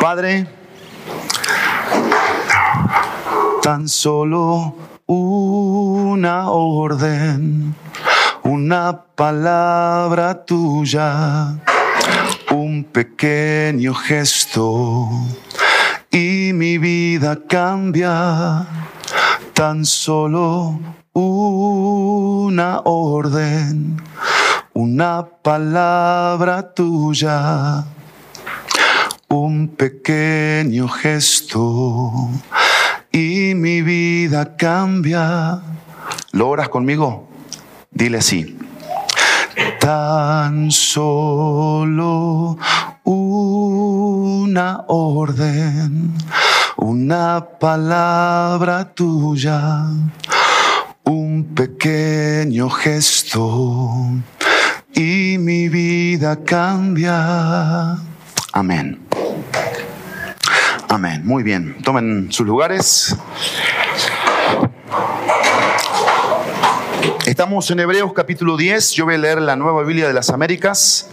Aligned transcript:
Padre, 0.00 0.46
tan 3.62 3.88
solo 3.88 4.76
una 5.06 6.50
orden, 6.50 7.74
una 8.42 9.04
palabra 9.14 10.44
tuya, 10.44 11.58
un 12.50 12.84
pequeño 12.84 13.94
gesto 13.94 15.08
y 16.10 16.52
mi 16.52 16.78
vida 16.78 17.38
cambia. 17.48 18.66
Tan 19.52 19.84
solo 19.84 20.78
orden, 22.84 24.00
una 24.74 25.26
palabra 25.42 26.74
tuya 26.74 27.84
un 29.34 29.68
pequeño 29.68 30.88
gesto 30.88 32.30
y 33.10 33.54
mi 33.54 33.82
vida 33.82 34.56
cambia. 34.56 35.60
¿Lo 36.32 36.48
oras 36.48 36.68
conmigo? 36.68 37.28
Dile 37.90 38.18
así. 38.18 38.56
Tan 39.80 40.70
solo 40.70 42.56
una 43.04 44.84
orden, 44.86 46.14
una 46.76 47.44
palabra 47.60 48.94
tuya, 48.94 49.86
un 51.04 51.54
pequeño 51.54 52.70
gesto 52.70 53.90
y 54.94 55.36
mi 55.38 55.68
vida 55.68 56.42
cambia. 56.44 57.96
Amén. 58.52 59.00
Amén. 60.88 61.22
Muy 61.24 61.42
bien. 61.42 61.76
Tomen 61.82 62.30
sus 62.30 62.46
lugares. 62.46 63.16
Estamos 67.26 67.70
en 67.70 67.80
Hebreos 67.80 68.12
capítulo 68.12 68.56
10. 68.56 68.92
Yo 68.92 69.04
voy 69.06 69.14
a 69.14 69.18
leer 69.18 69.42
la 69.42 69.56
nueva 69.56 69.82
Biblia 69.82 70.06
de 70.06 70.14
las 70.14 70.30
Américas. 70.30 71.08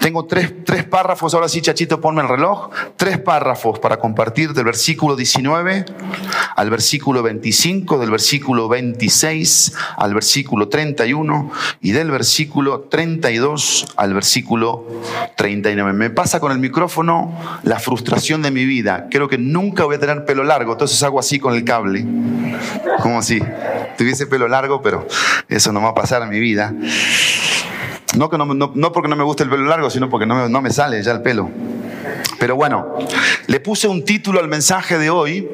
Tengo 0.00 0.26
tres, 0.26 0.52
tres, 0.64 0.84
párrafos, 0.84 1.34
ahora 1.34 1.48
sí, 1.48 1.60
Chachito, 1.60 2.00
ponme 2.00 2.22
el 2.22 2.28
reloj. 2.28 2.70
Tres 2.96 3.18
párrafos 3.18 3.78
para 3.78 3.98
compartir 3.98 4.52
del 4.52 4.64
versículo 4.64 5.16
19 5.16 5.84
al 6.54 6.70
versículo 6.70 7.22
25, 7.22 7.98
del 7.98 8.10
versículo 8.10 8.68
26 8.68 9.72
al 9.96 10.14
versículo 10.14 10.68
31 10.68 11.50
y 11.80 11.92
del 11.92 12.10
versículo 12.10 12.80
32 12.80 13.94
al 13.96 14.14
versículo 14.14 14.86
39. 15.36 15.92
Me 15.92 16.10
pasa 16.10 16.40
con 16.40 16.52
el 16.52 16.58
micrófono 16.58 17.36
la 17.62 17.78
frustración 17.78 18.42
de 18.42 18.50
mi 18.50 18.64
vida. 18.64 19.08
Creo 19.10 19.28
que 19.28 19.38
nunca 19.38 19.84
voy 19.84 19.96
a 19.96 19.98
tener 19.98 20.24
pelo 20.24 20.44
largo, 20.44 20.72
entonces 20.72 21.02
hago 21.02 21.18
así 21.18 21.38
con 21.38 21.54
el 21.54 21.64
cable. 21.64 22.06
Como 23.02 23.22
si 23.22 23.40
tuviese 23.96 24.26
pelo 24.26 24.48
largo, 24.48 24.80
pero 24.80 25.06
eso 25.48 25.72
no 25.72 25.82
va 25.82 25.90
a 25.90 25.94
pasar 25.94 26.22
en 26.22 26.30
mi 26.30 26.40
vida. 26.40 26.72
No, 28.16 28.30
que 28.30 28.38
no, 28.38 28.46
no, 28.46 28.92
porque 28.92 29.08
no 29.08 29.16
me 29.16 29.24
guste 29.24 29.44
el 29.44 29.50
pelo 29.50 29.64
largo, 29.66 29.90
sino 29.90 30.08
porque 30.08 30.26
no 30.26 30.34
me, 30.34 30.48
no 30.48 30.62
me 30.62 30.70
sale 30.70 31.02
ya 31.02 31.12
el 31.12 31.22
pelo. 31.22 31.50
Pero 32.38 32.56
bueno, 32.56 32.96
le 33.46 33.60
puse 33.60 33.88
un 33.88 34.04
título 34.04 34.40
al 34.40 34.48
mensaje 34.48 34.98
de 34.98 35.10
hoy 35.10 35.48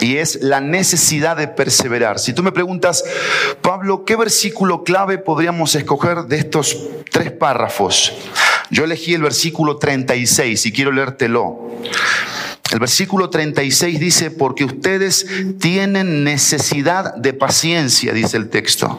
y 0.00 0.16
es 0.16 0.42
la 0.42 0.60
necesidad 0.60 1.36
de 1.36 1.48
perseverar. 1.48 2.18
Si 2.18 2.32
tú 2.32 2.42
me 2.42 2.52
preguntas, 2.52 3.04
Pablo, 3.60 4.04
¿qué 4.04 4.16
versículo 4.16 4.82
clave 4.82 5.18
podríamos 5.18 5.74
escoger 5.74 6.24
de 6.24 6.38
estos 6.38 6.76
tres 7.10 7.30
párrafos? 7.32 8.12
Yo 8.70 8.84
elegí 8.84 9.14
el 9.14 9.22
versículo 9.22 9.76
36 9.76 10.66
y 10.66 10.72
quiero 10.72 10.92
leértelo. 10.92 11.70
El 12.70 12.78
versículo 12.78 13.30
36 13.30 13.98
dice, 13.98 14.30
porque 14.30 14.64
ustedes 14.64 15.26
tienen 15.58 16.24
necesidad 16.24 17.14
de 17.16 17.32
paciencia, 17.32 18.12
dice 18.12 18.36
el 18.36 18.48
texto 18.48 18.96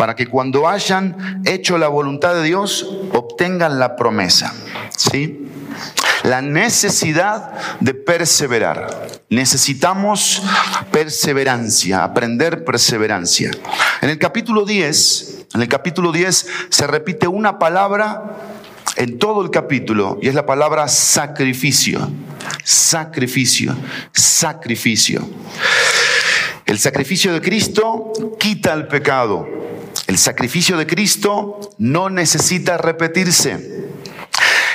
para 0.00 0.16
que 0.16 0.26
cuando 0.26 0.66
hayan 0.66 1.42
hecho 1.44 1.76
la 1.76 1.88
voluntad 1.88 2.34
de 2.34 2.44
Dios 2.44 2.88
obtengan 3.12 3.78
la 3.78 3.96
promesa. 3.96 4.54
¿Sí? 4.96 5.46
La 6.22 6.40
necesidad 6.40 7.52
de 7.80 7.92
perseverar. 7.92 9.20
Necesitamos 9.28 10.42
perseverancia, 10.90 12.02
aprender 12.02 12.64
perseverancia. 12.64 13.50
En 14.00 14.08
el 14.08 14.18
capítulo 14.18 14.64
10, 14.64 15.46
en 15.52 15.60
el 15.60 15.68
capítulo 15.68 16.12
10 16.12 16.46
se 16.70 16.86
repite 16.86 17.28
una 17.28 17.58
palabra 17.58 18.38
en 18.96 19.18
todo 19.18 19.42
el 19.42 19.50
capítulo 19.50 20.18
y 20.20 20.28
es 20.28 20.34
la 20.34 20.46
palabra 20.46 20.88
sacrificio. 20.88 22.10
Sacrificio, 22.64 23.76
sacrificio. 24.12 25.28
El 26.66 26.78
sacrificio 26.78 27.32
de 27.32 27.40
Cristo 27.40 28.12
quita 28.38 28.72
el 28.72 28.86
pecado. 28.86 29.46
El 30.06 30.18
sacrificio 30.18 30.76
de 30.76 30.86
Cristo 30.86 31.60
no 31.78 32.10
necesita 32.10 32.78
repetirse. 32.78 33.88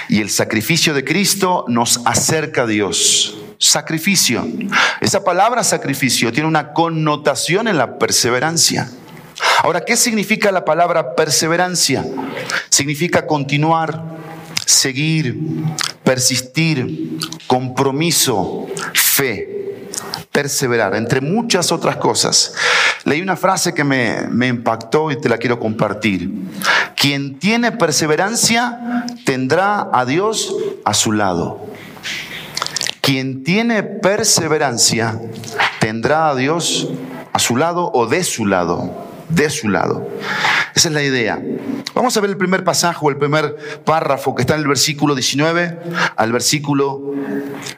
Y 0.09 0.21
el 0.21 0.29
sacrificio 0.29 0.93
de 0.93 1.03
Cristo 1.03 1.65
nos 1.67 2.01
acerca 2.05 2.63
a 2.63 2.67
Dios. 2.67 3.37
Sacrificio. 3.57 4.45
Esa 5.01 5.23
palabra 5.23 5.63
sacrificio 5.63 6.31
tiene 6.31 6.47
una 6.47 6.73
connotación 6.73 7.67
en 7.67 7.77
la 7.77 7.97
perseverancia. 7.97 8.89
Ahora, 9.63 9.81
¿qué 9.81 9.95
significa 9.95 10.51
la 10.51 10.65
palabra 10.65 11.15
perseverancia? 11.15 12.05
Significa 12.69 13.25
continuar, 13.25 14.03
seguir, 14.65 15.39
persistir, 16.03 17.17
compromiso, 17.47 18.67
fe, 18.93 19.87
perseverar, 20.31 20.95
entre 20.95 21.21
muchas 21.21 21.71
otras 21.71 21.97
cosas. 21.97 22.53
Leí 23.05 23.21
una 23.21 23.37
frase 23.37 23.73
que 23.73 23.83
me, 23.83 24.27
me, 24.29 24.47
impactó 24.47 25.11
y 25.11 25.21
te 25.21 25.29
la 25.29 25.37
quiero 25.37 25.59
compartir. 25.59 26.31
Quien 26.95 27.39
tiene 27.39 27.71
perseverancia 27.71 29.05
tendrá 29.25 29.89
a 29.93 30.05
Dios 30.05 30.53
a 30.83 30.93
su 30.93 31.11
lado. 31.11 31.65
Quien 33.01 33.43
tiene 33.43 33.83
perseverancia 33.83 35.21
tendrá 35.79 36.29
a 36.29 36.35
Dios 36.35 36.89
a 37.31 37.39
su 37.39 37.55
lado 37.55 37.91
o 37.93 38.07
de 38.07 38.23
su 38.23 38.47
lado. 38.47 39.04
De 39.29 39.49
su 39.49 39.69
lado. 39.69 40.07
Esa 40.75 40.89
es 40.89 40.93
la 40.93 41.01
idea. 41.03 41.41
Vamos 41.93 42.15
a 42.17 42.21
ver 42.21 42.29
el 42.29 42.37
primer 42.37 42.63
pasaje 42.63 42.99
o 43.01 43.09
el 43.09 43.17
primer 43.17 43.55
párrafo 43.85 44.35
que 44.35 44.41
está 44.41 44.55
en 44.55 44.61
el 44.61 44.67
versículo 44.67 45.15
19 45.15 45.79
al 46.15 46.31
versículo 46.31 47.13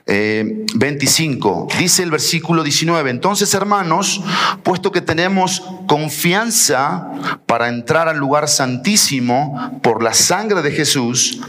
25. 0.06 1.68
Eh, 1.70 1.78
Dice 1.78 2.04
el 2.04 2.12
versículo 2.12 2.64
19, 2.64 3.10
entonces 3.10 3.54
hermanos, 3.54 4.24
puesto 4.64 4.92
que 4.92 5.02
tenemos 5.02 5.64
confianza 5.88 7.12
para 7.46 7.70
entrar 7.70 8.08
al 8.08 8.18
lugar 8.18 8.48
santísimo 8.48 9.80
por 9.84 10.02
la 10.02 10.14
sangre 10.14 10.62
de 10.62 10.72
Jesús, 10.72 11.40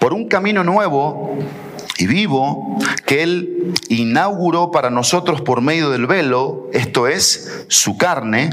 por 0.00 0.12
un 0.12 0.28
camino 0.28 0.64
nuevo, 0.64 1.38
y 1.98 2.06
vivo 2.06 2.78
que 3.06 3.22
Él 3.22 3.72
inauguró 3.88 4.70
para 4.72 4.90
nosotros 4.90 5.40
por 5.40 5.60
medio 5.60 5.90
del 5.90 6.06
velo, 6.06 6.68
esto 6.72 7.06
es, 7.06 7.64
su 7.68 7.96
carne, 7.96 8.50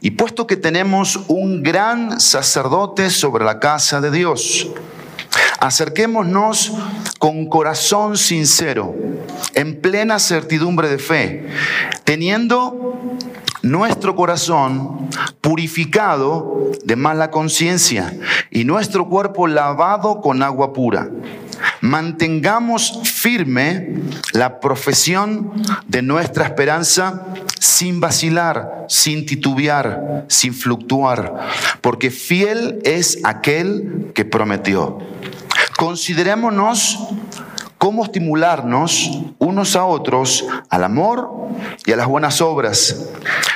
y 0.00 0.12
puesto 0.12 0.46
que 0.46 0.56
tenemos 0.56 1.20
un 1.28 1.62
gran 1.62 2.20
sacerdote 2.20 3.08
sobre 3.08 3.46
la 3.46 3.58
casa 3.58 4.00
de 4.02 4.10
Dios, 4.10 4.68
acerquémonos 5.58 6.74
con 7.18 7.46
corazón 7.46 8.18
sincero, 8.18 8.94
en 9.54 9.80
plena 9.80 10.18
certidumbre 10.18 10.90
de 10.90 10.98
fe, 10.98 11.46
teniendo 12.04 13.00
nuestro 13.62 14.14
corazón 14.14 15.08
purificado 15.40 16.72
de 16.84 16.96
mala 16.96 17.30
conciencia 17.30 18.16
y 18.50 18.64
nuestro 18.64 19.08
cuerpo 19.08 19.46
lavado 19.46 20.20
con 20.20 20.42
agua 20.42 20.72
pura. 20.72 21.10
Mantengamos 21.80 23.00
firme 23.04 23.94
la 24.32 24.60
profesión 24.60 25.52
de 25.86 26.02
nuestra 26.02 26.44
esperanza 26.44 27.26
sin 27.58 28.00
vacilar, 28.00 28.86
sin 28.88 29.26
titubear, 29.26 30.24
sin 30.28 30.54
fluctuar, 30.54 31.48
porque 31.80 32.10
fiel 32.10 32.80
es 32.84 33.18
aquel 33.24 34.12
que 34.14 34.24
prometió. 34.24 34.98
Considerémonos 35.76 36.98
cómo 37.78 38.04
estimularnos 38.04 39.22
unos 39.38 39.76
a 39.76 39.86
otros 39.86 40.44
al 40.68 40.84
amor 40.84 41.30
y 41.86 41.92
a 41.92 41.96
las 41.96 42.06
buenas 42.06 42.40
obras, 42.40 43.10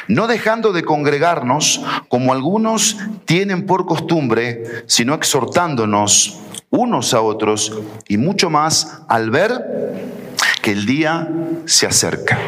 no 0.08 0.26
dejando 0.26 0.72
de 0.72 0.84
congregarnos 0.84 1.84
como 2.08 2.32
algunos 2.32 2.96
tienen 3.24 3.66
por 3.66 3.84
costumbre, 3.84 4.84
sino 4.86 5.14
exhortándonos 5.14 6.38
unos 6.70 7.12
a 7.12 7.20
otros 7.20 7.72
y 8.08 8.16
mucho 8.16 8.48
más 8.48 9.02
al 9.08 9.30
ver 9.30 10.22
que 10.62 10.72
el 10.72 10.86
día 10.86 11.28
se 11.66 11.86
acerca. 11.86 12.38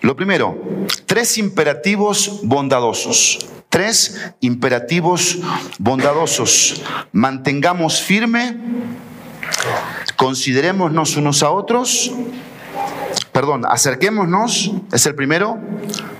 Lo 0.00 0.16
primero, 0.16 0.56
tres 1.06 1.38
imperativos 1.38 2.40
bondadosos. 2.42 3.48
Tres 3.68 4.32
imperativos 4.40 5.38
bondadosos. 5.78 6.82
Mantengamos 7.12 8.00
firme, 8.00 8.56
considerémonos 10.18 11.16
unos 11.16 11.44
a 11.44 11.50
otros, 11.50 12.10
perdón, 13.30 13.62
acerquémonos, 13.64 14.72
es 14.92 15.06
el 15.06 15.14
primero, 15.14 15.58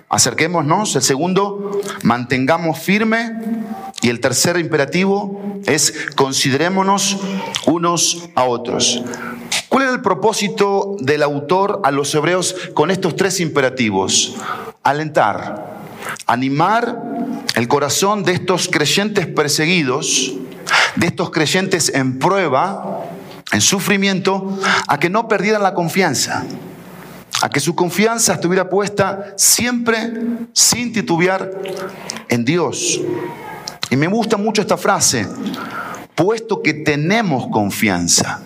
acerquémonos, 0.08 0.94
el 0.94 1.02
segundo, 1.02 1.72
mantengamos 2.04 2.78
firme 2.78 3.32
y 4.00 4.08
el 4.08 4.20
tercer 4.20 4.56
imperativo 4.56 5.60
es 5.66 5.92
considerémonos 6.14 7.18
unos 7.66 8.28
a 8.36 8.44
otros. 8.44 9.02
¿Cuál 9.68 9.82
era 9.82 9.92
el 9.92 10.00
propósito 10.00 10.94
del 11.00 11.24
autor 11.24 11.80
a 11.82 11.90
los 11.90 12.14
hebreos 12.14 12.54
con 12.74 12.92
estos 12.92 13.16
tres 13.16 13.40
imperativos? 13.40 14.36
Alentar, 14.84 15.80
animar 16.28 17.02
el 17.56 17.66
corazón 17.66 18.22
de 18.22 18.30
estos 18.30 18.68
creyentes 18.68 19.26
perseguidos, 19.26 20.34
de 20.94 21.06
estos 21.08 21.30
creyentes 21.30 21.92
en 21.92 22.20
prueba, 22.20 23.07
en 23.52 23.60
sufrimiento, 23.60 24.58
a 24.86 24.98
que 24.98 25.10
no 25.10 25.28
perdieran 25.28 25.62
la 25.62 25.74
confianza, 25.74 26.44
a 27.40 27.48
que 27.48 27.60
su 27.60 27.74
confianza 27.74 28.34
estuviera 28.34 28.68
puesta 28.68 29.34
siempre 29.36 30.12
sin 30.52 30.92
titubear 30.92 31.50
en 32.28 32.44
Dios. 32.44 33.00
Y 33.90 33.96
me 33.96 34.06
gusta 34.06 34.36
mucho 34.36 34.60
esta 34.60 34.76
frase, 34.76 35.26
puesto 36.14 36.62
que 36.62 36.74
tenemos 36.74 37.48
confianza. 37.48 38.40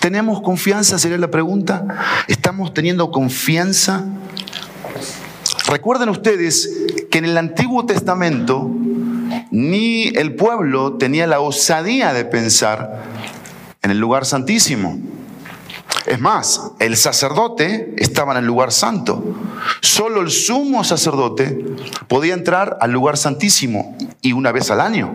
¿Tenemos 0.00 0.40
confianza? 0.40 0.98
Sería 0.98 1.18
la 1.18 1.30
pregunta. 1.30 1.84
¿Estamos 2.26 2.72
teniendo 2.72 3.10
confianza? 3.10 4.06
Recuerden 5.68 6.08
ustedes 6.08 6.70
que 7.10 7.18
en 7.18 7.26
el 7.26 7.36
Antiguo 7.36 7.84
Testamento 7.84 8.70
ni 9.50 10.08
el 10.08 10.34
pueblo 10.34 10.94
tenía 10.94 11.26
la 11.26 11.40
osadía 11.40 12.12
de 12.12 12.24
pensar 12.24 13.09
en 13.82 13.90
el 13.90 13.98
lugar 13.98 14.24
santísimo. 14.26 14.98
Es 16.06 16.20
más, 16.20 16.72
el 16.78 16.96
sacerdote 16.96 17.94
estaba 17.98 18.32
en 18.32 18.38
el 18.38 18.46
lugar 18.46 18.72
santo. 18.72 19.36
Solo 19.80 20.22
el 20.22 20.30
sumo 20.30 20.82
sacerdote 20.84 21.64
podía 22.08 22.34
entrar 22.34 22.78
al 22.80 22.92
lugar 22.92 23.16
santísimo 23.16 23.96
y 24.22 24.32
una 24.32 24.52
vez 24.52 24.70
al 24.70 24.80
año. 24.80 25.14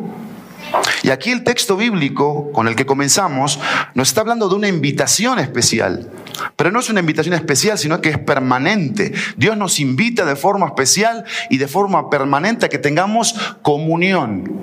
Y 1.03 1.11
aquí 1.11 1.31
el 1.31 1.43
texto 1.43 1.77
bíblico 1.77 2.51
con 2.51 2.67
el 2.67 2.75
que 2.75 2.85
comenzamos 2.85 3.59
nos 3.93 4.09
está 4.09 4.21
hablando 4.21 4.49
de 4.49 4.55
una 4.55 4.67
invitación 4.67 5.39
especial. 5.39 6.09
Pero 6.55 6.71
no 6.71 6.79
es 6.79 6.89
una 6.89 6.99
invitación 6.99 7.35
especial, 7.35 7.77
sino 7.77 8.01
que 8.01 8.09
es 8.09 8.17
permanente. 8.17 9.13
Dios 9.37 9.57
nos 9.57 9.79
invita 9.79 10.25
de 10.25 10.35
forma 10.35 10.67
especial 10.67 11.23
y 11.49 11.57
de 11.57 11.67
forma 11.67 12.09
permanente 12.09 12.65
a 12.65 12.69
que 12.69 12.77
tengamos 12.77 13.35
comunión, 13.61 14.61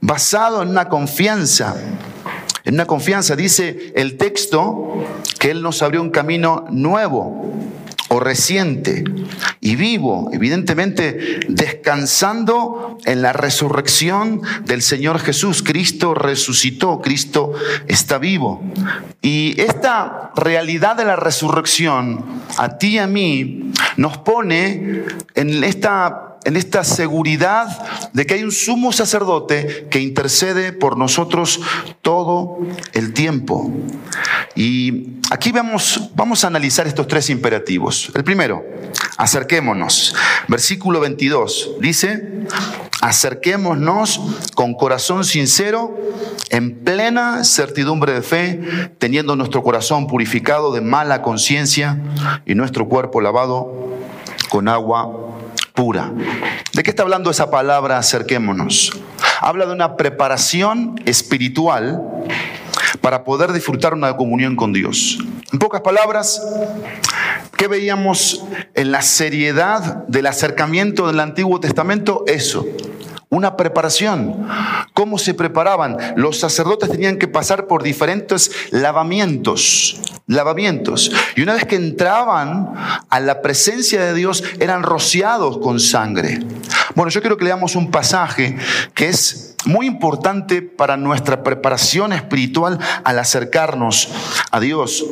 basado 0.00 0.62
en 0.62 0.68
una 0.68 0.88
confianza. 0.88 1.76
En 2.64 2.74
una 2.74 2.86
confianza, 2.86 3.36
dice 3.36 3.92
el 3.96 4.16
texto, 4.16 5.04
que 5.38 5.50
Él 5.50 5.62
nos 5.62 5.82
abrió 5.82 6.02
un 6.02 6.10
camino 6.10 6.66
nuevo 6.70 7.54
o 8.08 8.18
reciente 8.18 9.04
y 9.60 9.76
vivo, 9.76 10.30
evidentemente 10.32 11.40
descansando 11.48 12.98
en 13.04 13.22
la 13.22 13.32
resurrección 13.32 14.42
del 14.64 14.82
Señor 14.82 15.20
Jesús. 15.20 15.62
Cristo 15.62 16.12
resucitó, 16.14 17.00
Cristo 17.00 17.52
está 17.86 18.18
vivo. 18.18 18.62
Y 19.22 19.60
esta 19.60 20.32
realidad 20.34 20.96
de 20.96 21.04
la 21.04 21.16
resurrección 21.16 22.24
a 22.58 22.78
ti 22.78 22.94
y 22.94 22.98
a 22.98 23.06
mí 23.06 23.72
nos 23.96 24.18
pone 24.18 25.04
en 25.36 25.62
esta 25.62 26.29
en 26.44 26.56
esta 26.56 26.84
seguridad 26.84 28.10
de 28.12 28.26
que 28.26 28.34
hay 28.34 28.44
un 28.44 28.52
sumo 28.52 28.92
sacerdote 28.92 29.88
que 29.90 30.00
intercede 30.00 30.72
por 30.72 30.96
nosotros 30.96 31.60
todo 32.02 32.58
el 32.92 33.12
tiempo. 33.12 33.70
Y 34.54 35.20
aquí 35.30 35.52
vamos, 35.52 36.10
vamos 36.14 36.44
a 36.44 36.48
analizar 36.48 36.86
estos 36.86 37.06
tres 37.06 37.30
imperativos. 37.30 38.10
El 38.14 38.24
primero, 38.24 38.64
acerquémonos. 39.16 40.14
Versículo 40.48 41.00
22 41.00 41.76
dice, 41.80 42.46
acerquémonos 43.00 44.20
con 44.54 44.74
corazón 44.74 45.24
sincero, 45.24 45.96
en 46.50 46.80
plena 46.80 47.44
certidumbre 47.44 48.12
de 48.12 48.22
fe, 48.22 48.60
teniendo 48.98 49.36
nuestro 49.36 49.62
corazón 49.62 50.06
purificado 50.06 50.72
de 50.72 50.80
mala 50.80 51.22
conciencia 51.22 52.00
y 52.44 52.54
nuestro 52.54 52.88
cuerpo 52.88 53.20
lavado 53.20 53.90
con 54.48 54.68
agua 54.68 55.30
¿De 56.74 56.82
qué 56.82 56.90
está 56.90 57.04
hablando 57.04 57.30
esa 57.30 57.50
palabra 57.50 57.96
acerquémonos? 57.96 58.92
Habla 59.40 59.64
de 59.64 59.72
una 59.72 59.96
preparación 59.96 61.00
espiritual 61.06 62.02
para 63.00 63.24
poder 63.24 63.52
disfrutar 63.54 63.94
una 63.94 64.14
comunión 64.14 64.56
con 64.56 64.74
Dios. 64.74 65.18
En 65.50 65.58
pocas 65.58 65.80
palabras, 65.80 66.46
¿qué 67.56 67.66
veíamos 67.66 68.44
en 68.74 68.92
la 68.92 69.00
seriedad 69.00 70.04
del 70.06 70.26
acercamiento 70.26 71.06
del 71.06 71.18
Antiguo 71.18 71.60
Testamento? 71.60 72.24
Eso, 72.26 72.66
una 73.30 73.56
preparación. 73.56 74.46
¿Cómo 74.92 75.16
se 75.16 75.34
preparaban? 75.34 75.96
Los 76.16 76.38
sacerdotes 76.38 76.90
tenían 76.90 77.16
que 77.16 77.28
pasar 77.28 77.66
por 77.68 77.82
diferentes 77.82 78.50
lavamientos, 78.70 80.00
lavamientos. 80.26 81.12
Y 81.36 81.42
una 81.42 81.54
vez 81.54 81.64
que 81.64 81.76
entraban 81.76 82.74
a 83.08 83.20
la 83.20 83.40
presencia 83.40 84.04
de 84.04 84.14
Dios, 84.14 84.42
eran 84.58 84.82
rociados 84.82 85.58
con 85.58 85.78
sangre. 85.80 86.40
Bueno, 86.96 87.10
yo 87.10 87.20
quiero 87.20 87.36
que 87.36 87.44
leamos 87.44 87.76
un 87.76 87.90
pasaje 87.90 88.56
que 88.94 89.08
es 89.08 89.54
muy 89.64 89.86
importante 89.86 90.62
para 90.62 90.96
nuestra 90.96 91.42
preparación 91.42 92.12
espiritual 92.12 92.78
al 93.04 93.18
acercarnos 93.18 94.08
a 94.50 94.58
Dios. 94.58 95.04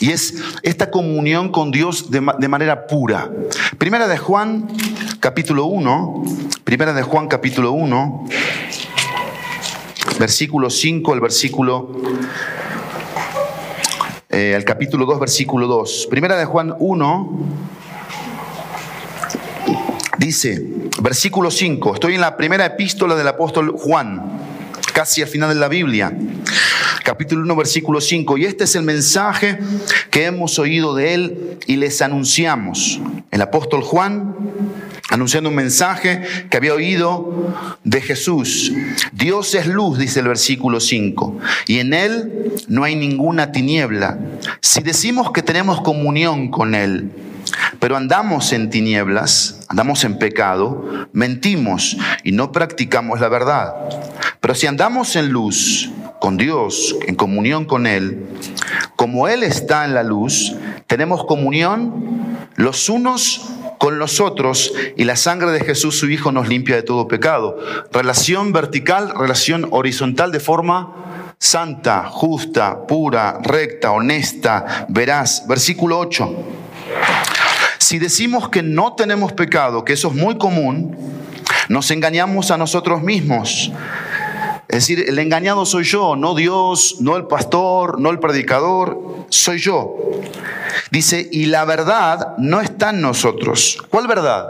Y 0.00 0.10
es 0.10 0.34
esta 0.62 0.90
comunión 0.90 1.52
con 1.52 1.70
Dios 1.70 2.10
de, 2.10 2.20
manera 2.20 2.86
pura. 2.88 3.30
Primera 3.78 4.08
de 4.08 4.18
Juan, 4.18 4.66
capítulo 5.22 5.66
1. 5.66 6.24
Primera 6.64 6.92
de 6.92 7.02
Juan, 7.02 7.28
capítulo 7.28 7.70
1. 7.70 8.24
Versículo 10.18 10.68
5, 10.68 11.14
el 11.14 11.20
versículo... 11.20 11.92
Eh, 14.28 14.54
el 14.56 14.64
capítulo 14.64 15.06
2, 15.06 15.20
versículo 15.20 15.68
2. 15.68 16.08
Primera 16.10 16.36
de 16.36 16.44
Juan 16.44 16.74
1. 16.76 17.38
Dice, 20.18 20.60
versículo 21.00 21.52
5, 21.52 21.94
estoy 21.94 22.16
en 22.16 22.20
la 22.20 22.36
primera 22.36 22.66
epístola 22.66 23.14
del 23.14 23.28
apóstol 23.28 23.72
Juan, 23.76 24.40
casi 24.92 25.22
al 25.22 25.28
final 25.28 25.50
de 25.50 25.54
la 25.54 25.68
Biblia 25.68 26.12
capítulo 27.02 27.42
1, 27.42 27.56
versículo 27.56 28.00
5. 28.00 28.38
Y 28.38 28.44
este 28.44 28.64
es 28.64 28.74
el 28.74 28.82
mensaje 28.82 29.58
que 30.10 30.26
hemos 30.26 30.58
oído 30.58 30.94
de 30.94 31.14
él 31.14 31.58
y 31.66 31.76
les 31.76 32.02
anunciamos. 32.02 33.00
El 33.30 33.42
apóstol 33.42 33.82
Juan 33.82 34.34
anunciando 35.12 35.50
un 35.50 35.56
mensaje 35.56 36.22
que 36.48 36.56
había 36.56 36.72
oído 36.72 37.54
de 37.84 38.00
Jesús. 38.00 38.72
Dios 39.12 39.54
es 39.54 39.66
luz, 39.66 39.98
dice 39.98 40.20
el 40.20 40.28
versículo 40.28 40.80
5, 40.80 41.38
y 41.66 41.80
en 41.80 41.92
Él 41.92 42.52
no 42.68 42.84
hay 42.84 42.96
ninguna 42.96 43.52
tiniebla. 43.52 44.18
Si 44.62 44.80
decimos 44.80 45.30
que 45.32 45.42
tenemos 45.42 45.82
comunión 45.82 46.50
con 46.50 46.74
Él, 46.74 47.10
pero 47.78 47.96
andamos 47.96 48.52
en 48.52 48.70
tinieblas, 48.70 49.60
andamos 49.68 50.04
en 50.04 50.18
pecado, 50.18 51.08
mentimos 51.12 51.96
y 52.24 52.32
no 52.32 52.50
practicamos 52.50 53.20
la 53.20 53.28
verdad. 53.28 53.74
Pero 54.40 54.54
si 54.54 54.66
andamos 54.66 55.14
en 55.16 55.28
luz, 55.28 55.90
con 56.22 56.36
Dios, 56.36 56.94
en 57.08 57.16
comunión 57.16 57.64
con 57.64 57.84
Él, 57.84 58.24
como 58.94 59.26
Él 59.26 59.42
está 59.42 59.84
en 59.84 59.92
la 59.92 60.04
luz, 60.04 60.54
tenemos 60.86 61.24
comunión 61.24 62.46
los 62.54 62.88
unos 62.88 63.50
con 63.78 63.98
los 63.98 64.20
otros 64.20 64.72
y 64.96 65.02
la 65.02 65.16
sangre 65.16 65.50
de 65.50 65.64
Jesús, 65.64 65.98
su 65.98 66.08
Hijo, 66.08 66.30
nos 66.30 66.46
limpia 66.46 66.76
de 66.76 66.84
todo 66.84 67.08
pecado. 67.08 67.58
Relación 67.90 68.52
vertical, 68.52 69.12
relación 69.18 69.66
horizontal 69.72 70.30
de 70.30 70.38
forma 70.38 71.34
santa, 71.40 72.04
justa, 72.04 72.86
pura, 72.86 73.40
recta, 73.42 73.90
honesta, 73.90 74.86
veraz. 74.90 75.48
Versículo 75.48 75.98
8. 75.98 76.36
Si 77.78 77.98
decimos 77.98 78.48
que 78.48 78.62
no 78.62 78.94
tenemos 78.94 79.32
pecado, 79.32 79.84
que 79.84 79.94
eso 79.94 80.06
es 80.06 80.14
muy 80.14 80.38
común, 80.38 80.96
nos 81.68 81.90
engañamos 81.90 82.52
a 82.52 82.58
nosotros 82.58 83.02
mismos 83.02 83.72
es 84.72 84.88
decir, 84.88 85.04
el 85.06 85.18
engañado 85.18 85.66
soy 85.66 85.84
yo, 85.84 86.16
no 86.16 86.34
Dios, 86.34 86.96
no 87.00 87.18
el 87.18 87.26
pastor, 87.26 88.00
no 88.00 88.08
el 88.08 88.18
predicador, 88.18 89.26
soy 89.28 89.58
yo. 89.58 89.98
Dice, 90.90 91.28
y 91.30 91.44
la 91.44 91.66
verdad 91.66 92.38
no 92.38 92.62
está 92.62 92.88
en 92.88 93.02
nosotros. 93.02 93.76
¿Cuál 93.90 94.06
verdad? 94.06 94.48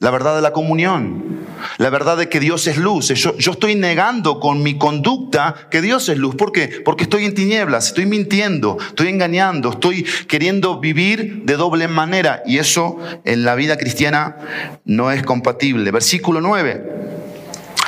La 0.00 0.10
verdad 0.10 0.36
de 0.36 0.42
la 0.42 0.52
comunión. 0.52 1.46
la 1.78 1.88
verdad 1.88 2.18
de 2.18 2.28
que 2.28 2.40
Dios 2.40 2.66
es 2.66 2.76
luz. 2.76 3.08
Yo, 3.08 3.38
yo, 3.38 3.52
estoy 3.52 3.74
negando 3.74 4.38
con 4.38 4.62
mi 4.62 4.76
conducta 4.76 5.54
que 5.70 5.80
Dios 5.80 6.10
es 6.10 6.18
luz. 6.18 6.34
¿Por 6.34 6.52
qué? 6.52 6.68
Porque 6.84 7.04
estoy 7.04 7.24
en 7.24 7.34
tinieblas, 7.34 7.86
estoy 7.86 8.04
mintiendo, 8.04 8.76
estoy 8.88 9.08
engañando, 9.08 9.70
estoy 9.70 10.04
queriendo 10.28 10.78
vivir 10.78 11.44
de 11.46 11.56
doble 11.56 11.88
manera. 11.88 12.42
Y 12.44 12.58
eso 12.58 12.98
en 13.24 13.46
la 13.46 13.54
vida 13.54 13.78
cristiana 13.78 14.36
no 14.84 15.10
es 15.10 15.22
compatible. 15.22 15.90
Versículo 15.90 16.42
9. 16.42 17.23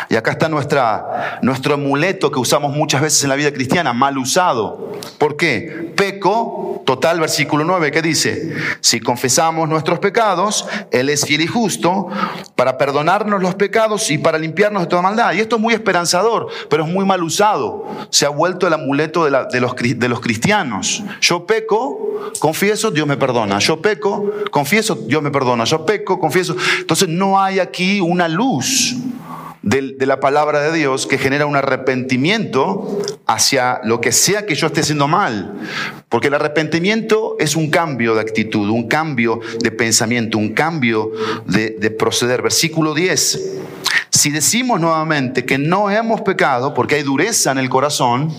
Y 0.09 0.17
acá 0.17 0.33
está 0.33 0.49
nuestra, 0.49 1.39
nuestro 1.43 1.75
amuleto 1.75 2.31
que 2.31 2.39
usamos 2.39 2.75
muchas 2.75 3.01
veces 3.01 3.23
en 3.25 3.31
la 3.31 3.37
vida 3.37 3.53
cristiana, 3.53 3.93
mal 3.93 4.17
usado. 4.19 4.93
¿Por 5.19 5.37
qué? 5.37 5.93
Peco, 5.97 6.83
total, 6.87 7.19
versículo 7.21 7.65
9, 7.65 7.91
que 7.91 8.03
dice, 8.03 8.55
si 8.81 9.01
confesamos 9.01 9.69
nuestros 9.69 9.99
pecados, 9.99 10.67
Él 10.91 11.09
es 11.09 11.25
fiel 11.25 11.41
y 11.41 11.47
justo 11.47 12.09
para 12.55 12.79
perdonarnos 12.79 13.43
los 13.43 13.55
pecados 13.55 14.11
y 14.11 14.19
para 14.19 14.39
limpiarnos 14.39 14.83
de 14.83 14.89
toda 14.89 15.03
maldad. 15.03 15.33
Y 15.33 15.41
esto 15.41 15.57
es 15.57 15.63
muy 15.63 15.75
esperanzador, 15.75 16.49
pero 16.71 16.85
es 16.85 16.91
muy 16.91 17.05
mal 17.05 17.23
usado. 17.23 17.87
Se 18.11 18.27
ha 18.27 18.31
vuelto 18.31 18.67
el 18.67 18.73
amuleto 18.73 19.25
de, 19.25 19.47
de, 19.51 19.61
los, 19.61 19.75
de 19.75 20.09
los 20.09 20.21
cristianos. 20.21 21.03
Yo 21.21 21.47
peco, 21.47 22.33
confieso, 22.39 22.91
Dios 22.91 23.07
me 23.07 23.17
perdona. 23.17 23.59
Yo 23.59 23.83
peco, 23.83 24.33
confieso, 24.51 24.95
Dios 24.95 25.23
me 25.23 25.31
perdona. 25.31 25.65
Yo 25.65 25.85
peco, 25.85 26.21
confieso. 26.21 26.57
Entonces 26.79 27.09
no 27.09 27.41
hay 27.41 27.59
aquí 27.59 28.01
una 28.01 28.29
luz 28.29 28.97
de, 29.67 30.07
la 30.07 30.21
palabra 30.21 30.63
de 30.63 30.79
Dios 30.79 31.07
que 31.07 31.19
genera 31.19 31.45
un 31.45 31.57
arrepentimiento 31.57 33.03
hacia 33.27 33.81
lo 33.83 34.01
que 34.01 34.13
sea 34.13 34.47
que 34.47 34.55
yo 34.55 34.69
esté 34.69 34.81
haciendo 34.81 35.09
mal. 35.09 35.55
Porque 36.09 36.29
el 36.29 36.35
arrepentimiento 36.35 37.37
es 37.41 37.57
un 37.57 37.69
cambio 37.69 38.15
de 38.15 38.21
actitud, 38.21 38.71
un 38.71 38.87
cambio 38.87 39.41
de 39.59 39.73
pensamiento, 39.73 40.39
un 40.39 40.55
cambio 40.55 41.11
de, 41.47 41.71
de 41.71 41.91
proceder. 41.91 42.43
Versículo 42.43 42.95
10. 42.95 43.59
Si 44.11 44.31
decimos 44.31 44.81
nuevamente 44.81 45.45
que 45.45 45.59
no 45.59 45.91
hemos 45.91 46.21
pecado 46.21 46.73
porque 46.73 46.95
hay 46.95 47.03
dureza 47.03 47.51
en 47.51 47.59
el 47.59 47.69
corazón, 47.69 48.33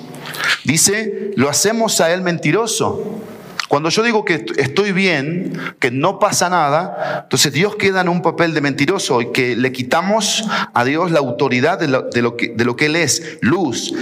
dice, 0.63 1.31
lo 1.35 1.49
hacemos 1.49 1.99
a 1.99 2.13
Él 2.13 2.21
mentiroso 2.21 3.21
cuando 3.67 3.89
yo 3.89 4.01
digo 4.03 4.23
que 4.23 4.45
estoy 4.57 4.93
bien, 4.93 5.75
que 5.79 5.91
no 5.91 6.19
pasa 6.19 6.49
nada, 6.49 7.21
entonces 7.23 7.51
Dios 7.51 7.75
queda 7.75 8.01
en 8.01 8.09
un 8.09 8.21
papel 8.21 8.53
de 8.53 8.61
mentiroso 8.61 9.21
y 9.21 9.31
que 9.31 9.55
le 9.55 9.71
quitamos 9.71 10.45
a 10.73 10.85
Dios 10.85 11.11
la 11.11 11.19
autoridad 11.19 11.77
de 11.77 11.87
lo, 11.87 12.37
que, 12.37 12.85
Él 12.85 12.95
es, 12.95 13.37
luz, 13.41 13.93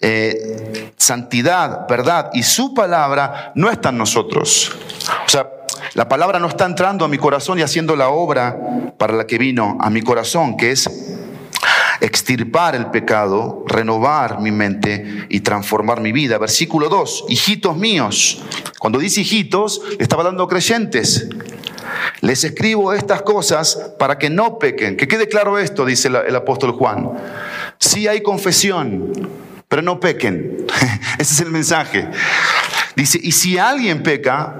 eh, 0.00 0.92
santidad, 0.96 1.86
verdad, 1.88 2.30
y 2.32 2.42
su 2.42 2.72
palabra 2.72 3.52
no 3.54 3.70
está 3.70 3.90
en 3.90 3.98
nosotros. 3.98 4.72
O 5.26 5.28
sea, 5.28 5.50
la 5.94 6.08
palabra 6.08 6.38
no 6.38 6.48
está 6.48 6.64
entrando 6.64 7.04
a 7.04 7.08
mi 7.08 7.18
corazón 7.18 7.58
y 7.58 7.62
haciendo 7.62 7.96
la 7.96 8.08
obra 8.08 8.56
para 8.96 9.12
la 9.12 9.26
que 9.26 9.36
vino 9.36 9.76
a 9.80 9.90
mi 9.90 10.00
corazón, 10.00 10.56
que 10.56 10.70
es 10.70 10.88
extirpar 12.02 12.74
el 12.74 12.86
pecado, 12.86 13.64
renovar 13.68 14.40
mi 14.40 14.50
mente 14.50 15.26
y 15.28 15.40
transformar 15.40 16.00
mi 16.00 16.10
vida. 16.10 16.36
Versículo 16.36 16.88
2, 16.88 17.26
hijitos 17.28 17.76
míos. 17.76 18.42
Cuando 18.80 18.98
dice 18.98 19.20
hijitos, 19.20 19.80
le 19.96 20.02
estaba 20.02 20.24
dando 20.24 20.48
creyentes. 20.48 21.28
Les 22.20 22.42
escribo 22.42 22.92
estas 22.92 23.22
cosas 23.22 23.92
para 24.00 24.18
que 24.18 24.30
no 24.30 24.58
pequen. 24.58 24.96
Que 24.96 25.06
quede 25.06 25.28
claro 25.28 25.58
esto, 25.58 25.84
dice 25.84 26.08
el, 26.08 26.34
apóstol 26.34 26.72
Juan. 26.72 27.12
Sí 27.78 28.08
hay 28.08 28.20
confesión, 28.20 29.12
pero 29.68 29.80
no 29.80 30.00
pequen. 30.00 30.66
Ese 31.18 31.34
es 31.34 31.40
el 31.40 31.50
mensaje. 31.50 32.08
Dice, 32.96 33.20
y 33.22 33.30
si 33.30 33.58
alguien 33.58 34.02
peca, 34.02 34.56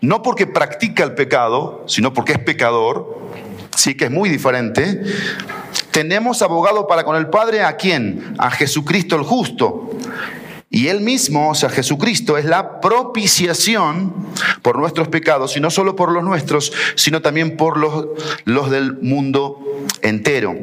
no 0.00 0.22
porque 0.22 0.46
practica 0.46 1.02
el 1.02 1.14
pecado, 1.14 1.84
sino 1.88 2.14
porque 2.14 2.34
es 2.34 2.38
pecador, 2.38 3.18
sí 3.76 3.96
que 3.96 4.04
es 4.04 4.10
muy 4.12 4.30
diferente, 4.30 5.02
tenemos 5.94 6.42
abogado 6.42 6.88
para 6.88 7.04
con 7.04 7.14
el 7.14 7.28
Padre 7.28 7.62
a 7.62 7.76
quién? 7.76 8.34
A 8.38 8.50
Jesucristo 8.50 9.14
el 9.14 9.22
justo. 9.22 9.90
Y 10.68 10.88
Él 10.88 11.00
mismo, 11.00 11.50
o 11.50 11.54
sea, 11.54 11.70
Jesucristo, 11.70 12.36
es 12.36 12.46
la 12.46 12.80
propiciación 12.80 14.12
por 14.60 14.76
nuestros 14.76 15.06
pecados, 15.06 15.56
y 15.56 15.60
no 15.60 15.70
solo 15.70 15.94
por 15.94 16.10
los 16.10 16.24
nuestros, 16.24 16.72
sino 16.96 17.22
también 17.22 17.56
por 17.56 17.76
los, 17.76 18.06
los 18.44 18.70
del 18.70 18.94
mundo 19.02 19.60
entero. 20.02 20.56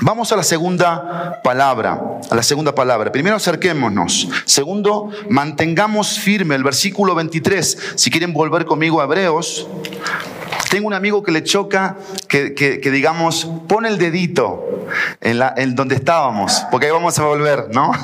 Vamos 0.00 0.32
a 0.32 0.36
la 0.36 0.42
segunda 0.42 1.40
palabra, 1.44 2.18
a 2.28 2.34
la 2.34 2.42
segunda 2.42 2.74
palabra. 2.74 3.12
Primero 3.12 3.36
acerquémonos. 3.36 4.28
Segundo, 4.46 5.10
mantengamos 5.30 6.18
firme 6.18 6.56
el 6.56 6.64
versículo 6.64 7.14
23. 7.14 7.94
Si 7.94 8.10
quieren 8.10 8.32
volver 8.32 8.64
conmigo 8.64 9.00
a 9.00 9.04
Hebreos, 9.04 9.68
tengo 10.70 10.86
un 10.86 10.94
amigo 10.94 11.22
que 11.22 11.32
le 11.32 11.42
choca 11.42 11.96
que, 12.28 12.80
digamos, 12.92 13.48
pone 13.68 13.88
el 13.88 13.98
dedito 13.98 14.86
en, 15.20 15.38
la, 15.38 15.54
en 15.56 15.74
donde 15.74 15.94
estábamos, 15.94 16.64
porque 16.70 16.86
ahí 16.86 16.92
vamos 16.92 17.18
a 17.18 17.24
volver, 17.24 17.68
¿no? 17.72 17.92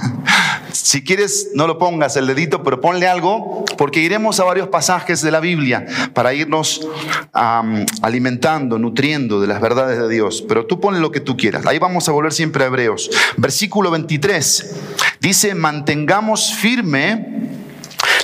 Si 0.72 1.04
quieres, 1.04 1.50
no 1.54 1.66
lo 1.66 1.78
pongas 1.78 2.16
el 2.16 2.26
dedito, 2.26 2.62
pero 2.62 2.80
ponle 2.80 3.06
algo, 3.06 3.64
porque 3.76 4.00
iremos 4.00 4.40
a 4.40 4.44
varios 4.44 4.68
pasajes 4.68 5.20
de 5.20 5.30
la 5.30 5.38
Biblia 5.38 5.84
para 6.14 6.32
irnos 6.32 6.88
alimentando, 7.32 8.78
nutriendo 8.78 9.40
de 9.40 9.48
las 9.48 9.60
verdades 9.60 9.98
de 9.98 10.08
Dios. 10.08 10.42
Pero 10.48 10.64
tú 10.64 10.80
ponle 10.80 11.00
lo 11.00 11.10
que 11.10 11.20
tú 11.20 11.36
quieras. 11.36 11.66
Ahí 11.66 11.78
vamos 11.78 12.08
a 12.08 12.12
volver 12.12 12.32
siempre 12.32 12.64
a 12.64 12.68
Hebreos. 12.68 13.10
Versículo 13.36 13.90
23 13.90 14.74
dice, 15.20 15.54
mantengamos 15.54 16.54
firme 16.54 17.61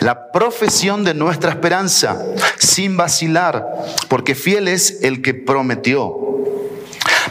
la 0.00 0.30
profesión 0.30 1.04
de 1.04 1.14
nuestra 1.14 1.50
esperanza, 1.50 2.24
sin 2.58 2.96
vacilar, 2.96 3.66
porque 4.08 4.34
fiel 4.34 4.68
es 4.68 5.02
el 5.02 5.22
que 5.22 5.34
prometió. 5.34 6.14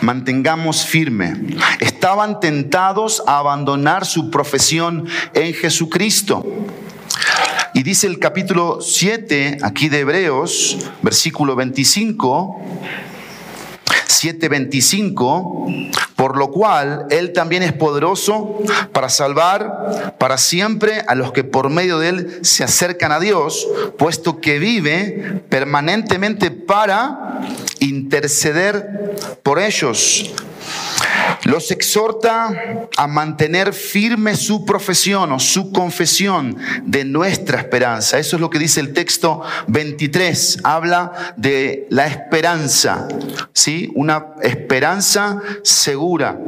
Mantengamos 0.02 0.86
firme. 0.86 1.36
Estaban 1.80 2.40
tentados 2.40 3.24
a 3.26 3.40
abandonar 3.40 4.06
su 4.06 4.30
profesión 4.30 5.08
en 5.34 5.54
Jesucristo. 5.54 6.46
Y 7.74 7.84
dice 7.84 8.08
el 8.08 8.20
capítulo 8.20 8.80
7 8.82 9.60
aquí 9.62 9.90
de 9.90 10.00
Hebreos, 10.00 10.78
versículo 11.02 11.56
25, 11.56 12.62
7:25, 14.22 15.92
por 16.16 16.38
lo 16.38 16.52
cual 16.52 17.06
Él 17.10 17.34
también 17.34 17.64
es 17.64 17.74
poderoso 17.74 18.60
para 18.92 19.10
salvar 19.10 20.16
para 20.18 20.38
siempre 20.38 21.04
a 21.08 21.16
los 21.16 21.32
que 21.32 21.44
por 21.44 21.70
medio 21.70 22.00
de 22.00 22.10
Él 22.10 22.40
se 22.42 22.64
acercan 22.64 23.12
a 23.12 23.20
Dios, 23.20 23.68
puesto 23.98 24.42
que 24.42 24.60
vive 24.60 25.42
permanentemente 25.50 26.52
para 26.52 27.42
interceder 28.08 29.18
por 29.44 29.60
ellos. 29.60 30.34
Los 31.44 31.72
exhorta 31.72 32.88
a 32.96 33.08
mantener 33.08 33.74
firme 33.74 34.36
su 34.36 34.66
profesión 34.66 35.32
o 35.32 35.40
su 35.40 35.72
confesión 35.72 36.58
de 36.84 37.06
nuestra 37.06 37.60
esperanza. 37.60 38.18
Eso 38.18 38.38
es 38.38 38.42
lo 38.42 38.50
que 38.50 38.60
dice 38.60 38.80
el 38.80 38.94
texto 38.94 39.42
23. 39.68 40.60
Habla 40.64 41.34
de 41.38 41.86
la 41.90 42.08
esperanza, 42.08 43.08
¿sí? 43.54 43.92
Una 43.96 44.28
esperanza 44.42 45.42
segura 45.64 46.40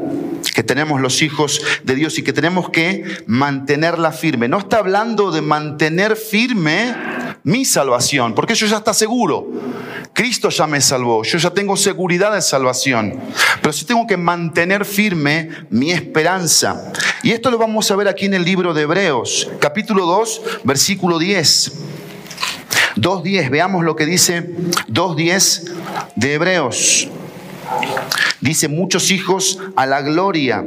que 0.55 0.63
tenemos 0.63 1.01
los 1.01 1.21
hijos 1.21 1.61
de 1.83 1.95
Dios 1.95 2.17
y 2.17 2.23
que 2.23 2.33
tenemos 2.33 2.69
que 2.69 3.03
mantenerla 3.27 4.11
firme. 4.11 4.47
No 4.47 4.59
está 4.59 4.77
hablando 4.77 5.31
de 5.31 5.41
mantener 5.41 6.15
firme 6.15 6.95
mi 7.43 7.65
salvación, 7.65 8.33
porque 8.33 8.53
eso 8.53 8.65
ya 8.65 8.77
está 8.77 8.93
seguro. 8.93 9.47
Cristo 10.19 10.49
ya 10.49 10.67
me 10.67 10.81
salvó, 10.81 11.23
yo 11.23 11.37
ya 11.37 11.49
tengo 11.49 11.77
seguridad 11.77 12.33
de 12.33 12.41
salvación, 12.41 13.17
pero 13.61 13.71
sí 13.71 13.85
tengo 13.85 14.05
que 14.05 14.17
mantener 14.17 14.83
firme 14.83 15.47
mi 15.69 15.93
esperanza. 15.93 16.91
Y 17.23 17.31
esto 17.31 17.49
lo 17.49 17.57
vamos 17.57 17.89
a 17.89 17.95
ver 17.95 18.09
aquí 18.09 18.25
en 18.25 18.33
el 18.33 18.43
libro 18.43 18.73
de 18.73 18.81
Hebreos, 18.81 19.49
capítulo 19.61 20.05
2, 20.05 20.41
versículo 20.65 21.19
10. 21.19 21.71
2.10, 22.97 23.49
veamos 23.49 23.85
lo 23.85 23.95
que 23.95 24.05
dice 24.05 24.57
2.10 24.89 25.71
de 26.17 26.33
Hebreos. 26.33 27.07
Dice, 28.41 28.67
muchos 28.67 29.11
hijos 29.11 29.59
a 29.77 29.85
la 29.85 30.01
gloria 30.01 30.65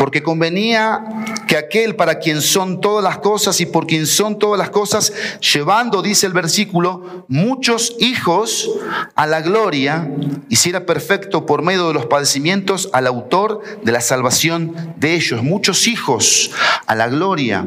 porque 0.00 0.22
convenía 0.22 1.04
que 1.46 1.58
aquel 1.58 1.94
para 1.94 2.20
quien 2.20 2.40
son 2.40 2.80
todas 2.80 3.04
las 3.04 3.18
cosas 3.18 3.60
y 3.60 3.66
por 3.66 3.86
quien 3.86 4.06
son 4.06 4.38
todas 4.38 4.58
las 4.58 4.70
cosas, 4.70 5.12
llevando, 5.52 6.00
dice 6.00 6.26
el 6.26 6.32
versículo, 6.32 7.26
muchos 7.28 7.96
hijos 7.98 8.70
a 9.14 9.26
la 9.26 9.42
gloria, 9.42 10.10
hiciera 10.48 10.86
perfecto 10.86 11.44
por 11.44 11.60
medio 11.60 11.88
de 11.88 11.92
los 11.92 12.06
padecimientos 12.06 12.88
al 12.94 13.06
autor 13.06 13.60
de 13.82 13.92
la 13.92 14.00
salvación 14.00 14.94
de 14.96 15.16
ellos. 15.16 15.42
Muchos 15.42 15.86
hijos 15.86 16.50
a 16.86 16.94
la 16.94 17.08
gloria. 17.08 17.66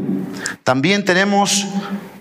También 0.64 1.06
tenemos 1.06 1.68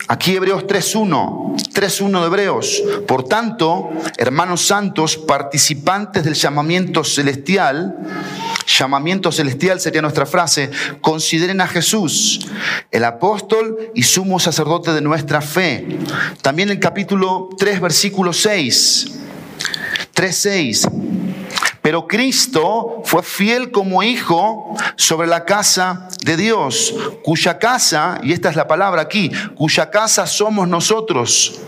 Aquí 0.09 0.35
Hebreos 0.37 0.67
3.1, 0.67 1.73
3.1 1.73 2.21
de 2.21 2.27
Hebreos. 2.27 2.83
Por 3.07 3.25
tanto, 3.25 3.91
hermanos 4.19 4.67
santos, 4.67 5.17
participantes 5.17 6.25
del 6.25 6.35
llamamiento 6.35 7.03
celestial, 7.03 7.97
llamamiento 8.67 9.33
celestial 9.33 9.81
sería 9.81 10.03
nuestra 10.03 10.27
frase, 10.27 10.71
consideren 11.01 11.61
a 11.61 11.69
Jesús, 11.69 12.47
el 12.91 13.05
apóstol 13.05 13.91
y 13.95 14.03
sumo 14.03 14.39
sacerdote 14.39 14.93
de 14.93 15.01
nuestra 15.01 15.41
fe. 15.41 15.99
También 16.43 16.71
el 16.71 16.81
capítulo 16.81 17.49
3, 17.59 17.81
versículo 17.81 18.33
6. 18.33 19.19
3.6. 20.15 20.91
Pero 21.81 22.07
Cristo 22.07 23.03
fue 23.05 23.23
fiel 23.23 23.73
como 23.73 24.03
hijo 24.03 24.77
sobre 24.97 25.27
la 25.27 25.45
casa 25.45 26.09
de 26.25 26.37
Dios, 26.37 26.95
cuya 27.25 27.59
casa, 27.59 28.21
y 28.23 28.33
esta 28.33 28.51
es 28.51 28.57
la 28.57 28.69
palabra 28.69 29.03
aquí, 29.03 29.33
cuya 29.57 29.91
casa 29.91 30.27
somos 30.27 30.69
nosotros. 30.69 31.61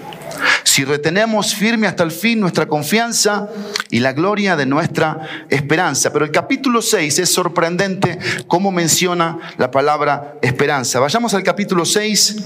Si 0.63 0.85
retenemos 0.85 1.55
firme 1.55 1.87
hasta 1.87 2.03
el 2.03 2.11
fin 2.11 2.41
nuestra 2.41 2.67
confianza 2.67 3.49
y 3.91 4.01
la 4.01 4.13
gloria 4.13 4.57
de 4.57 4.67
nuestra 4.67 5.47
esperanza. 5.49 6.13
Pero 6.13 6.25
el 6.25 6.31
capítulo 6.31 6.83
6 6.83 7.19
es 7.19 7.33
sorprendente 7.33 8.19
cómo 8.47 8.73
menciona 8.73 9.39
la 9.57 9.71
palabra 9.71 10.35
esperanza. 10.43 11.01
Vayamos 11.01 11.35
al 11.35 11.43
capítulo 11.43 11.85
6, 11.85 12.37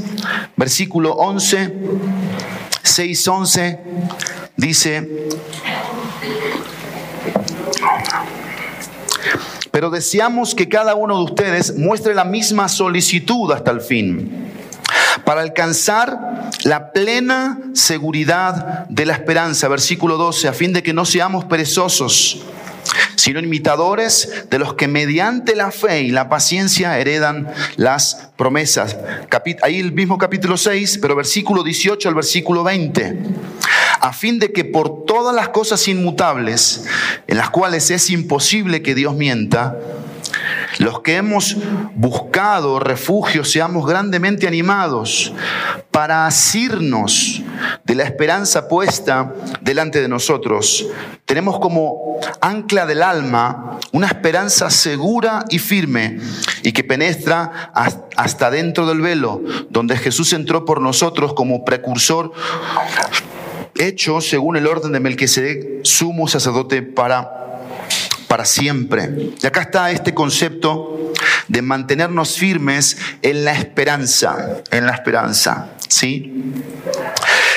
versículo 0.57 1.13
11. 1.13 1.75
6, 2.83 3.29
11 3.29 3.81
dice, 4.57 5.29
pero 9.71 9.91
deseamos 9.91 10.55
que 10.55 10.69
cada 10.69 10.95
uno 10.95 11.19
de 11.19 11.25
ustedes 11.25 11.77
muestre 11.77 12.15
la 12.15 12.25
misma 12.25 12.69
solicitud 12.69 13.53
hasta 13.53 13.71
el 13.71 13.81
fin, 13.81 14.49
para 15.25 15.43
alcanzar 15.43 16.51
la 16.65 16.93
plena 16.93 17.59
seguridad 17.75 18.87
de 18.89 19.07
la 19.07 19.15
esperanza. 19.15 19.69
Versículo 19.69 20.17
12, 20.17 20.49
a 20.49 20.53
fin 20.53 20.73
de 20.73 20.83
que 20.83 20.93
no 20.93 21.05
seamos 21.05 21.45
perezosos 21.45 22.45
sino 23.17 23.41
imitadores 23.41 24.47
de 24.49 24.59
los 24.59 24.75
que 24.75 24.89
mediante 24.89 25.55
la 25.57 25.71
fe 25.71 26.03
y 26.03 26.11
la 26.11 26.29
paciencia 26.29 26.99
heredan 26.99 27.49
las 27.77 28.31
promesas. 28.37 28.97
Ahí 29.63 29.81
el 29.81 29.93
mismo 29.93 30.19
capítulo 30.19 30.57
6, 30.57 30.99
pero 31.03 31.17
versículo 31.17 31.63
18 31.63 32.09
al 32.09 32.15
versículo 32.15 32.63
20. 32.65 33.19
A 34.01 34.13
fin 34.13 34.39
de 34.39 34.53
que 34.53 34.65
por 34.65 35.05
todas 35.05 35.35
las 35.35 35.49
cosas 35.49 35.89
inmutables, 35.89 36.85
en 37.27 37.37
las 37.37 37.51
cuales 37.51 37.91
es 37.91 38.09
imposible 38.11 38.83
que 38.83 38.95
Dios 38.95 39.15
mienta, 39.17 39.77
los 40.79 41.01
que 41.01 41.17
hemos 41.17 41.57
buscado 41.95 42.79
refugio 42.79 43.45
seamos 43.45 43.87
grandemente 43.87 44.47
animados 44.47 45.33
para 45.91 46.27
asirnos 46.27 47.43
de 47.85 47.95
la 47.95 48.05
esperanza 48.05 48.69
puesta 48.69 49.35
delante 49.61 50.01
de 50.01 50.09
nosotros. 50.09 50.87
Tenemos 51.25 51.59
como 51.59 52.21
ancla 52.41 52.87
del 52.87 53.03
alma 53.03 53.79
una 53.93 54.07
esperanza 54.07 54.71
segura 54.71 55.45
y 55.49 55.59
firme 55.59 56.19
y 56.63 56.73
que 56.73 56.85
penetra 56.85 57.73
hasta 58.17 58.51
dentro 58.51 58.87
del 58.87 59.01
velo, 59.01 59.43
donde 59.71 59.97
Jesús 59.97 60.33
entró 60.33 60.65
por 60.65 60.81
nosotros 60.81 61.35
como 61.35 61.65
precursor 61.65 62.33
hecho 63.79 64.21
según 64.21 64.57
el 64.57 64.67
orden 64.67 64.93
de 64.93 65.01
Melquisedec, 65.01 65.85
sumo 65.85 66.29
sacerdote 66.29 66.83
para 66.83 67.58
para 68.29 68.45
siempre. 68.45 69.33
Y 69.43 69.47
acá 69.47 69.63
está 69.63 69.91
este 69.91 70.15
concepto 70.15 71.13
de 71.49 71.63
mantenernos 71.63 72.37
firmes 72.37 72.97
en 73.23 73.45
la 73.45 73.53
esperanza, 73.53 74.63
en 74.71 74.87
la 74.87 74.93
esperanza, 74.93 75.71
¿sí? 75.89 76.53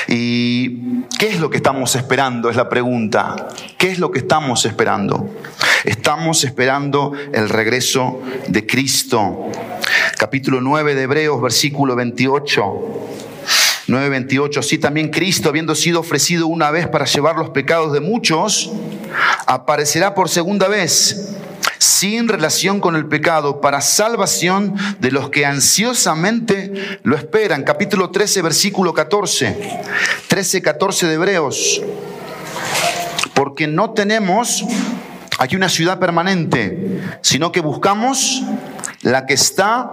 ¿Y 0.08 1.02
qué 1.18 1.28
es 1.28 1.40
lo 1.40 1.50
que 1.50 1.58
estamos 1.58 1.94
esperando? 1.94 2.50
Es 2.50 2.56
la 2.56 2.68
pregunta. 2.68 3.48
¿Qué 3.78 3.90
es 3.90 3.98
lo 3.98 4.10
que 4.10 4.18
estamos 4.18 4.64
esperando? 4.66 5.30
Estamos 5.84 6.44
esperando 6.44 7.12
el 7.32 7.48
regreso 7.48 8.20
de 8.48 8.66
Cristo. 8.66 9.50
Capítulo 10.18 10.60
9 10.60 10.94
de 10.94 11.02
Hebreos, 11.02 11.40
versículo 11.40 11.94
28. 11.96 13.21
9:28, 13.92 14.58
así 14.58 14.78
también 14.78 15.10
Cristo, 15.10 15.48
habiendo 15.48 15.74
sido 15.74 16.00
ofrecido 16.00 16.46
una 16.46 16.70
vez 16.70 16.88
para 16.88 17.04
llevar 17.04 17.36
los 17.36 17.50
pecados 17.50 17.92
de 17.92 18.00
muchos, 18.00 18.72
aparecerá 19.46 20.14
por 20.14 20.28
segunda 20.28 20.68
vez 20.68 21.36
sin 21.78 22.28
relación 22.28 22.80
con 22.80 22.94
el 22.94 23.06
pecado, 23.06 23.60
para 23.60 23.80
salvación 23.80 24.74
de 25.00 25.10
los 25.10 25.30
que 25.30 25.44
ansiosamente 25.44 27.00
lo 27.02 27.16
esperan. 27.16 27.64
Capítulo 27.64 28.10
13, 28.10 28.40
versículo 28.42 28.94
14. 28.94 29.56
13, 30.28 30.62
14 30.62 31.06
de 31.08 31.14
Hebreos. 31.14 31.82
Porque 33.34 33.66
no 33.66 33.90
tenemos 33.90 34.64
aquí 35.38 35.56
una 35.56 35.68
ciudad 35.68 35.98
permanente, 35.98 37.00
sino 37.20 37.50
que 37.50 37.60
buscamos 37.60 38.42
la 39.02 39.26
que 39.26 39.34
está 39.34 39.90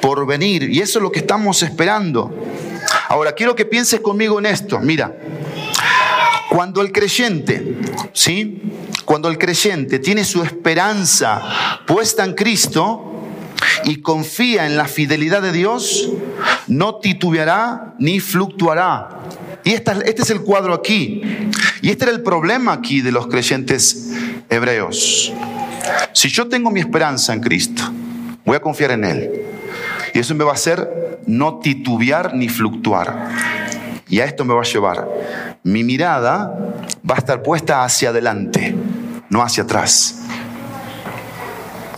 por 0.00 0.26
venir. 0.26 0.70
Y 0.70 0.80
eso 0.80 1.00
es 1.00 1.02
lo 1.02 1.10
que 1.10 1.18
estamos 1.18 1.62
esperando. 1.64 2.32
Ahora, 3.12 3.32
quiero 3.32 3.54
que 3.54 3.66
pienses 3.66 4.00
conmigo 4.00 4.38
en 4.38 4.46
esto. 4.46 4.80
Mira, 4.80 5.14
cuando 6.48 6.80
el 6.80 6.92
creyente, 6.92 7.76
¿sí? 8.14 8.62
Cuando 9.04 9.28
el 9.28 9.36
creyente 9.36 9.98
tiene 9.98 10.24
su 10.24 10.42
esperanza 10.42 11.42
puesta 11.86 12.24
en 12.24 12.32
Cristo 12.32 13.12
y 13.84 14.00
confía 14.00 14.64
en 14.64 14.78
la 14.78 14.86
fidelidad 14.86 15.42
de 15.42 15.52
Dios, 15.52 16.08
no 16.68 17.00
titubeará 17.00 17.96
ni 17.98 18.18
fluctuará. 18.18 19.20
Y 19.62 19.72
este 19.72 20.22
es 20.22 20.30
el 20.30 20.40
cuadro 20.40 20.72
aquí. 20.72 21.20
Y 21.82 21.90
este 21.90 22.04
era 22.04 22.14
el 22.14 22.22
problema 22.22 22.72
aquí 22.72 23.02
de 23.02 23.12
los 23.12 23.26
creyentes 23.26 24.08
hebreos. 24.48 25.30
Si 26.14 26.30
yo 26.30 26.48
tengo 26.48 26.70
mi 26.70 26.80
esperanza 26.80 27.34
en 27.34 27.42
Cristo, 27.42 27.82
voy 28.46 28.56
a 28.56 28.60
confiar 28.60 28.92
en 28.92 29.04
Él. 29.04 29.42
Y 30.14 30.18
eso 30.18 30.34
me 30.34 30.44
va 30.44 30.52
a 30.52 30.54
hacer 30.54 31.11
no 31.26 31.58
titubear 31.58 32.34
ni 32.34 32.48
fluctuar. 32.48 33.30
Y 34.08 34.20
a 34.20 34.24
esto 34.24 34.44
me 34.44 34.54
va 34.54 34.60
a 34.60 34.64
llevar. 34.64 35.08
Mi 35.62 35.84
mirada 35.84 36.54
va 37.08 37.14
a 37.14 37.18
estar 37.18 37.42
puesta 37.42 37.84
hacia 37.84 38.10
adelante, 38.10 38.74
no 39.30 39.42
hacia 39.42 39.62
atrás. 39.62 40.22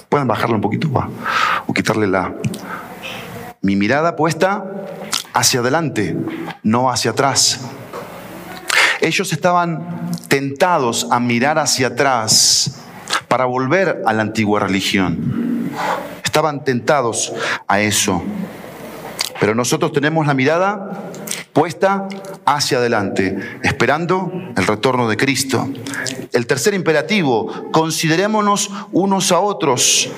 Pueden 0.08 0.28
bajarlo 0.28 0.54
un 0.54 0.60
poquito 0.60 0.88
o 1.66 1.72
quitarle 1.74 2.06
la... 2.06 2.34
Mi 3.62 3.76
mirada 3.76 4.14
puesta 4.14 4.64
hacia 5.32 5.60
adelante, 5.60 6.16
no 6.62 6.90
hacia 6.90 7.12
atrás. 7.12 7.60
Ellos 9.00 9.32
estaban 9.32 10.10
tentados 10.28 11.08
a 11.10 11.18
mirar 11.18 11.58
hacia 11.58 11.88
atrás 11.88 12.80
para 13.28 13.46
volver 13.46 14.02
a 14.06 14.12
la 14.12 14.22
antigua 14.22 14.60
religión. 14.60 15.70
Estaban 16.22 16.64
tentados 16.64 17.32
a 17.66 17.80
eso. 17.80 18.22
Pero 19.44 19.54
nosotros 19.54 19.92
tenemos 19.92 20.26
la 20.26 20.32
mirada 20.32 21.10
puesta 21.52 22.08
hacia 22.46 22.78
adelante, 22.78 23.58
esperando 23.62 24.32
el 24.56 24.66
retorno 24.66 25.06
de 25.06 25.18
Cristo. 25.18 25.68
El 26.32 26.46
tercer 26.46 26.72
imperativo, 26.72 27.70
considerémonos 27.70 28.70
unos 28.90 29.32
a 29.32 29.40
otros. 29.40 30.08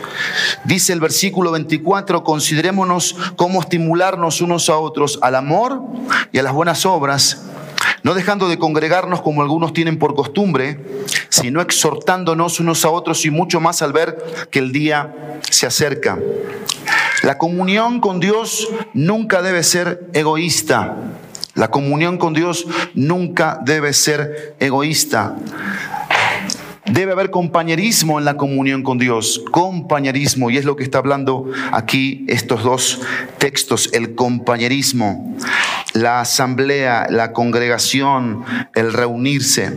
Dice 0.62 0.92
el 0.92 1.00
versículo 1.00 1.50
24, 1.50 2.22
considerémonos 2.22 3.16
cómo 3.34 3.60
estimularnos 3.60 4.40
unos 4.42 4.70
a 4.70 4.78
otros 4.78 5.18
al 5.22 5.34
amor 5.34 5.82
y 6.30 6.38
a 6.38 6.44
las 6.44 6.52
buenas 6.52 6.86
obras 6.86 7.46
no 8.06 8.14
dejando 8.14 8.48
de 8.48 8.56
congregarnos 8.56 9.20
como 9.20 9.42
algunos 9.42 9.72
tienen 9.72 9.98
por 9.98 10.14
costumbre, 10.14 10.78
sino 11.28 11.60
exhortándonos 11.60 12.60
unos 12.60 12.84
a 12.84 12.90
otros 12.90 13.26
y 13.26 13.32
mucho 13.32 13.58
más 13.58 13.82
al 13.82 13.92
ver 13.92 14.46
que 14.48 14.60
el 14.60 14.70
día 14.70 15.40
se 15.50 15.66
acerca. 15.66 16.16
La 17.24 17.36
comunión 17.36 17.98
con 17.98 18.20
Dios 18.20 18.68
nunca 18.94 19.42
debe 19.42 19.64
ser 19.64 20.08
egoísta. 20.12 20.94
La 21.56 21.72
comunión 21.72 22.16
con 22.16 22.32
Dios 22.32 22.68
nunca 22.94 23.58
debe 23.64 23.92
ser 23.92 24.54
egoísta. 24.60 25.34
Debe 26.90 27.12
haber 27.12 27.30
compañerismo 27.30 28.18
en 28.18 28.24
la 28.24 28.36
comunión 28.36 28.82
con 28.82 28.98
Dios, 28.98 29.42
compañerismo, 29.50 30.50
y 30.50 30.56
es 30.56 30.64
lo 30.64 30.76
que 30.76 30.84
está 30.84 30.98
hablando 30.98 31.50
aquí 31.72 32.24
estos 32.28 32.62
dos 32.62 33.00
textos, 33.38 33.90
el 33.92 34.14
compañerismo, 34.14 35.36
la 35.94 36.20
asamblea, 36.20 37.08
la 37.10 37.32
congregación, 37.32 38.44
el 38.74 38.92
reunirse. 38.92 39.76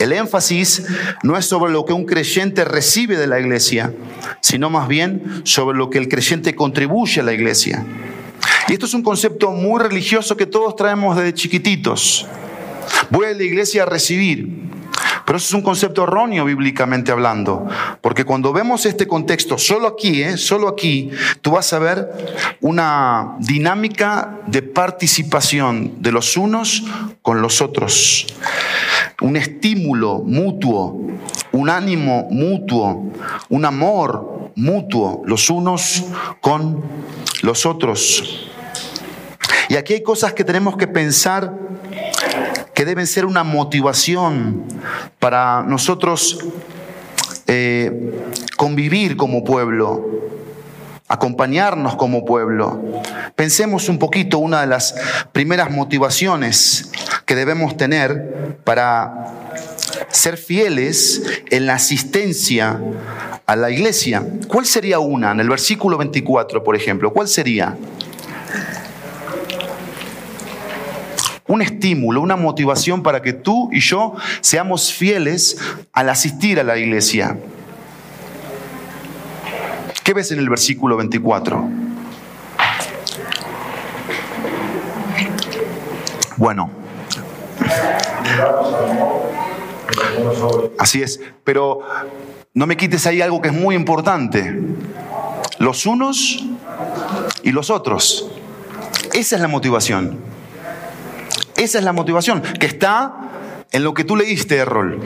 El 0.00 0.12
énfasis 0.12 0.82
no 1.22 1.36
es 1.36 1.46
sobre 1.46 1.72
lo 1.72 1.84
que 1.84 1.92
un 1.92 2.06
creyente 2.06 2.64
recibe 2.64 3.16
de 3.16 3.26
la 3.26 3.38
iglesia, 3.38 3.92
sino 4.40 4.68
más 4.68 4.88
bien 4.88 5.42
sobre 5.44 5.76
lo 5.76 5.90
que 5.90 5.98
el 5.98 6.08
creyente 6.08 6.54
contribuye 6.54 7.20
a 7.20 7.24
la 7.24 7.34
iglesia. 7.34 7.84
Y 8.68 8.72
esto 8.72 8.86
es 8.86 8.94
un 8.94 9.02
concepto 9.02 9.52
muy 9.52 9.80
religioso 9.80 10.36
que 10.36 10.46
todos 10.46 10.74
traemos 10.74 11.16
desde 11.16 11.34
chiquititos. 11.34 12.26
Voy 13.10 13.26
a 13.26 13.32
la 13.32 13.42
iglesia 13.42 13.82
a 13.82 13.86
recibir. 13.86 14.48
Pero 15.30 15.38
eso 15.38 15.46
es 15.46 15.54
un 15.54 15.62
concepto 15.62 16.02
erróneo 16.02 16.44
bíblicamente 16.44 17.12
hablando, 17.12 17.68
porque 18.00 18.24
cuando 18.24 18.52
vemos 18.52 18.84
este 18.84 19.06
contexto, 19.06 19.58
solo 19.58 19.86
aquí, 19.86 20.24
¿eh? 20.24 20.36
solo 20.36 20.66
aquí, 20.66 21.12
tú 21.40 21.52
vas 21.52 21.72
a 21.72 21.78
ver 21.78 22.10
una 22.60 23.36
dinámica 23.38 24.40
de 24.48 24.62
participación 24.62 26.02
de 26.02 26.10
los 26.10 26.36
unos 26.36 26.82
con 27.22 27.42
los 27.42 27.62
otros, 27.62 28.26
un 29.20 29.36
estímulo 29.36 30.18
mutuo, 30.18 31.00
un 31.52 31.70
ánimo 31.70 32.26
mutuo, 32.28 33.12
un 33.50 33.64
amor 33.64 34.50
mutuo, 34.56 35.22
los 35.26 35.48
unos 35.48 36.06
con 36.40 36.82
los 37.42 37.66
otros. 37.66 38.48
Y 39.68 39.76
aquí 39.76 39.92
hay 39.92 40.02
cosas 40.02 40.32
que 40.32 40.42
tenemos 40.42 40.76
que 40.76 40.88
pensar 40.88 41.54
que 42.80 42.86
deben 42.86 43.06
ser 43.06 43.26
una 43.26 43.44
motivación 43.44 44.64
para 45.18 45.62
nosotros 45.62 46.38
eh, 47.46 48.24
convivir 48.56 49.18
como 49.18 49.44
pueblo, 49.44 50.08
acompañarnos 51.06 51.96
como 51.96 52.24
pueblo. 52.24 53.02
Pensemos 53.36 53.90
un 53.90 53.98
poquito 53.98 54.38
una 54.38 54.62
de 54.62 54.66
las 54.66 54.94
primeras 55.30 55.70
motivaciones 55.70 56.90
que 57.26 57.34
debemos 57.34 57.76
tener 57.76 58.56
para 58.64 59.26
ser 60.08 60.38
fieles 60.38 61.20
en 61.50 61.66
la 61.66 61.74
asistencia 61.74 62.80
a 63.44 63.56
la 63.56 63.70
iglesia. 63.70 64.24
¿Cuál 64.48 64.64
sería 64.64 65.00
una? 65.00 65.32
En 65.32 65.40
el 65.40 65.50
versículo 65.50 65.98
24, 65.98 66.64
por 66.64 66.76
ejemplo, 66.76 67.12
¿cuál 67.12 67.28
sería? 67.28 67.76
Un 71.50 71.62
estímulo, 71.62 72.20
una 72.20 72.36
motivación 72.36 73.02
para 73.02 73.22
que 73.22 73.32
tú 73.32 73.68
y 73.72 73.80
yo 73.80 74.14
seamos 74.40 74.92
fieles 74.92 75.58
al 75.92 76.08
asistir 76.08 76.60
a 76.60 76.62
la 76.62 76.78
iglesia. 76.78 77.36
¿Qué 80.04 80.14
ves 80.14 80.30
en 80.30 80.38
el 80.38 80.48
versículo 80.48 80.96
24? 80.96 81.68
Bueno, 86.36 86.70
Así 90.78 91.02
es, 91.02 91.20
pero 91.42 91.80
no 92.54 92.66
me 92.68 92.76
quites 92.76 93.06
ahí 93.08 93.20
algo 93.20 93.42
que 93.42 93.48
es 93.48 93.54
muy 93.54 93.74
importante. 93.74 94.56
Los 95.58 95.84
unos 95.84 96.44
y 97.42 97.50
los 97.50 97.70
otros. 97.70 98.30
Esa 99.12 99.34
es 99.34 99.42
la 99.42 99.48
motivación. 99.48 100.39
Esa 101.60 101.76
es 101.76 101.84
la 101.84 101.92
motivación 101.92 102.40
que 102.40 102.64
está 102.64 103.12
en 103.70 103.84
lo 103.84 103.92
que 103.92 104.02
tú 104.02 104.16
leíste, 104.16 104.56
Errol. 104.56 104.98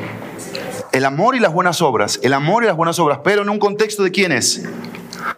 El 0.93 1.05
amor 1.05 1.35
y 1.35 1.41
las 1.41 1.53
buenas 1.53 1.83
obras. 1.83 2.21
El 2.23 2.33
amor 2.33 2.63
y 2.63 2.69
las 2.69 2.77
buenas 2.77 3.01
obras, 3.01 3.19
pero 3.25 3.43
en 3.43 3.49
un 3.49 3.59
contexto 3.59 4.05
de 4.05 4.13
quiénes? 4.13 4.63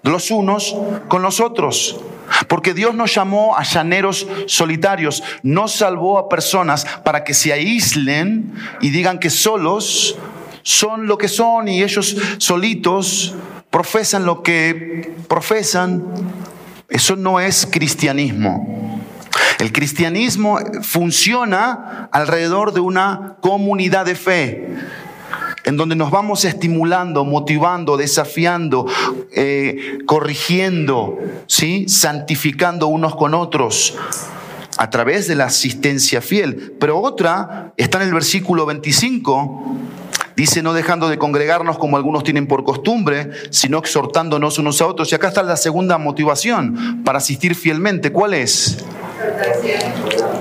Los 0.02 0.30
unos 0.30 0.76
con 1.08 1.22
los 1.22 1.40
otros. 1.40 1.98
Porque 2.48 2.74
Dios 2.74 2.94
nos 2.94 3.14
llamó 3.14 3.56
a 3.56 3.62
llaneros 3.62 4.26
solitarios, 4.46 5.22
no 5.42 5.68
salvó 5.68 6.18
a 6.18 6.28
personas 6.28 6.84
para 7.02 7.24
que 7.24 7.32
se 7.32 7.50
aíslen 7.50 8.52
y 8.82 8.90
digan 8.90 9.18
que 9.18 9.30
solos 9.30 10.18
son 10.62 11.06
lo 11.06 11.16
que 11.16 11.28
son 11.28 11.68
y 11.68 11.82
ellos 11.82 12.14
solitos 12.36 13.34
profesan 13.70 14.26
lo 14.26 14.42
que 14.42 15.14
profesan. 15.28 16.04
Eso 16.90 17.16
no 17.16 17.40
es 17.40 17.66
cristianismo. 17.70 18.85
El 19.58 19.72
cristianismo 19.72 20.58
funciona 20.82 22.08
alrededor 22.12 22.72
de 22.72 22.80
una 22.80 23.36
comunidad 23.40 24.04
de 24.04 24.14
fe 24.14 24.76
en 25.64 25.76
donde 25.76 25.96
nos 25.96 26.12
vamos 26.12 26.44
estimulando, 26.44 27.24
motivando, 27.24 27.96
desafiando, 27.96 28.86
eh, 29.32 29.98
corrigiendo, 30.06 31.18
¿sí? 31.48 31.88
santificando 31.88 32.86
unos 32.86 33.16
con 33.16 33.34
otros 33.34 33.96
a 34.78 34.90
través 34.90 35.26
de 35.26 35.34
la 35.34 35.46
asistencia 35.46 36.20
fiel. 36.20 36.74
Pero 36.78 37.00
otra 37.00 37.72
está 37.76 37.98
en 37.98 38.08
el 38.08 38.14
versículo 38.14 38.64
25. 38.64 39.76
Dice, 40.36 40.62
no 40.62 40.72
dejando 40.72 41.08
de 41.08 41.18
congregarnos 41.18 41.78
como 41.78 41.96
algunos 41.96 42.22
tienen 42.22 42.46
por 42.46 42.62
costumbre, 42.62 43.30
sino 43.50 43.78
exhortándonos 43.78 44.58
unos 44.58 44.80
a 44.80 44.86
otros. 44.86 45.10
Y 45.10 45.14
acá 45.16 45.28
está 45.28 45.42
la 45.42 45.56
segunda 45.56 45.98
motivación 45.98 47.02
para 47.04 47.18
asistir 47.18 47.56
fielmente. 47.56 48.12
¿Cuál 48.12 48.34
es? 48.34 48.84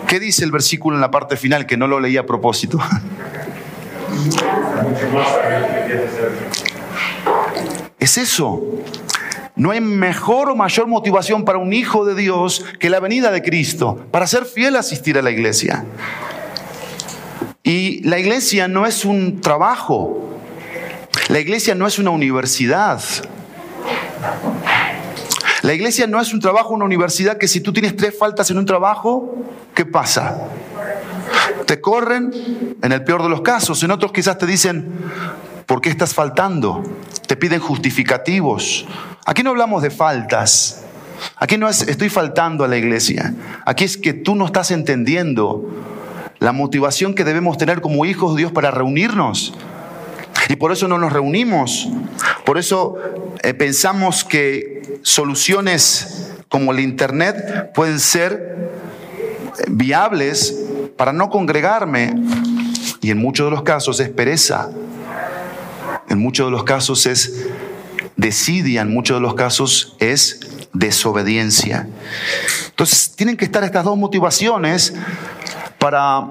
¿Qué 0.08 0.20
dice 0.20 0.44
el 0.44 0.52
versículo 0.52 0.98
en 0.98 1.02
la 1.02 1.12
parte 1.12 1.38
final 1.38 1.66
que 1.66 1.78
no 1.78 1.88
lo 1.88 2.00
leí 2.00 2.18
a 2.18 2.26
propósito? 2.26 2.80
Es 8.00 8.18
eso. 8.18 8.62
No 9.56 9.72
hay 9.72 9.80
mejor 9.80 10.50
o 10.50 10.56
mayor 10.56 10.88
motivación 10.88 11.46
para 11.46 11.58
un 11.58 11.72
hijo 11.72 12.06
de 12.06 12.14
Dios 12.14 12.66
que 12.80 12.90
la 12.90 13.00
venida 13.00 13.32
de 13.32 13.42
Cristo, 13.42 14.06
para 14.12 14.28
ser 14.28 14.46
fiel 14.46 14.76
a 14.76 14.80
asistir 14.80 15.18
a 15.18 15.22
la 15.22 15.32
iglesia. 15.32 15.86
Y 17.64 18.04
la 18.04 18.20
iglesia 18.20 18.68
no 18.68 18.86
es 18.86 19.06
un 19.06 19.42
trabajo, 19.42 20.30
la 21.30 21.40
iglesia 21.40 21.74
no 21.74 21.88
es 21.88 21.98
una 21.98 22.12
universidad. 22.12 23.02
La 25.66 25.74
iglesia 25.74 26.06
no 26.06 26.22
es 26.22 26.32
un 26.32 26.40
trabajo, 26.40 26.76
una 26.76 26.86
universidad 26.86 27.40
que 27.40 27.48
si 27.48 27.60
tú 27.60 27.74
tienes 27.74 27.96
tres 27.96 28.16
faltas 28.16 28.52
en 28.52 28.60
un 28.60 28.68
trabajo, 28.68 29.36
¿qué 29.74 29.84
pasa? 29.84 30.48
Te 31.66 31.82
corren 31.82 32.32
en 32.84 32.92
el 32.92 33.04
peor 33.04 33.24
de 33.24 33.30
los 33.30 33.42
casos, 33.42 33.82
en 33.82 33.90
otros 33.90 34.12
quizás 34.12 34.38
te 34.38 34.46
dicen, 34.46 34.88
¿por 35.66 35.82
qué 35.82 35.90
estás 35.90 36.14
faltando? 36.14 36.84
Te 37.26 37.36
piden 37.36 37.60
justificativos. 37.60 38.86
Aquí 39.26 39.42
no 39.42 39.50
hablamos 39.50 39.82
de 39.82 39.90
faltas. 39.90 40.84
Aquí 41.38 41.58
no 41.58 41.68
es 41.68 41.82
estoy 41.82 42.10
faltando 42.10 42.64
a 42.64 42.68
la 42.68 42.78
iglesia. 42.78 43.34
Aquí 43.66 43.86
es 43.86 43.98
que 43.98 44.14
tú 44.14 44.36
no 44.36 44.46
estás 44.46 44.70
entendiendo 44.70 45.68
la 46.38 46.52
motivación 46.52 47.16
que 47.16 47.24
debemos 47.24 47.58
tener 47.58 47.82
como 47.82 48.06
hijos 48.06 48.36
de 48.36 48.42
Dios 48.42 48.52
para 48.52 48.70
reunirnos. 48.70 49.56
Y 50.48 50.58
por 50.58 50.72
eso 50.72 50.88
no 50.88 51.00
nos 51.00 51.12
reunimos. 51.12 51.90
Por 52.46 52.60
eso 52.60 52.98
eh, 53.42 53.56
pensamos 53.56 54.24
que 54.24 54.76
soluciones 55.06 56.32
como 56.50 56.72
el 56.72 56.80
Internet 56.80 57.72
pueden 57.76 58.00
ser 58.00 58.72
viables 59.68 60.56
para 60.98 61.14
no 61.14 61.30
congregarme. 61.30 62.16
Y 63.02 63.12
en 63.12 63.20
muchos 63.20 63.46
de 63.46 63.52
los 63.52 63.62
casos 63.62 64.00
es 64.00 64.10
pereza. 64.10 64.72
En 66.10 66.18
muchos 66.18 66.48
de 66.48 66.52
los 66.52 66.64
casos 66.64 67.06
es 67.06 67.46
desidia. 68.18 68.82
En 68.82 68.92
muchos 68.92 69.18
de 69.18 69.22
los 69.22 69.36
casos 69.36 69.96
es 70.00 70.40
desobediencia. 70.74 71.88
Entonces 72.70 73.12
tienen 73.16 73.38
que 73.38 73.46
estar 73.46 73.64
estas 73.64 73.86
dos 73.86 73.98
motivaciones 73.98 74.96
para 75.86 76.26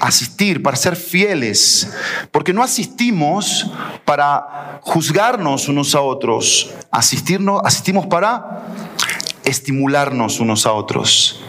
asistir, 0.00 0.60
para 0.60 0.76
ser 0.76 0.96
fieles, 0.96 1.94
porque 2.32 2.52
no 2.52 2.60
asistimos 2.60 3.70
para 4.04 4.80
juzgarnos 4.82 5.68
unos 5.68 5.94
a 5.94 6.00
otros, 6.00 6.74
asistirnos, 6.90 7.60
asistimos 7.64 8.06
para 8.06 8.64
estimularnos 9.44 10.40
unos 10.40 10.66
a 10.66 10.72
otros. 10.72 11.40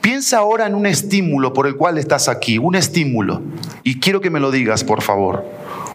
Piensa 0.00 0.38
ahora 0.38 0.66
en 0.66 0.74
un 0.74 0.86
estímulo 0.86 1.52
por 1.52 1.68
el 1.68 1.76
cual 1.76 1.98
estás 1.98 2.26
aquí, 2.26 2.58
un 2.58 2.74
estímulo. 2.74 3.42
Y 3.84 4.00
quiero 4.00 4.20
que 4.20 4.30
me 4.30 4.40
lo 4.40 4.50
digas, 4.50 4.82
por 4.82 5.02
favor. 5.02 5.46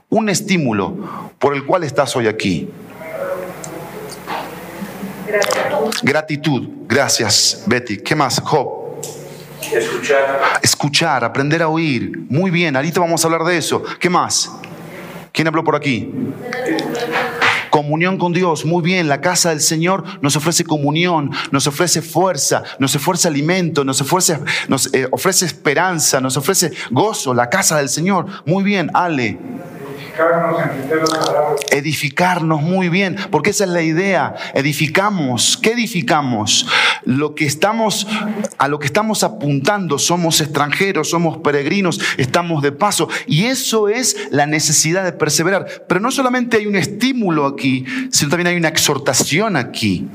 Un 0.08 0.30
estímulo 0.30 0.96
por 1.38 1.54
el 1.54 1.66
cual 1.66 1.84
estás 1.84 2.16
hoy 2.16 2.28
aquí. 2.28 2.70
Gratitud. 5.28 5.92
Gratitud. 6.02 6.70
Gracias, 6.88 7.64
Betty. 7.68 7.98
¿Qué 7.98 8.16
más? 8.16 8.40
Job. 8.40 8.85
Escuchar. 10.62 11.24
Aprender 11.24 11.62
a 11.62 11.68
oír. 11.68 12.12
Muy 12.30 12.52
bien, 12.52 12.76
ahorita 12.76 13.00
vamos 13.00 13.24
a 13.24 13.28
hablar 13.28 13.44
de 13.44 13.58
eso. 13.58 13.84
¿Qué 14.00 14.10
más? 14.10 14.52
¿Quién 15.32 15.48
habló 15.48 15.64
por 15.64 15.76
aquí? 15.76 16.12
Comunión 17.70 18.18
con 18.18 18.32
Dios, 18.32 18.64
muy 18.64 18.82
bien, 18.82 19.10
la 19.10 19.20
casa 19.20 19.50
del 19.50 19.60
Señor 19.60 20.06
nos 20.22 20.38
ofrece 20.38 20.64
comunión, 20.64 21.32
nos 21.52 21.68
ofrece 21.68 22.02
fuerza, 22.02 22.64
nos 22.80 22.96
ofrece 22.96 23.28
alimento, 23.28 23.84
nos 23.84 24.00
ofrece, 24.00 24.40
nos, 24.70 24.94
eh, 24.94 25.10
ofrece 25.12 25.46
esperanza, 25.46 26.22
nos 26.22 26.38
ofrece 26.38 26.72
gozo, 26.90 27.34
la 27.34 27.50
casa 27.50 27.78
del 27.78 27.90
Señor. 27.90 28.28
Muy 28.46 28.64
bien, 28.64 28.90
Ale. 28.94 29.38
Edificarnos 31.72 32.62
muy 32.62 32.90
bien, 32.90 33.18
porque 33.32 33.50
esa 33.50 33.66
es 33.66 33.70
la 33.70 33.82
idea. 33.82 34.36
Edificamos. 34.54 35.58
¿Qué 35.62 35.72
edificamos? 35.72 36.68
Lo 37.04 37.36
que 37.36 37.46
estamos, 37.46 38.08
a 38.58 38.68
lo 38.68 38.80
que 38.80 38.88
estamos 38.88 39.24
apuntando, 39.24 40.00
somos 40.00 40.42
extranjeros, 40.42 41.10
somos 41.10 41.38
peregrinos, 41.40 42.00
estamos 42.18 42.62
de 42.64 42.72
paso. 42.72 43.10
Y 43.28 43.46
eso 43.46 43.90
es 43.90 44.28
la 44.32 44.46
necesidad 44.46 45.04
de 45.04 45.14
perseverar. 45.14 45.86
Pero 45.88 46.00
no 46.00 46.12
solamente 46.12 46.58
hay 46.58 46.68
un 46.68 46.76
estímulo 46.76 47.46
aquí, 47.46 47.86
sino 48.12 48.30
también 48.30 48.48
hay 48.48 48.58
una 48.58 48.70
exhortación 48.70 49.56
aquí. 49.56 50.08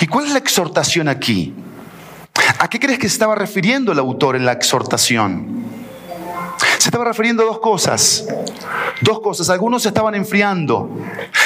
¿Y 0.00 0.06
cuál 0.06 0.26
es 0.26 0.32
la 0.32 0.38
exhortación 0.38 1.08
aquí? 1.08 1.54
¿A 2.58 2.68
qué 2.68 2.78
crees 2.78 2.98
que 2.98 3.06
estaba 3.06 3.34
refiriendo 3.34 3.92
el 3.92 3.98
autor 3.98 4.36
en 4.36 4.46
la 4.46 4.52
exhortación? 4.52 5.85
Se 6.78 6.88
estaba 6.88 7.04
refiriendo 7.04 7.42
a 7.42 7.46
dos 7.46 7.60
cosas. 7.60 8.26
Dos 9.00 9.20
cosas. 9.20 9.50
Algunos 9.50 9.82
se 9.82 9.88
estaban 9.88 10.14
enfriando 10.14 10.90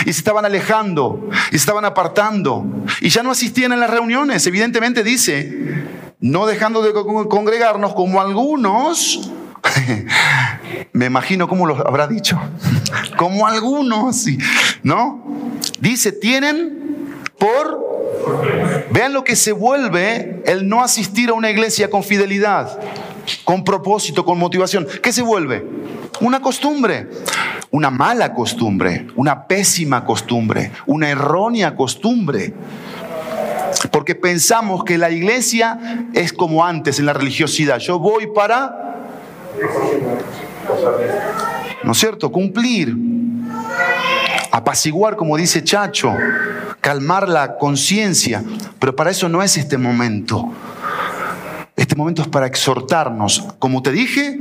y 0.04 0.12
se 0.12 0.18
estaban 0.20 0.44
alejando 0.44 1.28
y 1.48 1.52
se 1.52 1.56
estaban 1.56 1.84
apartando 1.84 2.64
y 3.00 3.08
ya 3.08 3.22
no 3.22 3.30
asistían 3.30 3.72
a 3.72 3.76
las 3.76 3.90
reuniones. 3.90 4.46
Evidentemente 4.46 5.02
dice, 5.02 5.84
no 6.20 6.46
dejando 6.46 6.82
de 6.82 6.92
congregarnos 6.92 7.94
como 7.94 8.20
algunos. 8.20 9.30
Me 10.92 11.06
imagino 11.06 11.48
cómo 11.48 11.66
lo 11.66 11.76
habrá 11.86 12.06
dicho. 12.06 12.40
Como 13.16 13.46
algunos, 13.46 14.26
¿no? 14.82 15.24
Dice, 15.80 16.12
tienen 16.12 17.20
por 17.38 17.90
Vean 18.90 19.12
lo 19.12 19.24
que 19.24 19.36
se 19.36 19.52
vuelve 19.52 20.42
el 20.46 20.68
no 20.68 20.82
asistir 20.82 21.30
a 21.30 21.34
una 21.34 21.50
iglesia 21.50 21.90
con 21.90 22.02
fidelidad. 22.02 22.80
Con 23.44 23.64
propósito, 23.64 24.24
con 24.24 24.38
motivación, 24.38 24.86
¿qué 25.02 25.12
se 25.12 25.22
vuelve? 25.22 25.66
Una 26.20 26.40
costumbre, 26.40 27.08
una 27.70 27.90
mala 27.90 28.34
costumbre, 28.34 29.06
una 29.16 29.46
pésima 29.46 30.04
costumbre, 30.04 30.72
una 30.86 31.08
errónea 31.08 31.74
costumbre. 31.74 32.54
Porque 33.92 34.14
pensamos 34.14 34.84
que 34.84 34.98
la 34.98 35.10
iglesia 35.10 36.08
es 36.12 36.32
como 36.32 36.64
antes 36.64 36.98
en 36.98 37.06
la 37.06 37.12
religiosidad. 37.12 37.78
Yo 37.78 37.98
voy 37.98 38.26
para... 38.34 38.96
¿No 41.82 41.92
es 41.92 41.98
cierto? 41.98 42.30
Cumplir. 42.30 42.94
Apaciguar, 44.50 45.16
como 45.16 45.36
dice 45.36 45.62
Chacho. 45.62 46.14
Calmar 46.80 47.28
la 47.28 47.56
conciencia. 47.58 48.42
Pero 48.78 48.96
para 48.96 49.10
eso 49.10 49.28
no 49.28 49.42
es 49.42 49.56
este 49.56 49.78
momento. 49.78 50.52
Este 51.80 51.96
momento 51.96 52.20
es 52.20 52.28
para 52.28 52.46
exhortarnos. 52.46 53.42
Como 53.58 53.82
te 53.82 53.90
dije, 53.90 54.38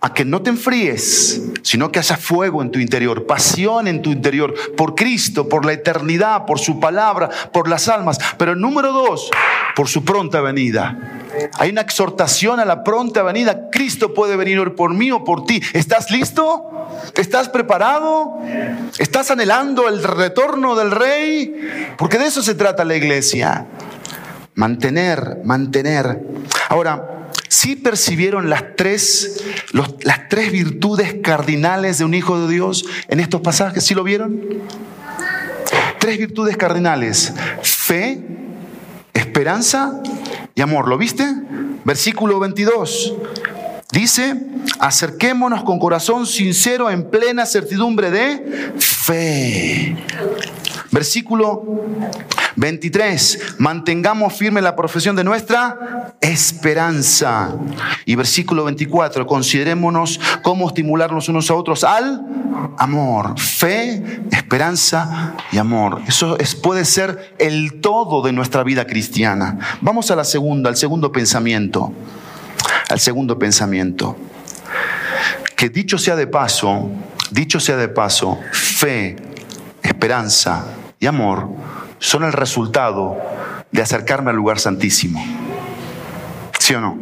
a 0.00 0.12
que 0.12 0.24
no 0.24 0.42
te 0.42 0.50
enfríes, 0.50 1.40
sino 1.62 1.92
que 1.92 2.00
haya 2.00 2.16
fuego 2.16 2.62
en 2.62 2.72
tu 2.72 2.80
interior, 2.80 3.26
pasión 3.26 3.86
en 3.86 4.02
tu 4.02 4.10
interior, 4.10 4.52
por 4.76 4.96
Cristo, 4.96 5.48
por 5.48 5.64
la 5.64 5.74
eternidad, 5.74 6.46
por 6.46 6.58
su 6.58 6.80
palabra, 6.80 7.30
por 7.52 7.68
las 7.68 7.86
almas. 7.86 8.18
Pero 8.38 8.56
número 8.56 8.92
dos, 8.92 9.30
por 9.76 9.86
su 9.86 10.04
pronta 10.04 10.40
venida. 10.40 11.20
Hay 11.60 11.70
una 11.70 11.82
exhortación 11.82 12.58
a 12.58 12.64
la 12.64 12.82
pronta 12.82 13.22
venida. 13.22 13.70
Cristo 13.70 14.12
puede 14.12 14.34
venir 14.34 14.74
por 14.74 14.92
mí 14.92 15.12
o 15.12 15.22
por 15.22 15.44
ti. 15.46 15.62
¿Estás 15.74 16.10
listo? 16.10 16.88
¿Estás 17.14 17.48
preparado? 17.48 18.36
¿Estás 18.98 19.30
anhelando 19.30 19.86
el 19.88 20.02
retorno 20.02 20.74
del 20.74 20.90
rey? 20.90 21.94
Porque 21.96 22.18
de 22.18 22.26
eso 22.26 22.42
se 22.42 22.56
trata 22.56 22.84
la 22.84 22.96
iglesia. 22.96 23.64
Mantener, 24.58 25.38
mantener. 25.44 26.20
Ahora, 26.68 27.14
¿Sí 27.48 27.76
percibieron 27.76 28.50
las 28.50 28.76
tres, 28.76 29.42
las 29.72 30.28
tres 30.28 30.52
virtudes 30.52 31.16
cardinales 31.22 31.98
de 31.98 32.04
un 32.04 32.12
hijo 32.12 32.38
de 32.40 32.52
Dios 32.52 32.84
en 33.08 33.20
estos 33.20 33.40
pasajes? 33.40 33.84
¿Sí 33.84 33.94
lo 33.94 34.04
vieron? 34.04 34.38
Tres 35.98 36.18
virtudes 36.18 36.56
cardinales. 36.56 37.32
Fe, 37.62 38.20
esperanza 39.14 40.02
y 40.54 40.60
amor. 40.60 40.88
¿Lo 40.88 40.98
viste? 40.98 41.24
Versículo 41.84 42.38
22. 42.38 43.14
Dice, 43.92 44.34
acerquémonos 44.78 45.62
con 45.64 45.78
corazón 45.78 46.26
sincero 46.26 46.90
en 46.90 47.08
plena 47.08 47.46
certidumbre 47.46 48.10
de 48.10 48.72
fe. 48.78 49.96
Versículo 50.90 51.64
23, 52.58 53.56
mantengamos 53.58 54.34
firme 54.34 54.60
la 54.60 54.74
profesión 54.74 55.14
de 55.14 55.22
nuestra 55.22 56.16
esperanza. 56.20 57.56
Y 58.04 58.16
versículo 58.16 58.64
24, 58.64 59.26
considerémonos 59.26 60.20
cómo 60.42 60.66
estimularnos 60.68 61.28
unos 61.28 61.50
a 61.50 61.54
otros 61.54 61.84
al 61.84 62.26
amor, 62.76 63.38
fe, 63.38 64.22
esperanza 64.32 65.34
y 65.52 65.58
amor. 65.58 66.02
Eso 66.08 66.36
es, 66.38 66.56
puede 66.56 66.84
ser 66.84 67.34
el 67.38 67.80
todo 67.80 68.22
de 68.22 68.32
nuestra 68.32 68.64
vida 68.64 68.86
cristiana. 68.86 69.58
Vamos 69.80 70.10
a 70.10 70.16
la 70.16 70.24
segunda, 70.24 70.68
al 70.68 70.76
segundo 70.76 71.12
pensamiento. 71.12 71.92
Al 72.90 72.98
segundo 72.98 73.38
pensamiento. 73.38 74.16
Que 75.54 75.68
dicho 75.68 75.96
sea 75.96 76.16
de 76.16 76.26
paso, 76.26 76.90
dicho 77.30 77.60
sea 77.60 77.76
de 77.76 77.88
paso, 77.88 78.38
fe, 78.52 79.16
esperanza 79.82 80.66
y 80.98 81.06
amor 81.06 81.48
son 81.98 82.24
el 82.24 82.32
resultado 82.32 83.16
de 83.70 83.82
acercarme 83.82 84.30
al 84.30 84.36
lugar 84.36 84.58
santísimo. 84.58 85.24
¿Sí 86.58 86.74
o 86.74 86.80
no? 86.80 86.98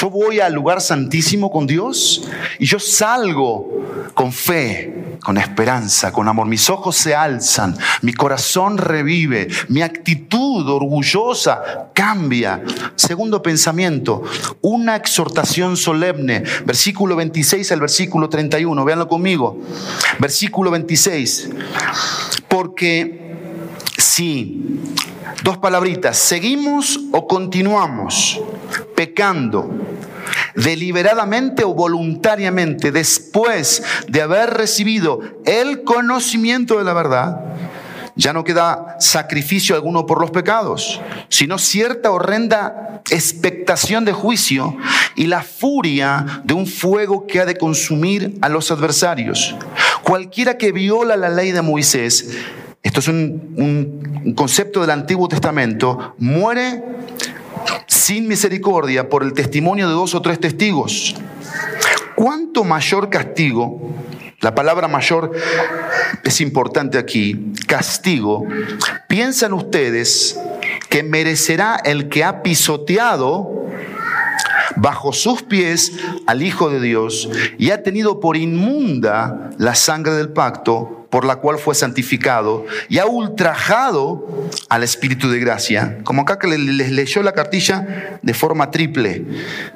Yo 0.00 0.08
voy 0.08 0.40
al 0.40 0.54
lugar 0.54 0.80
santísimo 0.80 1.50
con 1.50 1.66
Dios 1.66 2.22
y 2.58 2.64
yo 2.64 2.78
salgo 2.78 3.68
con 4.14 4.32
fe, 4.32 5.18
con 5.22 5.36
esperanza, 5.36 6.10
con 6.10 6.26
amor. 6.26 6.46
Mis 6.46 6.70
ojos 6.70 6.96
se 6.96 7.14
alzan, 7.14 7.76
mi 8.00 8.14
corazón 8.14 8.78
revive, 8.78 9.48
mi 9.68 9.82
actitud 9.82 10.66
orgullosa 10.70 11.90
cambia. 11.92 12.62
Segundo 12.96 13.42
pensamiento, 13.42 14.22
una 14.62 14.96
exhortación 14.96 15.76
solemne. 15.76 16.44
Versículo 16.64 17.14
26 17.16 17.70
al 17.72 17.80
versículo 17.80 18.30
31, 18.30 18.82
véanlo 18.82 19.06
conmigo. 19.06 19.60
Versículo 20.18 20.70
26. 20.70 21.50
Porque 22.48 23.20
si, 23.98 24.80
dos 25.42 25.58
palabritas, 25.58 26.16
seguimos 26.16 27.00
o 27.12 27.26
continuamos 27.26 28.40
pecando 28.94 29.70
deliberadamente 30.54 31.64
o 31.64 31.74
voluntariamente 31.74 32.92
después 32.92 33.82
de 34.08 34.22
haber 34.22 34.50
recibido 34.50 35.20
el 35.44 35.84
conocimiento 35.84 36.78
de 36.78 36.84
la 36.84 36.92
verdad, 36.92 37.40
ya 38.16 38.32
no 38.32 38.44
queda 38.44 38.96
sacrificio 39.00 39.74
alguno 39.74 40.04
por 40.04 40.20
los 40.20 40.30
pecados, 40.30 41.00
sino 41.28 41.58
cierta 41.58 42.10
horrenda 42.10 43.02
expectación 43.10 44.04
de 44.04 44.12
juicio 44.12 44.76
y 45.16 45.26
la 45.26 45.42
furia 45.42 46.42
de 46.44 46.54
un 46.54 46.66
fuego 46.66 47.26
que 47.26 47.40
ha 47.40 47.46
de 47.46 47.56
consumir 47.56 48.36
a 48.42 48.48
los 48.48 48.70
adversarios. 48.70 49.56
Cualquiera 50.02 50.58
que 50.58 50.72
viola 50.72 51.16
la 51.16 51.30
ley 51.30 51.52
de 51.52 51.62
Moisés, 51.62 52.28
esto 52.82 53.00
es 53.00 53.08
un, 53.08 53.54
un 54.24 54.34
concepto 54.34 54.80
del 54.80 54.90
Antiguo 54.90 55.28
Testamento, 55.28 56.14
muere 56.18 56.82
sin 57.86 58.28
misericordia 58.28 59.08
por 59.08 59.22
el 59.22 59.32
testimonio 59.32 59.88
de 59.88 59.94
dos 59.94 60.14
o 60.14 60.22
tres 60.22 60.40
testigos. 60.40 61.14
¿Cuánto 62.14 62.64
mayor 62.64 63.10
castigo? 63.10 63.94
La 64.40 64.54
palabra 64.54 64.88
mayor 64.88 65.32
es 66.24 66.40
importante 66.40 66.96
aquí, 66.96 67.52
castigo. 67.66 68.46
¿Piensan 69.08 69.52
ustedes 69.52 70.38
que 70.88 71.02
merecerá 71.02 71.76
el 71.84 72.08
que 72.08 72.24
ha 72.24 72.42
pisoteado 72.42 73.66
bajo 74.76 75.12
sus 75.12 75.42
pies 75.42 75.92
al 76.26 76.42
Hijo 76.42 76.70
de 76.70 76.80
Dios 76.80 77.28
y 77.58 77.70
ha 77.70 77.82
tenido 77.82 78.18
por 78.18 78.36
inmunda 78.36 79.50
la 79.58 79.74
sangre 79.74 80.14
del 80.14 80.30
pacto 80.30 80.99
por 81.10 81.24
la 81.24 81.36
cual 81.36 81.58
fue 81.58 81.74
santificado 81.74 82.64
y 82.88 82.98
ha 82.98 83.06
ultrajado 83.06 84.48
al 84.68 84.82
Espíritu 84.82 85.28
de 85.28 85.40
gracia, 85.40 85.98
como 86.04 86.22
acá 86.22 86.38
que 86.38 86.46
les 86.46 86.90
leyó 86.90 87.22
la 87.22 87.32
cartilla 87.32 88.18
de 88.22 88.34
forma 88.34 88.70
triple. 88.70 89.24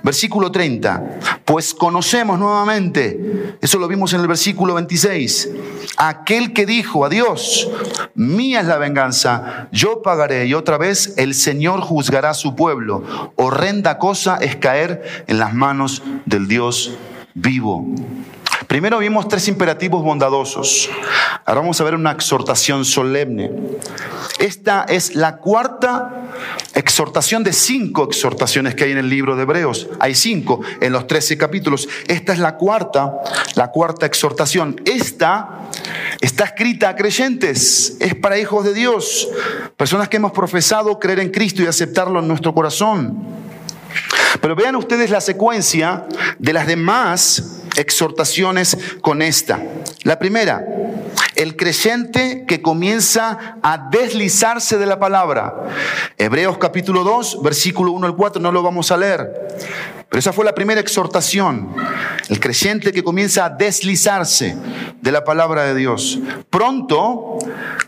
Versículo 0.02 0.50
30, 0.50 1.18
pues 1.44 1.74
conocemos 1.74 2.38
nuevamente, 2.38 3.56
eso 3.60 3.78
lo 3.78 3.88
vimos 3.88 4.12
en 4.12 4.20
el 4.20 4.28
versículo 4.28 4.74
26, 4.74 5.50
aquel 5.96 6.52
que 6.52 6.66
dijo 6.66 7.04
a 7.04 7.08
Dios, 7.08 7.68
mía 8.14 8.60
es 8.60 8.66
la 8.66 8.78
venganza, 8.78 9.68
yo 9.72 10.02
pagaré 10.02 10.46
y 10.46 10.54
otra 10.54 10.78
vez 10.78 11.14
el 11.16 11.34
Señor 11.34 11.80
juzgará 11.80 12.30
a 12.30 12.34
su 12.34 12.54
pueblo. 12.54 13.32
Horrenda 13.36 13.98
cosa 13.98 14.38
es 14.40 14.56
caer 14.56 15.24
en 15.26 15.38
las 15.38 15.54
manos 15.54 16.02
del 16.26 16.48
Dios 16.48 16.96
vivo. 17.34 17.86
Primero 18.66 18.98
vimos 18.98 19.28
tres 19.28 19.48
imperativos 19.48 20.02
bondadosos. 20.02 20.88
Ahora 21.44 21.60
vamos 21.60 21.80
a 21.80 21.84
ver 21.84 21.94
una 21.94 22.12
exhortación 22.12 22.84
solemne. 22.84 23.50
Esta 24.38 24.84
es 24.88 25.14
la 25.14 25.36
cuarta 25.36 26.30
exhortación 26.74 27.44
de 27.44 27.52
cinco 27.52 28.04
exhortaciones 28.04 28.74
que 28.74 28.84
hay 28.84 28.92
en 28.92 28.98
el 28.98 29.08
libro 29.08 29.36
de 29.36 29.42
Hebreos. 29.42 29.88
Hay 30.00 30.14
cinco 30.14 30.60
en 30.80 30.92
los 30.92 31.06
trece 31.06 31.36
capítulos. 31.38 31.88
Esta 32.08 32.32
es 32.32 32.38
la 32.38 32.56
cuarta, 32.56 33.14
la 33.54 33.70
cuarta 33.70 34.06
exhortación. 34.06 34.80
Esta 34.84 35.70
está 36.20 36.44
escrita 36.44 36.90
a 36.90 36.96
creyentes, 36.96 37.96
es 38.00 38.14
para 38.14 38.38
hijos 38.38 38.64
de 38.64 38.74
Dios, 38.74 39.28
personas 39.76 40.08
que 40.08 40.16
hemos 40.16 40.32
profesado 40.32 40.98
creer 40.98 41.20
en 41.20 41.30
Cristo 41.30 41.62
y 41.62 41.66
aceptarlo 41.66 42.20
en 42.20 42.28
nuestro 42.28 42.54
corazón. 42.54 43.18
Pero 44.40 44.56
vean 44.56 44.76
ustedes 44.76 45.10
la 45.10 45.20
secuencia 45.20 46.06
de 46.38 46.52
las 46.52 46.66
demás 46.66 47.62
exhortaciones 47.76 48.76
con 49.00 49.22
esta. 49.22 49.62
La 50.02 50.18
primera, 50.18 50.64
el 51.36 51.56
creyente 51.56 52.44
que 52.46 52.62
comienza 52.62 53.58
a 53.62 53.88
deslizarse 53.90 54.78
de 54.78 54.86
la 54.86 54.98
palabra. 54.98 55.54
Hebreos 56.18 56.58
capítulo 56.58 57.04
2, 57.04 57.42
versículo 57.42 57.92
1 57.92 58.06
al 58.06 58.16
4, 58.16 58.40
no 58.40 58.52
lo 58.52 58.62
vamos 58.62 58.90
a 58.90 58.96
leer. 58.96 59.32
Pero 60.08 60.20
esa 60.20 60.32
fue 60.32 60.44
la 60.44 60.54
primera 60.54 60.80
exhortación. 60.80 61.74
El 62.28 62.38
creyente 62.38 62.92
que 62.92 63.02
comienza 63.02 63.46
a 63.46 63.50
deslizarse 63.50 64.56
de 65.00 65.12
la 65.12 65.24
palabra 65.24 65.64
de 65.64 65.74
Dios. 65.74 66.20
Pronto 66.50 67.38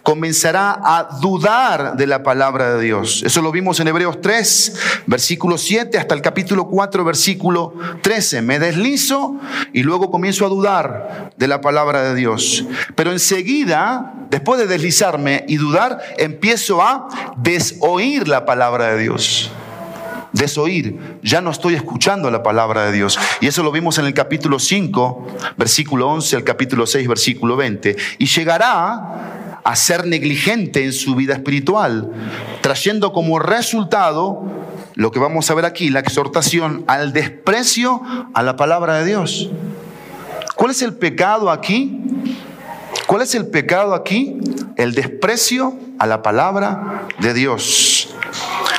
comenzará 0.02 0.72
a 0.82 1.08
dudar 1.20 1.96
de 1.96 2.06
la 2.06 2.24
palabra 2.24 2.74
de 2.74 2.82
Dios. 2.82 3.22
Eso 3.24 3.42
lo 3.42 3.52
vimos 3.52 3.78
en 3.80 3.88
Hebreos 3.88 4.20
3, 4.20 5.04
versículo 5.06 5.56
7 5.56 5.98
hasta 5.98 6.14
el 6.14 6.20
capítulo 6.20 6.66
4, 6.66 7.04
versículo 7.04 7.74
13. 8.02 8.42
Me 8.42 8.58
deslizo 8.58 9.36
y 9.76 9.82
luego 9.82 10.10
comienzo 10.10 10.46
a 10.46 10.48
dudar 10.48 11.32
de 11.36 11.46
la 11.46 11.60
palabra 11.60 12.02
de 12.02 12.14
Dios. 12.14 12.64
Pero 12.94 13.12
enseguida, 13.12 14.14
después 14.30 14.58
de 14.58 14.66
deslizarme 14.66 15.44
y 15.48 15.56
dudar, 15.56 16.00
empiezo 16.16 16.80
a 16.80 17.34
desoír 17.36 18.26
la 18.26 18.46
palabra 18.46 18.92
de 18.92 19.02
Dios 19.02 19.52
desoír, 20.32 21.18
ya 21.22 21.40
no 21.40 21.50
estoy 21.50 21.74
escuchando 21.74 22.30
la 22.30 22.42
palabra 22.42 22.84
de 22.84 22.92
Dios. 22.92 23.18
Y 23.40 23.46
eso 23.46 23.62
lo 23.62 23.72
vimos 23.72 23.96
en 23.96 24.04
el 24.04 24.12
capítulo 24.12 24.58
5, 24.58 25.26
versículo 25.56 26.10
11, 26.10 26.36
al 26.36 26.44
capítulo 26.44 26.86
6, 26.86 27.08
versículo 27.08 27.56
20. 27.56 27.96
Y 28.18 28.26
llegará 28.26 29.55
a 29.66 29.74
ser 29.74 30.06
negligente 30.06 30.84
en 30.84 30.92
su 30.92 31.16
vida 31.16 31.34
espiritual, 31.34 32.12
trayendo 32.60 33.12
como 33.12 33.40
resultado 33.40 34.44
lo 34.94 35.10
que 35.10 35.18
vamos 35.18 35.50
a 35.50 35.54
ver 35.54 35.64
aquí, 35.64 35.90
la 35.90 35.98
exhortación 35.98 36.84
al 36.86 37.12
desprecio 37.12 38.00
a 38.32 38.44
la 38.44 38.54
palabra 38.54 38.98
de 38.98 39.06
Dios. 39.06 39.50
¿Cuál 40.54 40.70
es 40.70 40.82
el 40.82 40.94
pecado 40.94 41.50
aquí? 41.50 42.00
¿Cuál 43.08 43.22
es 43.22 43.34
el 43.34 43.48
pecado 43.48 43.94
aquí? 43.94 44.38
El 44.76 44.94
desprecio 44.94 45.76
a 45.98 46.06
la 46.06 46.22
palabra 46.22 47.08
de 47.18 47.34
Dios. 47.34 48.14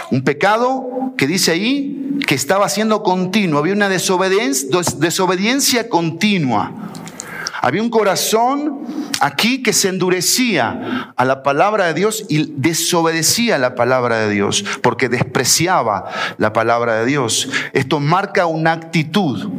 Un 0.09 0.23
pecado 0.23 1.11
que 1.17 1.27
dice 1.27 1.51
ahí 1.51 2.17
que 2.25 2.35
estaba 2.35 2.69
siendo 2.69 3.03
continuo, 3.03 3.59
había 3.59 3.73
una 3.73 3.89
desobediencia, 3.89 4.69
desobediencia 4.99 5.89
continua. 5.89 6.71
Había 7.61 7.81
un 7.81 7.89
corazón 7.89 8.85
aquí 9.19 9.63
que 9.63 9.73
se 9.73 9.89
endurecía 9.89 11.13
a 11.15 11.25
la 11.25 11.43
palabra 11.43 11.87
de 11.87 11.93
Dios 11.93 12.25
y 12.29 12.53
desobedecía 12.55 13.57
la 13.57 13.75
palabra 13.75 14.19
de 14.19 14.29
Dios 14.29 14.63
porque 14.81 15.09
despreciaba 15.09 16.05
la 16.37 16.53
palabra 16.53 16.99
de 16.99 17.05
Dios. 17.05 17.49
Esto 17.73 17.99
marca 17.99 18.45
una 18.45 18.73
actitud 18.73 19.49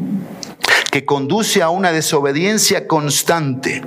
que 0.90 1.05
conduce 1.05 1.62
a 1.62 1.70
una 1.70 1.92
desobediencia 1.92 2.87
constante. 2.87 3.83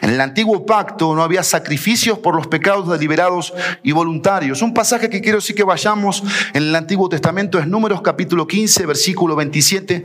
En 0.00 0.10
el 0.10 0.20
antiguo 0.20 0.66
pacto 0.66 1.14
no 1.14 1.22
había 1.22 1.42
sacrificios 1.42 2.18
por 2.18 2.34
los 2.34 2.48
pecados 2.48 2.88
deliberados 2.88 3.54
y 3.82 3.92
voluntarios. 3.92 4.60
Un 4.60 4.74
pasaje 4.74 5.08
que 5.08 5.20
quiero 5.20 5.40
sí 5.40 5.54
que 5.54 5.62
vayamos 5.62 6.24
en 6.52 6.64
el 6.64 6.74
Antiguo 6.74 7.08
Testamento 7.08 7.58
es 7.58 7.66
Números 7.66 8.02
capítulo 8.02 8.46
15, 8.46 8.86
versículo 8.86 9.36
27 9.36 10.04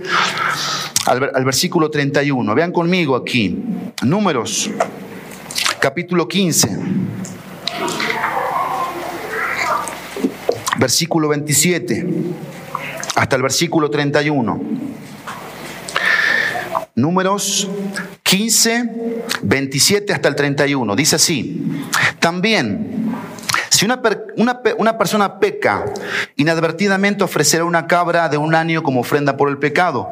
al, 1.08 1.32
al 1.34 1.46
versículo 1.46 1.90
31. 1.90 2.54
Vean 2.56 2.72
conmigo 2.72 3.16
aquí. 3.16 3.64
Números 4.04 4.70
capítulo 5.80 6.28
15. 6.28 6.78
Versículo 10.78 11.28
27 11.30 12.06
hasta 13.18 13.36
el 13.36 13.42
versículo 13.42 13.90
31. 13.90 14.62
Números 16.98 17.70
15, 18.24 19.22
27 19.44 20.14
hasta 20.14 20.30
el 20.30 20.36
31. 20.36 20.96
Dice 20.96 21.18
así, 21.18 21.64
también, 22.20 23.14
si 23.70 23.86
una, 23.86 24.02
una, 24.78 24.98
persona 24.98 25.40
peca, 25.40 25.86
inadvertidamente 26.38 27.24
ofrecerá 27.24 27.66
una 27.66 27.86
cabra 27.86 28.30
de 28.30 28.38
un 28.38 28.56
año 28.56 28.82
como 28.82 29.02
ofrenda 29.02 29.38
por 29.38 29.50
el 29.50 29.60
pecado. 29.60 30.10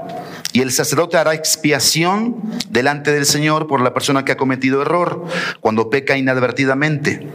Y 0.53 0.61
el 0.61 0.71
sacerdote 0.71 1.17
hará 1.17 1.33
expiación 1.33 2.39
delante 2.69 3.11
del 3.11 3.25
Señor 3.25 3.65
por 3.65 3.81
la 3.81 3.95
persona 3.95 4.23
que 4.23 4.33
ha 4.33 4.37
cometido 4.37 4.83
error 4.83 5.25
cuando 5.61 5.89
peca 5.89 6.17
inadvertidamente, 6.17 7.27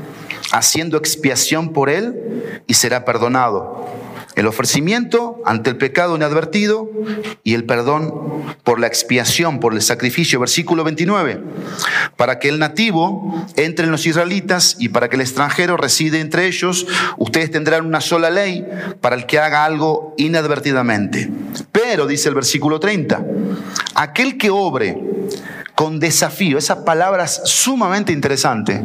haciendo 0.52 0.96
expiación 0.96 1.72
por 1.72 1.90
él 1.90 2.62
y 2.68 2.74
será 2.74 3.04
perdonado 3.04 3.99
el 4.40 4.46
ofrecimiento 4.46 5.40
ante 5.44 5.70
el 5.70 5.76
pecado 5.76 6.16
inadvertido 6.16 6.90
y 7.44 7.54
el 7.54 7.64
perdón 7.64 8.44
por 8.64 8.80
la 8.80 8.86
expiación, 8.86 9.60
por 9.60 9.74
el 9.74 9.82
sacrificio. 9.82 10.40
Versículo 10.40 10.82
29. 10.82 11.42
Para 12.16 12.38
que 12.38 12.48
el 12.48 12.58
nativo 12.58 13.46
entre 13.56 13.84
en 13.84 13.92
los 13.92 14.06
israelitas 14.06 14.76
y 14.78 14.88
para 14.88 15.08
que 15.08 15.16
el 15.16 15.22
extranjero 15.22 15.76
reside 15.76 16.20
entre 16.20 16.46
ellos, 16.46 16.86
ustedes 17.18 17.50
tendrán 17.50 17.84
una 17.84 18.00
sola 18.00 18.30
ley 18.30 18.66
para 19.00 19.14
el 19.14 19.26
que 19.26 19.38
haga 19.38 19.64
algo 19.64 20.14
inadvertidamente. 20.16 21.30
Pero, 21.70 22.06
dice 22.06 22.30
el 22.30 22.34
versículo 22.34 22.80
30, 22.80 23.22
aquel 23.94 24.38
que 24.38 24.50
obre 24.50 24.98
con 25.74 26.00
desafío, 26.00 26.58
esa 26.58 26.84
palabra 26.84 27.24
es 27.24 27.40
sumamente 27.44 28.12
interesante 28.12 28.82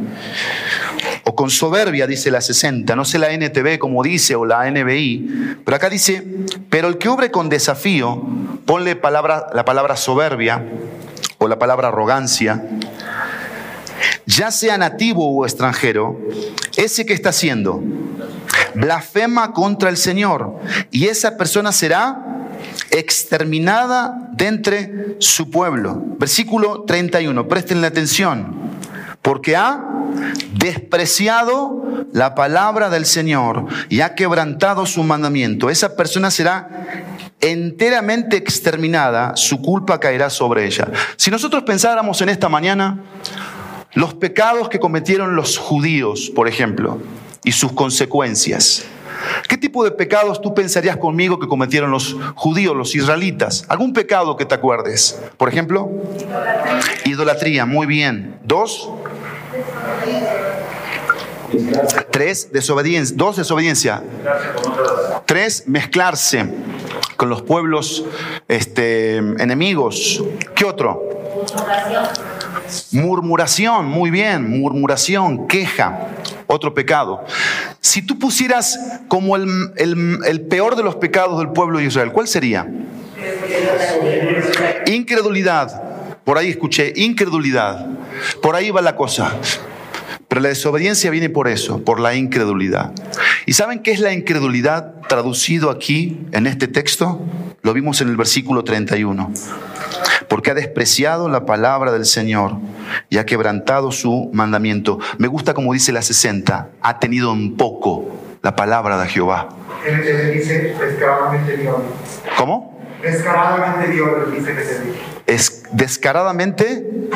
con 1.35 1.49
soberbia, 1.49 2.07
dice 2.07 2.31
la 2.31 2.41
60, 2.41 2.95
no 2.95 3.05
sé 3.05 3.19
la 3.19 3.31
NTV 3.31 3.77
como 3.77 4.01
dice, 4.03 4.35
o 4.35 4.45
la 4.45 4.69
NBI, 4.69 5.57
pero 5.63 5.77
acá 5.77 5.89
dice, 5.89 6.25
pero 6.69 6.87
el 6.87 6.97
que 6.97 7.09
obre 7.09 7.31
con 7.31 7.49
desafío, 7.49 8.23
ponle 8.65 8.99
la 9.01 9.65
palabra 9.65 9.95
soberbia 9.95 10.63
o 11.37 11.47
la 11.47 11.59
palabra 11.59 11.89
arrogancia, 11.89 12.63
ya 14.25 14.51
sea 14.51 14.77
nativo 14.77 15.35
o 15.35 15.45
extranjero, 15.45 16.19
ese 16.75 17.05
que 17.05 17.13
está 17.13 17.29
haciendo, 17.29 17.83
blasfema 18.73 19.53
contra 19.53 19.89
el 19.89 19.97
Señor, 19.97 20.59
y 20.91 21.05
esa 21.05 21.37
persona 21.37 21.71
será 21.71 22.21
exterminada 22.91 24.29
de 24.31 24.47
entre 24.47 25.15
su 25.19 25.49
pueblo. 25.49 26.01
Versículo 26.17 26.83
31, 26.83 27.47
prestenle 27.47 27.87
atención, 27.87 28.55
porque 29.21 29.55
ha 29.55 29.83
despreciado 30.65 31.83
la 32.11 32.33
palabra 32.33 32.89
del 32.89 33.05
Señor 33.05 33.67
y 33.87 34.01
ha 34.01 34.15
quebrantado 34.15 34.87
su 34.87 35.03
mandamiento, 35.03 35.69
esa 35.69 35.95
persona 35.95 36.31
será 36.31 36.87
enteramente 37.39 38.35
exterminada, 38.37 39.35
su 39.35 39.61
culpa 39.61 39.99
caerá 39.99 40.31
sobre 40.31 40.65
ella. 40.65 40.87
Si 41.17 41.29
nosotros 41.29 41.63
pensáramos 41.63 42.19
en 42.21 42.29
esta 42.29 42.49
mañana 42.49 43.03
los 43.93 44.15
pecados 44.15 44.67
que 44.69 44.79
cometieron 44.79 45.35
los 45.35 45.59
judíos, 45.59 46.31
por 46.35 46.47
ejemplo, 46.47 46.99
y 47.43 47.51
sus 47.51 47.71
consecuencias, 47.73 48.85
¿Qué 49.49 49.57
tipo 49.57 49.83
de 49.83 49.91
pecados 49.91 50.41
tú 50.41 50.53
pensarías 50.53 50.97
conmigo 50.97 51.39
que 51.39 51.47
cometieron 51.47 51.89
los 51.89 52.15
judíos, 52.35 52.75
los 52.75 52.93
israelitas? 52.95 53.65
¿Algún 53.69 53.93
pecado 53.93 54.37
que 54.37 54.45
te 54.45 54.53
acuerdes? 54.53 55.19
Por 55.37 55.49
ejemplo, 55.49 55.89
idolatría, 57.05 57.65
muy 57.65 57.87
bien. 57.87 58.37
Dos, 58.43 58.89
Tres, 62.11 62.51
desobediencia. 62.51 63.15
Dos, 63.17 63.37
desobediencia. 63.37 64.03
Tres, 65.25 65.63
mezclarse 65.67 66.45
con 67.17 67.29
los 67.29 67.41
pueblos 67.41 68.05
este, 68.47 69.17
enemigos. 69.17 70.23
¿Qué 70.55 70.65
otro? 70.65 71.09
Murmuración, 72.91 73.85
muy 73.85 74.09
bien, 74.09 74.49
murmuración, 74.59 75.47
queja, 75.47 76.07
otro 76.47 76.73
pecado. 76.73 77.23
Si 77.79 78.01
tú 78.01 78.17
pusieras 78.17 78.79
como 79.07 79.35
el, 79.35 79.45
el 79.77 80.41
peor 80.41 80.75
de 80.75 80.83
los 80.83 80.95
pecados 80.95 81.37
del 81.39 81.49
pueblo 81.49 81.79
de 81.79 81.85
Israel, 81.85 82.11
¿cuál 82.11 82.27
sería? 82.27 82.67
Incredulidad. 84.87 85.81
Por 86.23 86.37
ahí 86.37 86.49
escuché, 86.49 86.91
incredulidad. 86.95 87.85
Por 88.41 88.55
ahí 88.55 88.71
va 88.71 88.81
la 88.81 88.95
cosa. 88.95 89.35
Pero 90.35 90.43
la 90.43 90.49
desobediencia 90.49 91.09
viene 91.11 91.29
por 91.29 91.47
eso, 91.47 91.81
por 91.85 92.01
la 92.01 92.13
incredulidad. 92.13 92.91
¿Y 93.45 93.53
saben 93.53 93.79
qué 93.79 93.91
es 93.91 94.01
la 94.01 94.11
incredulidad 94.11 94.95
traducido 95.07 95.69
aquí 95.69 96.27
en 96.33 96.45
este 96.45 96.67
texto? 96.67 97.21
Lo 97.61 97.71
vimos 97.71 98.01
en 98.01 98.09
el 98.09 98.17
versículo 98.17 98.65
31. 98.65 99.31
Porque 100.27 100.51
ha 100.51 100.53
despreciado 100.53 101.29
la 101.29 101.45
palabra 101.45 101.93
del 101.93 102.03
Señor 102.03 102.57
y 103.09 103.17
ha 103.17 103.25
quebrantado 103.25 103.93
su 103.93 104.29
mandamiento. 104.33 104.99
Me 105.19 105.29
gusta 105.29 105.53
como 105.53 105.71
dice 105.71 105.93
la 105.93 106.01
60, 106.01 106.67
ha 106.81 106.99
tenido 106.99 107.31
en 107.31 107.55
poco 107.55 108.03
la 108.41 108.57
palabra 108.57 109.01
de 109.01 109.07
Jehová. 109.07 109.47
dice 109.85 110.75
descaradamente 110.77 111.65
¿Cómo? 112.37 112.77
Descaradamente 113.01 113.89
dice 113.89 114.53
que 114.53 114.63
se 114.65 114.83
dice. 114.83 115.14
Es 115.27 115.63
descaradamente 115.71 117.09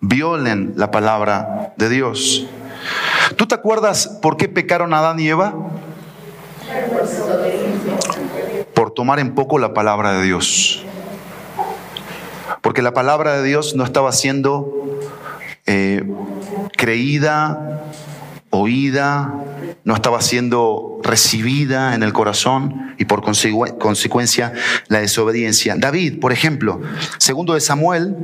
violen 0.00 0.72
la 0.76 0.90
palabra 0.90 1.74
de 1.76 1.88
Dios. 1.88 2.46
¿Tú 3.36 3.46
te 3.46 3.54
acuerdas 3.54 4.18
por 4.22 4.36
qué 4.36 4.48
pecaron 4.48 4.94
Adán 4.94 5.20
y 5.20 5.28
Eva? 5.28 5.54
Por 8.74 8.92
tomar 8.92 9.18
en 9.18 9.34
poco 9.34 9.58
la 9.58 9.74
palabra 9.74 10.12
de 10.12 10.24
Dios. 10.24 10.84
Porque 12.62 12.82
la 12.82 12.92
palabra 12.92 13.36
de 13.36 13.42
Dios 13.42 13.74
no 13.76 13.84
estaba 13.84 14.12
siendo 14.12 14.98
eh, 15.66 16.04
creída, 16.76 17.82
oída, 18.50 19.32
no 19.84 19.94
estaba 19.94 20.20
siendo 20.20 21.00
recibida 21.02 21.94
en 21.94 22.02
el 22.02 22.12
corazón 22.12 22.94
y 22.98 23.04
por 23.04 23.22
consecuencia 23.22 24.52
la 24.88 25.00
desobediencia. 25.00 25.74
David, 25.78 26.20
por 26.20 26.32
ejemplo, 26.32 26.80
segundo 27.18 27.54
de 27.54 27.60
Samuel, 27.60 28.14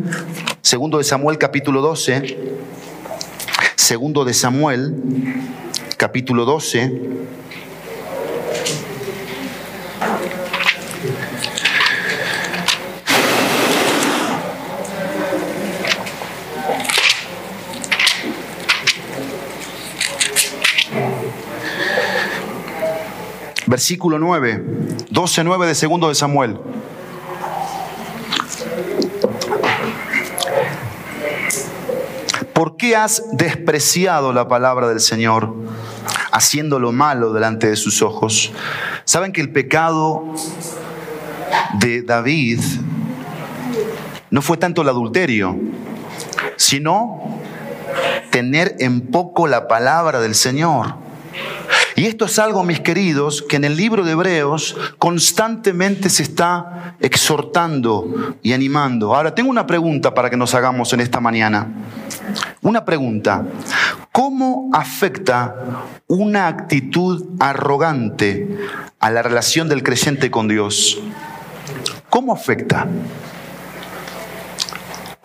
segundo 0.61 0.99
de 0.99 1.05
Samuel 1.05 1.39
capítulo 1.39 1.81
12, 1.81 2.39
segundo 3.77 4.25
de 4.25 4.35
Samuel 4.35 4.95
capítulo 5.97 6.45
12, 6.45 7.01
versículo 23.67 24.19
9, 24.19 24.65
12, 25.11 25.45
9 25.45 25.67
de 25.67 25.75
segundo 25.75 26.09
de 26.09 26.15
Samuel. 26.15 26.59
¿Por 32.53 32.77
qué 32.77 32.97
has 32.97 33.23
despreciado 33.33 34.33
la 34.33 34.49
palabra 34.49 34.89
del 34.89 35.01
Señor, 35.01 35.55
haciendo 36.33 36.79
lo 36.79 36.93
malo 36.93 37.33
delante 37.33 37.69
de 37.69 37.77
sus 37.77 38.01
ojos? 38.01 38.53
¿Saben 39.05 39.33
que 39.33 39.41
el 39.41 39.53
pecado 39.53 40.25
de 41.79 42.03
David 42.03 42.61
no 44.31 44.41
fue 44.41 44.57
tanto 44.57 44.83
el 44.83 44.89
adulterio, 44.89 45.59
sino 46.57 47.41
tener 48.31 48.77
en 48.79 49.03
poco 49.03 49.47
la 49.47 49.69
palabra 49.69 50.21
del 50.21 50.35
Señor? 50.35 51.06
Y 51.97 52.05
esto 52.05 52.27
es 52.27 52.39
algo, 52.39 52.63
mis 52.63 52.81
queridos, 52.81 53.41
que 53.41 53.57
en 53.57 53.65
el 53.65 53.75
libro 53.75 54.05
de 54.05 54.13
Hebreos 54.13 54.77
constantemente 54.99 56.11
se 56.11 56.25
está 56.25 56.95
exhortando 57.01 58.37
y 58.43 58.53
animando. 58.53 59.15
Ahora, 59.15 59.35
tengo 59.35 59.49
una 59.49 59.67
pregunta 59.67 60.13
para 60.13 60.29
que 60.29 60.37
nos 60.37 60.55
hagamos 60.55 60.93
en 60.93 61.01
esta 61.01 61.21
mañana. 61.21 61.67
Una 62.61 62.85
pregunta. 62.85 63.47
¿Cómo 64.13 64.69
afecta 64.75 65.55
una 66.07 66.49
actitud 66.49 67.25
arrogante 67.41 68.59
a 69.01 69.11
la 69.11 69.23
relación 69.23 69.71
del 69.71 69.83
creyente 69.83 70.31
con 70.31 70.49
Dios? 70.49 71.01
¿Cómo 72.11 72.35
afecta? 72.35 72.87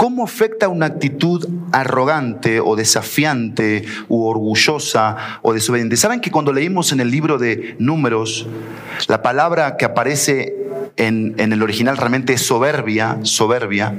¿Cómo 0.01 0.23
afecta 0.23 0.67
una 0.67 0.87
actitud 0.87 1.47
arrogante 1.71 2.59
o 2.59 2.75
desafiante 2.75 3.85
u 4.09 4.23
orgullosa 4.25 5.37
o 5.43 5.53
desobediente? 5.53 5.95
¿Saben 5.95 6.21
que 6.21 6.31
cuando 6.31 6.51
leímos 6.51 6.91
en 6.91 7.01
el 7.01 7.11
libro 7.11 7.37
de 7.37 7.75
números, 7.77 8.47
la 9.07 9.21
palabra 9.21 9.77
que 9.77 9.85
aparece 9.85 10.55
en, 10.97 11.35
en 11.37 11.53
el 11.53 11.61
original 11.61 11.97
realmente 11.97 12.33
es 12.33 12.41
soberbia, 12.41 13.19
soberbia? 13.21 13.93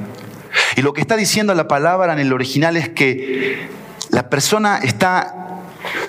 Y 0.76 0.82
lo 0.82 0.92
que 0.92 1.02
está 1.02 1.16
diciendo 1.16 1.54
la 1.54 1.68
palabra 1.68 2.12
en 2.12 2.18
el 2.18 2.32
original 2.32 2.76
es 2.76 2.88
que 2.88 3.68
la 4.10 4.28
persona 4.28 4.78
está 4.78 5.60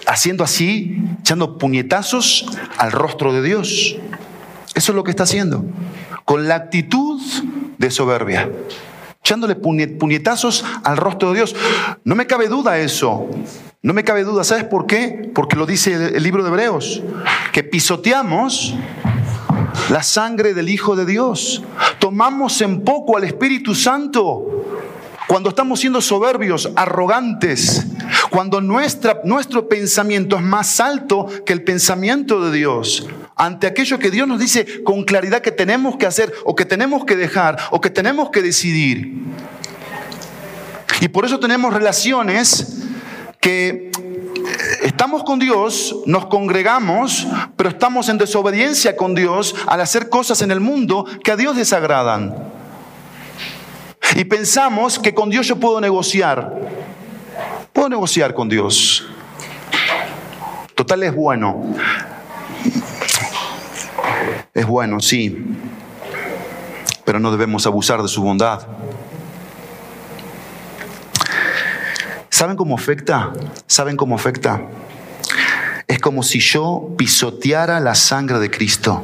haciendo 0.08 0.44
así, 0.44 1.04
echando 1.20 1.60
puñetazos 1.60 2.48
al 2.80 2.92
rostro 2.92 3.32
de 3.32 3.44
Dios. 3.44 3.96
Eso 4.74 4.92
es 4.92 4.96
lo 4.96 5.04
que 5.04 5.12
está 5.12 5.22
haciendo, 5.22 5.64
con 6.26 6.48
la 6.48 6.56
actitud 6.56 7.22
de 7.78 7.92
soberbia 7.92 8.50
echándole 9.24 9.56
puñetazos 9.56 10.66
al 10.84 10.98
rostro 10.98 11.30
de 11.30 11.36
Dios. 11.36 11.56
No 12.04 12.14
me 12.14 12.28
cabe 12.28 12.50
duda 12.50 12.78
eso. 12.80 13.30
No 13.82 13.94
me 13.94 14.04
cabe 14.04 14.26
duda. 14.26 14.44
¿Sabes 14.44 14.66
por 14.66 14.86
qué? 14.86 15.32
Porque 15.34 15.56
lo 15.56 15.66
dice 15.66 15.94
el 15.94 16.22
libro 16.22 16.44
de 16.44 16.50
Hebreos. 16.50 17.02
Que 17.54 17.64
pisoteamos 17.64 18.76
la 19.90 20.04
sangre 20.04 20.54
del 20.54 20.68
Hijo 20.68 20.98
de 20.98 21.06
Dios. 21.06 21.64
Tomamos 22.00 22.60
en 22.62 22.82
poco 22.82 23.16
al 23.16 23.24
Espíritu 23.24 23.74
Santo. 23.76 24.66
Cuando 25.26 25.50
estamos 25.50 25.80
siendo 25.80 26.02
soberbios, 26.02 26.70
arrogantes, 26.76 27.88
cuando 28.34 28.62
nuestra, 28.62 29.22
nuestro 29.26 29.70
pensamiento 29.70 30.38
es 30.38 30.42
más 30.42 30.80
alto 30.80 31.28
que 31.46 31.54
el 31.54 31.64
pensamiento 31.64 32.44
de 32.44 32.58
Dios, 32.58 33.06
ante 33.36 33.68
aquello 33.68 34.00
que 34.00 34.10
Dios 34.10 34.28
nos 34.28 34.40
dice 34.40 34.82
con 34.82 35.04
claridad 35.04 35.42
que 35.42 35.52
tenemos 35.52 35.98
que 35.98 36.08
hacer 36.08 36.34
o 36.44 36.56
que 36.56 36.66
tenemos 36.66 37.06
que 37.06 37.16
dejar 37.16 37.60
o 37.70 37.80
que 37.80 37.92
tenemos 37.92 38.32
que 38.32 38.42
decidir. 38.42 39.22
Y 41.00 41.10
por 41.10 41.26
eso 41.26 41.40
tenemos 41.40 41.76
relaciones 41.76 42.80
que 43.40 43.92
estamos 44.82 45.24
con 45.24 45.38
Dios, 45.38 45.98
nos 46.08 46.26
congregamos, 46.26 47.28
pero 47.56 47.70
estamos 47.70 48.10
en 48.10 48.18
desobediencia 48.18 48.98
con 48.98 49.14
Dios 49.14 49.54
al 49.68 49.80
hacer 49.80 50.10
cosas 50.10 50.42
en 50.42 50.50
el 50.50 50.60
mundo 50.60 51.06
que 51.24 51.34
a 51.34 51.36
Dios 51.36 51.56
desagradan. 51.56 52.36
Y 54.16 54.24
pensamos 54.24 54.98
que 54.98 55.14
con 55.14 55.30
Dios 55.30 55.46
yo 55.46 55.58
puedo 55.58 55.80
negociar. 55.80 57.03
Puedo 57.74 57.90
negociar 57.90 58.36
con 58.36 58.48
Dios. 58.48 59.08
Total 60.76 61.04
es 61.04 61.16
bueno. 61.16 61.76
Es 64.54 64.68
bueno, 64.68 65.00
sí, 65.00 65.44
pero 67.04 67.20
no 67.20 67.32
debemos 67.32 67.66
abusar 67.66 68.04
de 68.04 68.08
su 68.08 68.22
bondad. 68.22 68.68
¿Saben 72.30 72.56
cómo 72.56 72.76
afecta? 72.76 73.34
¿Saben 73.66 73.98
cómo 73.98 74.16
afecta? 74.16 74.62
Es 75.88 76.00
como 76.00 76.22
si 76.22 76.40
yo 76.40 76.94
pisoteara 76.98 77.80
la 77.80 77.96
sangre 77.96 78.38
de 78.38 78.52
Cristo. 78.52 79.04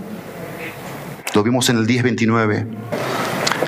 Lo 1.33 1.41
vimos 1.41 1.69
en 1.69 1.77
el 1.77 1.87
10:29. 1.87 2.67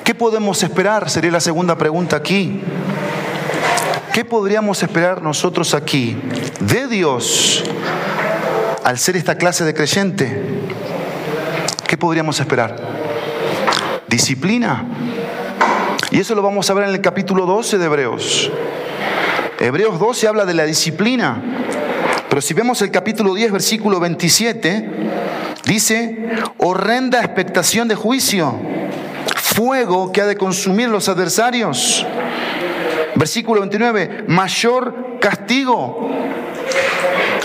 ¿Qué 0.03 0.13
podemos 0.13 0.61
esperar? 0.61 1.09
Sería 1.09 1.31
la 1.31 1.39
segunda 1.39 1.77
pregunta 1.77 2.15
aquí. 2.15 2.61
¿Qué 4.13 4.25
podríamos 4.25 4.83
esperar 4.83 5.21
nosotros 5.21 5.73
aquí 5.73 6.17
de 6.59 6.87
Dios 6.87 7.63
al 8.83 8.97
ser 8.97 9.15
esta 9.15 9.35
clase 9.35 9.63
de 9.63 9.73
creyente? 9.73 10.51
¿qué 11.91 11.97
podríamos 11.97 12.39
esperar? 12.39 12.77
Disciplina. 14.07 14.85
Y 16.09 16.21
eso 16.21 16.33
lo 16.35 16.41
vamos 16.41 16.69
a 16.69 16.73
ver 16.73 16.85
en 16.85 16.91
el 16.95 17.01
capítulo 17.01 17.45
12 17.45 17.77
de 17.77 17.85
Hebreos. 17.85 18.49
Hebreos 19.59 19.99
12 19.99 20.25
habla 20.29 20.45
de 20.45 20.53
la 20.53 20.63
disciplina. 20.63 21.43
Pero 22.29 22.41
si 22.41 22.53
vemos 22.53 22.81
el 22.81 22.91
capítulo 22.91 23.33
10, 23.33 23.51
versículo 23.51 23.99
27, 23.99 24.89
dice, 25.65 26.29
horrenda 26.59 27.19
expectación 27.19 27.89
de 27.89 27.95
juicio, 27.95 28.57
fuego 29.35 30.13
que 30.13 30.21
ha 30.21 30.27
de 30.27 30.37
consumir 30.37 30.87
los 30.87 31.09
adversarios. 31.09 32.05
Versículo 33.15 33.61
29, 33.61 34.25
mayor 34.27 35.17
castigo, 35.19 36.09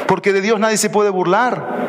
porque 0.06 0.32
de 0.32 0.40
Dios 0.40 0.60
nadie 0.60 0.76
se 0.76 0.90
puede 0.90 1.10
burlar. 1.10 1.86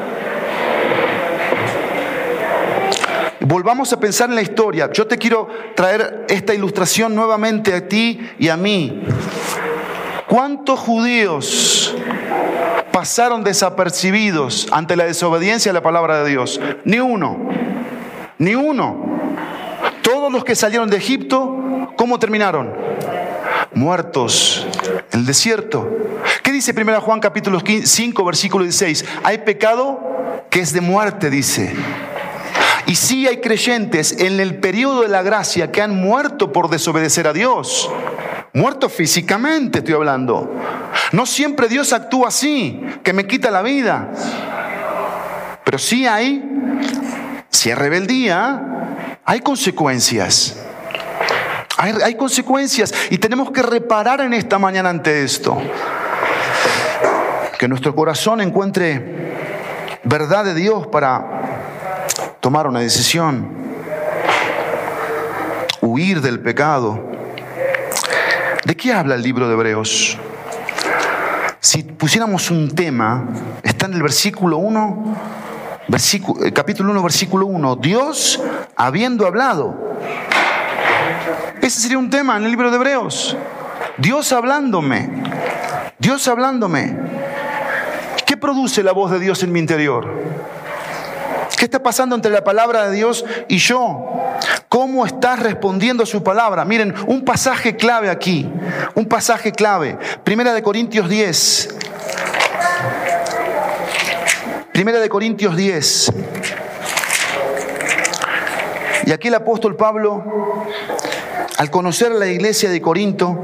Volvamos 3.48 3.94
a 3.94 4.00
pensar 4.00 4.30
en 4.30 4.36
la 4.36 4.42
historia. 4.42 4.92
Yo 4.92 5.08
te 5.08 5.18
quiero 5.18 5.48
traer 5.74 6.26
esta 6.28 6.54
ilustración 6.54 7.16
nuevamente 7.16 7.74
a 7.74 7.88
ti 7.88 8.20
y 8.38 8.50
a 8.50 8.58
mí. 8.58 9.04
¿Cuántos 10.28 10.80
judíos 10.80 11.96
pasaron 12.92 13.46
desapercibidos 13.46 14.68
ante 14.72 14.98
la 14.98 15.06
desobediencia 15.06 15.72
a 15.72 15.74
la 15.74 15.82
palabra 15.82 16.24
de 16.24 16.30
Dios? 16.30 16.60
Ni 16.84 17.00
uno. 17.00 17.38
Ni 18.38 18.54
uno. 18.54 19.18
Todos 20.02 20.30
los 20.30 20.44
que 20.44 20.54
salieron 20.54 20.90
de 20.90 20.98
Egipto, 20.98 21.94
¿cómo 21.96 22.20
terminaron? 22.20 22.74
Muertos 23.78 24.66
en 25.12 25.20
el 25.20 25.26
desierto. 25.28 25.88
¿Qué 26.42 26.52
dice 26.52 26.74
1 26.76 27.00
Juan 27.00 27.20
capítulo 27.20 27.60
5, 27.62 28.26
versículo 28.26 28.64
16? 28.64 29.06
Hay 29.24 29.38
pecado 29.38 30.46
que 30.50 30.62
es 30.62 30.74
de 30.74 30.82
muerte, 30.82 31.30
dice. 31.30 31.76
Y 32.88 32.96
sí 32.96 33.28
hay 33.28 33.38
creyentes 33.38 34.14
en 34.14 34.40
el 34.40 34.56
periodo 34.56 35.04
de 35.04 35.10
la 35.10 35.22
gracia 35.22 35.72
que 35.72 35.84
han 35.84 35.96
muerto 35.96 36.52
por 36.52 36.72
desobedecer 36.72 37.28
a 37.28 37.34
Dios. 37.34 37.88
Muerto 38.52 38.90
físicamente 38.90 39.78
estoy 39.78 39.94
hablando. 39.94 40.52
No 41.12 41.28
siempre 41.28 41.68
Dios 41.68 41.94
actúa 41.94 42.30
así, 42.30 42.82
que 43.04 43.14
me 43.14 43.28
quita 43.28 43.52
la 43.52 43.62
vida. 43.62 44.12
Pero 45.64 45.78
sí 45.78 46.08
hay, 46.08 46.44
si 47.52 47.70
hay 47.70 47.76
rebeldía, 47.76 49.20
hay 49.24 49.40
consecuencias. 49.42 50.64
Hay, 51.78 52.16
consecuencias 52.16 52.92
y 53.12 53.20
tenemos 53.20 53.52
que 53.52 53.62
reparar 53.62 54.22
en 54.22 54.34
esta 54.34 54.58
mañana 54.58 54.90
ante 54.90 55.24
esto. 55.24 55.62
Que 57.60 57.68
nuestro 57.68 57.96
corazón 57.96 58.42
encuentre 58.42 60.00
verdad 60.04 60.44
de 60.44 60.56
Dios 60.56 60.88
para 60.88 62.08
tomar 62.40 62.66
una 62.66 62.80
decisión, 62.80 63.50
huir 65.82 66.22
del 66.22 66.40
pecado. 66.40 67.12
¿De 68.66 68.76
qué 68.76 68.92
habla 68.92 69.14
el 69.14 69.22
libro 69.22 69.48
de 69.48 69.54
Hebreos? 69.54 70.18
Si 71.60 71.84
pusiéramos 71.84 72.50
un 72.50 72.74
tema, 72.74 73.28
está 73.62 73.86
en 73.86 73.94
el 73.94 74.02
versículo 74.02 74.58
1, 74.58 75.16
versículo, 75.88 76.44
eh, 76.44 76.52
capítulo 76.52 76.92
1, 76.92 77.04
versículo 77.04 77.46
1, 77.46 77.76
Dios 77.76 78.42
habiendo 78.76 79.28
hablado. 79.28 79.87
Ese 81.68 81.82
sería 81.82 81.98
un 81.98 82.10
tema 82.10 82.38
en 82.38 82.46
el 82.46 82.50
libro 82.50 82.72
de 82.72 82.78
Hebreos. 82.78 83.36
Dios 83.98 84.32
hablándome, 84.32 85.10
Dios 86.00 86.26
hablándome. 86.30 86.98
¿Qué 88.26 88.38
produce 88.38 88.84
la 88.84 88.94
voz 88.94 89.12
de 89.12 89.20
Dios 89.20 89.44
en 89.44 89.52
mi 89.52 89.60
interior? 89.60 90.08
¿Qué 91.58 91.66
está 91.66 91.84
pasando 91.84 92.16
entre 92.16 92.32
la 92.32 92.42
palabra 92.42 92.88
de 92.88 92.96
Dios 92.96 93.26
y 93.50 93.58
yo? 93.58 94.06
¿Cómo 94.70 95.06
estás 95.06 95.42
respondiendo 95.42 96.04
a 96.04 96.06
su 96.06 96.24
palabra? 96.24 96.64
Miren, 96.64 96.96
un 97.06 97.26
pasaje 97.26 97.76
clave 97.76 98.10
aquí, 98.10 98.50
un 98.96 99.06
pasaje 99.06 99.52
clave. 99.52 99.98
Primera 100.24 100.54
de 100.54 100.64
Corintios 100.64 101.10
10. 101.10 101.76
Primera 104.72 105.02
de 105.02 105.10
Corintios 105.10 105.54
10. 105.58 106.14
Y 109.08 109.12
aquí 109.14 109.30
el 109.30 109.36
apóstol 109.36 109.78
Pablo, 109.78 110.22
al 111.58 111.72
conocer 111.72 112.12
la 112.12 112.28
iglesia 112.28 112.70
de 112.70 112.82
Corinto, 112.82 113.40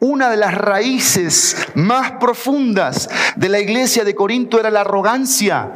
una 0.00 0.28
de 0.30 0.36
las 0.36 0.54
raíces 0.54 1.56
más 1.74 2.12
profundas 2.12 3.08
de 3.36 3.48
la 3.48 3.60
iglesia 3.60 4.04
de 4.04 4.16
Corinto 4.16 4.58
era 4.58 4.70
la 4.70 4.80
arrogancia, 4.80 5.70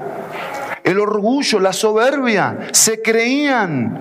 el 0.83 0.99
orgullo, 0.99 1.61
la 1.61 1.73
soberbia. 1.73 2.59
Se 2.73 3.03
creían 3.03 3.99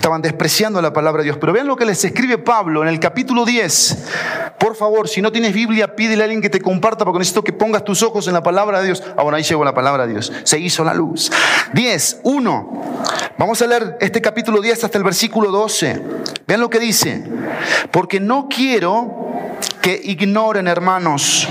estaban 0.00 0.22
despreciando 0.22 0.80
la 0.80 0.94
palabra 0.94 1.20
de 1.20 1.24
Dios. 1.24 1.36
Pero 1.38 1.52
vean 1.52 1.66
lo 1.66 1.76
que 1.76 1.84
les 1.84 2.02
escribe 2.02 2.38
Pablo 2.38 2.80
en 2.80 2.88
el 2.88 2.98
capítulo 2.98 3.44
10. 3.44 3.98
Por 4.58 4.74
favor, 4.74 5.06
si 5.10 5.20
no 5.20 5.30
tienes 5.30 5.52
Biblia, 5.52 5.94
pídele 5.94 6.22
a 6.22 6.24
alguien 6.24 6.40
que 6.40 6.48
te 6.48 6.58
comparta 6.58 7.04
porque 7.04 7.18
necesito 7.18 7.44
que 7.44 7.52
pongas 7.52 7.84
tus 7.84 8.02
ojos 8.02 8.26
en 8.26 8.32
la 8.32 8.42
palabra 8.42 8.80
de 8.80 8.86
Dios. 8.86 9.02
Ah, 9.18 9.22
bueno, 9.22 9.36
ahí 9.36 9.42
llegó 9.42 9.62
la 9.62 9.74
palabra 9.74 10.06
de 10.06 10.14
Dios. 10.14 10.32
Se 10.44 10.58
hizo 10.58 10.84
la 10.84 10.94
luz. 10.94 11.30
10, 11.74 12.20
1. 12.22 13.02
Vamos 13.36 13.60
a 13.60 13.66
leer 13.66 13.98
este 14.00 14.22
capítulo 14.22 14.62
10 14.62 14.84
hasta 14.84 14.96
el 14.96 15.04
versículo 15.04 15.50
12. 15.50 16.02
Vean 16.46 16.60
lo 16.62 16.70
que 16.70 16.78
dice. 16.78 17.22
Porque 17.90 18.20
no 18.20 18.48
quiero 18.48 19.28
que 19.82 20.00
ignoren, 20.02 20.66
hermanos, 20.66 21.46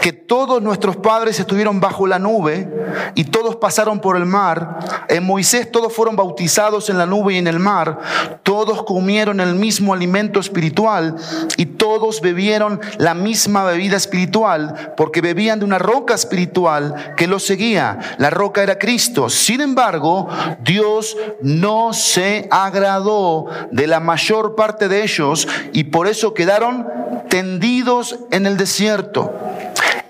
que 0.00 0.12
todos 0.12 0.62
nuestros 0.62 0.96
padres 0.96 1.38
estuvieron 1.40 1.80
bajo 1.80 2.06
la 2.06 2.18
nube 2.18 2.68
y 3.14 3.24
todos 3.24 3.56
pasaron 3.56 4.00
por 4.00 4.16
el 4.16 4.26
mar. 4.26 5.06
En 5.08 5.24
Moisés 5.24 5.70
todos 5.70 5.92
fueron 5.92 6.16
bautizados 6.16 6.90
en 6.90 6.98
la 6.98 7.06
nube 7.06 7.34
y 7.34 7.38
en 7.38 7.46
el 7.46 7.58
mar. 7.58 7.98
Todos 8.42 8.82
comieron 8.84 9.40
el 9.40 9.54
mismo 9.54 9.92
alimento 9.92 10.40
espiritual 10.40 11.16
y 11.56 11.66
todos 11.66 12.20
bebieron 12.20 12.80
la 12.98 13.14
misma 13.14 13.64
bebida 13.64 13.96
espiritual 13.96 14.94
porque 14.96 15.20
bebían 15.20 15.58
de 15.58 15.64
una 15.64 15.78
roca 15.78 16.14
espiritual 16.14 17.14
que 17.16 17.26
los 17.26 17.44
seguía. 17.44 17.98
La 18.18 18.30
roca 18.30 18.62
era 18.62 18.78
Cristo. 18.78 19.28
Sin 19.28 19.60
embargo, 19.60 20.28
Dios 20.60 21.16
no 21.40 21.92
se 21.92 22.48
agradó 22.50 23.46
de 23.70 23.86
la 23.86 24.00
mayor 24.00 24.54
parte 24.54 24.88
de 24.88 25.02
ellos 25.02 25.48
y 25.72 25.84
por 25.84 26.06
eso 26.06 26.34
quedaron 26.34 26.86
tendidos 27.28 28.18
en 28.30 28.46
el 28.46 28.56
desierto. 28.56 29.32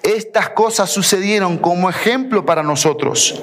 Estas 0.03 0.51
cosas 0.51 0.91
sucedieron 0.91 1.59
como 1.59 1.91
ejemplo 1.91 2.47
para 2.47 2.63
nosotros, 2.63 3.43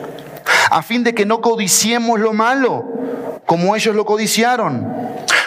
a 0.70 0.82
fin 0.82 1.04
de 1.04 1.14
que 1.14 1.26
no 1.26 1.42
codiciemos 1.42 2.20
lo 2.20 2.34
malo, 2.34 2.86
como 3.46 3.76
ellos 3.76 3.96
lo 3.96 4.06
codiciaron. 4.06 5.06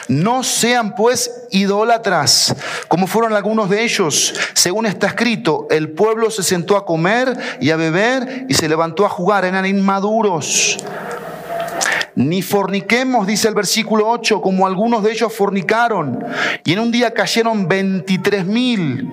No 0.08 0.42
sean 0.42 0.94
pues 0.94 1.48
idólatras, 1.50 2.54
como 2.88 3.06
fueron 3.06 3.34
algunos 3.34 3.68
de 3.68 3.82
ellos. 3.82 4.34
Según 4.54 4.86
está 4.86 5.08
escrito, 5.08 5.66
el 5.70 5.90
pueblo 5.90 6.30
se 6.30 6.42
sentó 6.42 6.78
a 6.78 6.86
comer 6.86 7.36
y 7.60 7.70
a 7.70 7.76
beber 7.76 8.46
y 8.48 8.54
se 8.54 8.70
levantó 8.70 9.04
a 9.04 9.10
jugar, 9.10 9.44
eran 9.44 9.66
inmaduros. 9.66 10.78
Ni 12.18 12.42
forniquemos, 12.42 13.28
dice 13.28 13.46
el 13.46 13.54
versículo 13.54 14.08
8, 14.08 14.40
como 14.40 14.66
algunos 14.66 15.04
de 15.04 15.12
ellos 15.12 15.32
fornicaron, 15.32 16.18
y 16.64 16.72
en 16.72 16.80
un 16.80 16.90
día 16.90 17.14
cayeron 17.14 17.68
23 17.68 18.44
mil. 18.44 19.08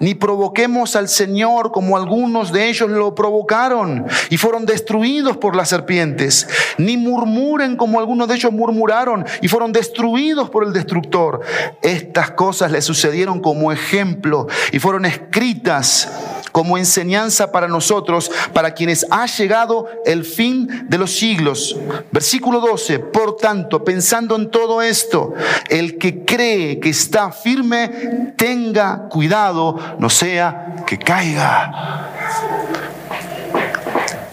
Ni 0.00 0.14
provoquemos 0.14 0.94
al 0.94 1.08
Señor 1.08 1.72
como 1.72 1.96
algunos 1.96 2.52
de 2.52 2.68
ellos 2.68 2.90
lo 2.90 3.14
provocaron 3.14 4.04
y 4.28 4.36
fueron 4.36 4.66
destruidos 4.66 5.38
por 5.38 5.56
las 5.56 5.70
serpientes. 5.70 6.46
Ni 6.76 6.98
murmuren 6.98 7.78
como 7.78 7.98
algunos 7.98 8.28
de 8.28 8.34
ellos 8.34 8.52
murmuraron 8.52 9.24
y 9.40 9.48
fueron 9.48 9.72
destruidos 9.72 10.50
por 10.50 10.64
el 10.64 10.74
destructor. 10.74 11.40
Estas 11.80 12.32
cosas 12.32 12.70
le 12.70 12.82
sucedieron 12.82 13.40
como 13.40 13.72
ejemplo 13.72 14.46
y 14.72 14.78
fueron 14.78 15.06
escritas 15.06 16.41
como 16.52 16.78
enseñanza 16.78 17.50
para 17.50 17.66
nosotros, 17.66 18.30
para 18.52 18.74
quienes 18.74 19.06
ha 19.10 19.26
llegado 19.26 19.88
el 20.04 20.24
fin 20.24 20.86
de 20.88 20.98
los 20.98 21.16
siglos. 21.16 21.76
Versículo 22.12 22.60
12, 22.60 22.98
por 23.00 23.36
tanto, 23.36 23.82
pensando 23.82 24.36
en 24.36 24.50
todo 24.50 24.82
esto, 24.82 25.34
el 25.68 25.98
que 25.98 26.24
cree 26.24 26.78
que 26.78 26.90
está 26.90 27.32
firme, 27.32 28.34
tenga 28.36 29.08
cuidado, 29.08 29.78
no 29.98 30.10
sea 30.10 30.84
que 30.86 30.98
caiga. 30.98 32.10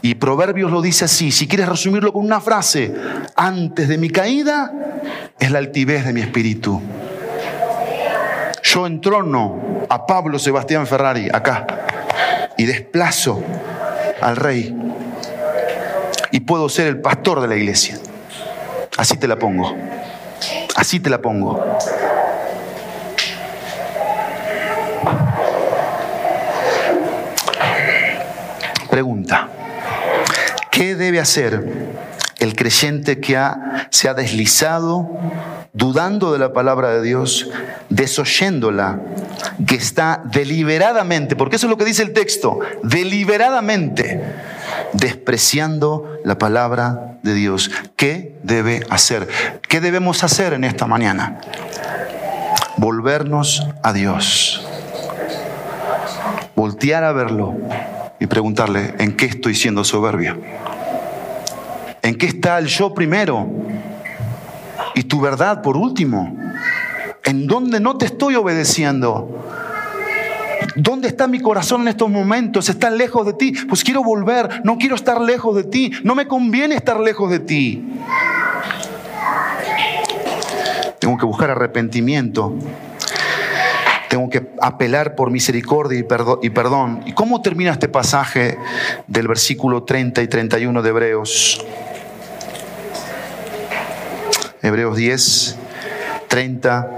Y 0.01 0.15
Proverbios 0.15 0.71
lo 0.71 0.81
dice 0.81 1.05
así, 1.05 1.31
si 1.31 1.47
quieres 1.47 1.67
resumirlo 1.67 2.13
con 2.13 2.23
una 2.23 2.39
frase, 2.39 2.93
antes 3.35 3.87
de 3.87 3.97
mi 3.97 4.09
caída 4.09 4.73
es 5.39 5.51
la 5.51 5.59
altivez 5.59 6.05
de 6.05 6.13
mi 6.13 6.21
espíritu. 6.21 6.81
Yo 8.63 8.85
entrono 8.85 9.85
a 9.89 10.05
Pablo 10.05 10.37
Sebastián 10.37 10.85
Ferrari 10.85 11.27
acá 11.33 11.65
y 12.59 12.65
desplazo 12.65 13.41
al 14.21 14.35
rey 14.35 14.75
y 16.29 16.41
puedo 16.41 16.67
ser 16.67 16.87
el 16.87 16.99
pastor 16.99 17.39
de 17.39 17.47
la 17.47 17.55
iglesia. 17.55 17.97
Así 18.97 19.15
te 19.15 19.29
la 19.29 19.37
pongo. 19.37 19.77
Así 20.75 20.99
te 20.99 21.09
la 21.09 21.21
pongo. 21.21 21.63
Pregunta. 28.89 29.47
¿Qué 30.69 30.95
debe 30.95 31.21
hacer 31.21 31.63
el 32.39 32.55
creyente 32.55 33.19
que 33.19 33.39
se 33.89 34.09
ha 34.09 34.13
deslizado 34.13 35.09
dudando 35.73 36.33
de 36.33 36.39
la 36.39 36.51
palabra 36.51 36.89
de 36.89 37.01
Dios, 37.01 37.49
desoyéndola, 37.89 38.99
que 39.67 39.75
está 39.75 40.21
deliberadamente, 40.25 41.35
porque 41.35 41.57
eso 41.57 41.67
es 41.67 41.69
lo 41.69 41.77
que 41.77 41.85
dice 41.85 42.03
el 42.03 42.13
texto, 42.13 42.59
deliberadamente 42.83 44.21
despreciando 44.93 46.17
la 46.25 46.37
palabra 46.37 47.17
de 47.23 47.33
Dios. 47.33 47.71
¿Qué 47.95 48.37
debe 48.43 48.85
hacer? 48.89 49.27
¿Qué 49.67 49.81
debemos 49.81 50.23
hacer 50.23 50.53
en 50.53 50.63
esta 50.63 50.87
mañana? 50.87 51.39
Volvernos 52.77 53.65
a 53.83 53.93
Dios. 53.93 54.65
Voltear 56.55 57.03
a 57.03 57.11
verlo 57.13 57.55
y 58.19 58.27
preguntarle, 58.27 58.95
¿en 58.99 59.15
qué 59.15 59.25
estoy 59.25 59.55
siendo 59.55 59.83
soberbio? 59.83 60.37
¿En 62.09 62.17
qué 62.17 62.25
está 62.25 62.57
el 62.57 62.65
yo 62.65 62.93
primero? 62.93 63.47
y 64.99 65.03
tu 65.03 65.21
verdad 65.21 65.61
por 65.61 65.77
último. 65.77 66.35
¿En 67.23 67.47
dónde 67.47 67.79
no 67.79 67.97
te 67.97 68.05
estoy 68.05 68.35
obedeciendo? 68.35 69.45
¿Dónde 70.75 71.07
está 71.07 71.27
mi 71.27 71.39
corazón 71.39 71.81
en 71.81 71.89
estos 71.89 72.09
momentos? 72.09 72.67
¿Está 72.67 72.89
lejos 72.89 73.25
de 73.25 73.33
ti? 73.33 73.53
Pues 73.67 73.83
quiero 73.83 74.03
volver, 74.03 74.61
no 74.63 74.77
quiero 74.77 74.95
estar 74.95 75.21
lejos 75.21 75.55
de 75.55 75.63
ti, 75.63 75.91
no 76.03 76.15
me 76.15 76.27
conviene 76.27 76.75
estar 76.75 76.99
lejos 76.99 77.31
de 77.31 77.39
ti. 77.39 77.87
Tengo 80.99 81.17
que 81.17 81.25
buscar 81.25 81.51
arrepentimiento. 81.51 82.55
Tengo 84.09 84.29
que 84.29 84.49
apelar 84.59 85.15
por 85.15 85.29
misericordia 85.31 85.99
y 86.41 86.49
perdón. 86.49 87.03
¿Y 87.05 87.13
cómo 87.13 87.41
termina 87.41 87.71
este 87.71 87.87
pasaje 87.87 88.57
del 89.07 89.27
versículo 89.27 89.83
30 89.83 90.23
y 90.23 90.27
31 90.27 90.81
de 90.81 90.89
Hebreos? 90.89 91.65
Hebreos 94.61 94.97
10, 94.97 95.57
30. 96.27 96.89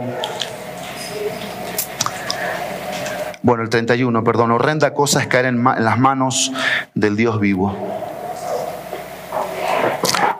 Bueno, 3.43 3.61
el 3.61 3.69
31, 3.69 4.23
perdón. 4.23 4.51
Horrenda 4.51 4.95
cosa 4.95 5.21
es 5.21 5.27
caer 5.27 5.45
en, 5.45 5.63
las 5.63 5.99
manos 5.99 6.51
del 6.95 7.15
Dios 7.15 7.39
vivo. 7.39 7.75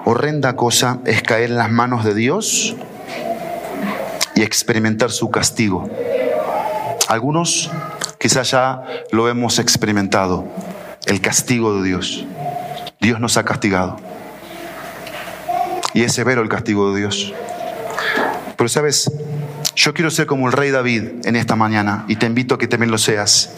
Horrenda 0.05 0.55
cosa 0.55 0.99
es 1.05 1.21
caer 1.21 1.51
en 1.51 1.57
las 1.57 1.69
manos 1.69 2.03
de 2.03 2.15
Dios 2.15 2.75
y 4.33 4.41
experimentar 4.41 5.11
su 5.11 5.29
castigo. 5.29 5.89
Algunos 7.07 7.69
quizás 8.17 8.49
ya 8.49 8.81
lo 9.11 9.29
hemos 9.29 9.59
experimentado, 9.59 10.45
el 11.05 11.21
castigo 11.21 11.75
de 11.75 11.87
Dios. 11.87 12.25
Dios 12.99 13.19
nos 13.19 13.37
ha 13.37 13.45
castigado. 13.45 13.97
Y 15.93 16.03
es 16.03 16.13
severo 16.13 16.41
el 16.41 16.49
castigo 16.49 16.93
de 16.93 16.99
Dios. 16.99 17.33
Pero 18.55 18.69
sabes, 18.69 19.11
yo 19.75 19.93
quiero 19.93 20.11
ser 20.11 20.25
como 20.25 20.47
el 20.47 20.53
rey 20.53 20.71
David 20.71 21.25
en 21.25 21.35
esta 21.35 21.55
mañana 21.55 22.05
y 22.07 22.15
te 22.15 22.25
invito 22.25 22.55
a 22.55 22.57
que 22.57 22.67
también 22.67 22.91
lo 22.91 22.97
seas. 22.97 23.53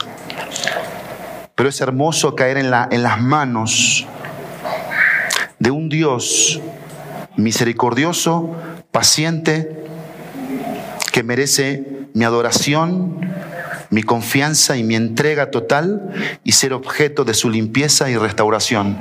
Pero 1.55 1.69
es 1.69 1.81
hermoso 1.81 2.35
caer 2.35 2.57
en, 2.57 2.71
en 2.91 3.03
las 3.03 3.21
manos 3.21 4.07
de 5.59 5.71
un 5.71 5.89
Dios 5.89 6.61
misericordioso, 7.35 8.55
paciente, 8.91 9.83
que 11.11 11.23
merece 11.23 12.07
mi 12.13 12.25
adoración, 12.25 13.19
mi 13.89 14.03
confianza 14.03 14.75
y 14.77 14.83
mi 14.83 14.95
entrega 14.95 15.51
total 15.51 16.11
y 16.43 16.53
ser 16.53 16.73
objeto 16.73 17.23
de 17.23 17.33
su 17.33 17.49
limpieza 17.49 18.09
y 18.09 18.17
restauración. 18.17 18.97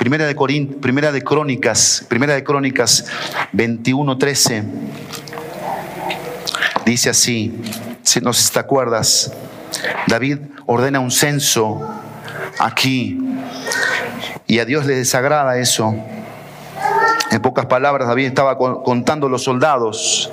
Primera 0.00 0.26
de, 0.26 0.34
primera 0.80 1.12
de 1.12 1.22
Crónicas, 1.22 2.06
Primera 2.08 2.32
de 2.32 2.42
Crónicas 2.42 3.04
21:13 3.52 4.64
dice 6.86 7.10
así, 7.10 7.60
si 8.02 8.20
no 8.20 8.30
te 8.32 8.58
acuerdas, 8.58 9.30
David 10.06 10.38
ordena 10.64 11.00
un 11.00 11.10
censo 11.10 11.86
aquí 12.58 13.18
Y 14.46 14.58
a 14.60 14.64
Dios 14.64 14.86
le 14.86 14.94
desagrada 14.94 15.58
eso. 15.58 15.94
En 17.30 17.42
pocas 17.42 17.66
palabras, 17.66 18.08
David 18.08 18.24
estaba 18.24 18.56
contando 18.56 19.28
los 19.28 19.44
soldados 19.44 20.32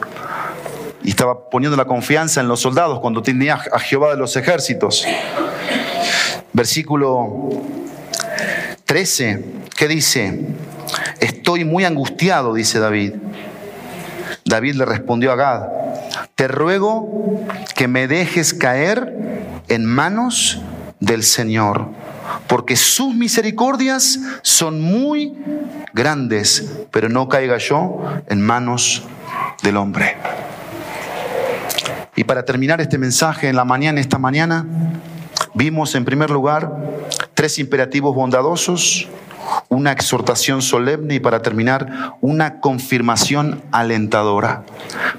y 1.04 1.10
estaba 1.10 1.50
poniendo 1.50 1.76
la 1.76 1.86
confianza 1.86 2.40
en 2.40 2.48
los 2.48 2.62
soldados 2.62 3.02
cuando 3.02 3.22
tenía 3.22 3.60
a 3.74 3.80
Jehová 3.80 4.12
de 4.12 4.18
los 4.18 4.38
ejércitos. 4.38 5.06
Versículo 6.54 7.50
13, 8.88 9.44
¿qué 9.76 9.90
dice? 9.90 10.48
Estoy 11.20 11.66
muy 11.66 11.84
angustiado, 11.84 12.54
dice 12.54 12.80
David. 12.80 13.16
David 14.46 14.76
le 14.76 14.86
respondió 14.86 15.34
a 15.34 15.36
Gad, 15.36 15.68
te 16.36 16.48
ruego 16.48 17.46
que 17.76 17.90
me 17.90 18.08
dejes 18.08 18.54
caer 18.54 19.14
en 19.68 19.84
manos 19.84 20.62
del 21.02 21.24
Señor, 21.24 21.90
porque 22.48 22.78
sus 22.78 23.14
misericordias 23.14 24.20
son 24.42 24.80
muy 24.80 25.38
grandes, 25.94 26.72
pero 26.90 27.10
no 27.10 27.28
caiga 27.28 27.58
yo 27.58 28.02
en 28.30 28.42
manos 28.42 29.04
del 29.64 29.76
hombre. 29.76 30.16
Y 32.16 32.24
para 32.24 32.46
terminar 32.46 32.80
este 32.80 32.98
mensaje 32.98 33.50
en 33.50 33.58
la 33.58 33.66
mañana, 33.66 34.00
esta 34.00 34.18
mañana, 34.18 34.66
vimos 35.54 35.94
en 35.94 36.06
primer 36.06 36.30
lugar 36.30 36.72
tres 37.38 37.60
imperativos 37.60 38.16
bondadosos, 38.16 39.08
una 39.70 39.92
exhortación 39.92 40.64
solemne 40.64 41.14
y 41.14 41.20
para 41.20 41.44
terminar, 41.44 42.16
una 42.20 42.60
confirmación 42.60 43.62
alentadora. 43.72 44.64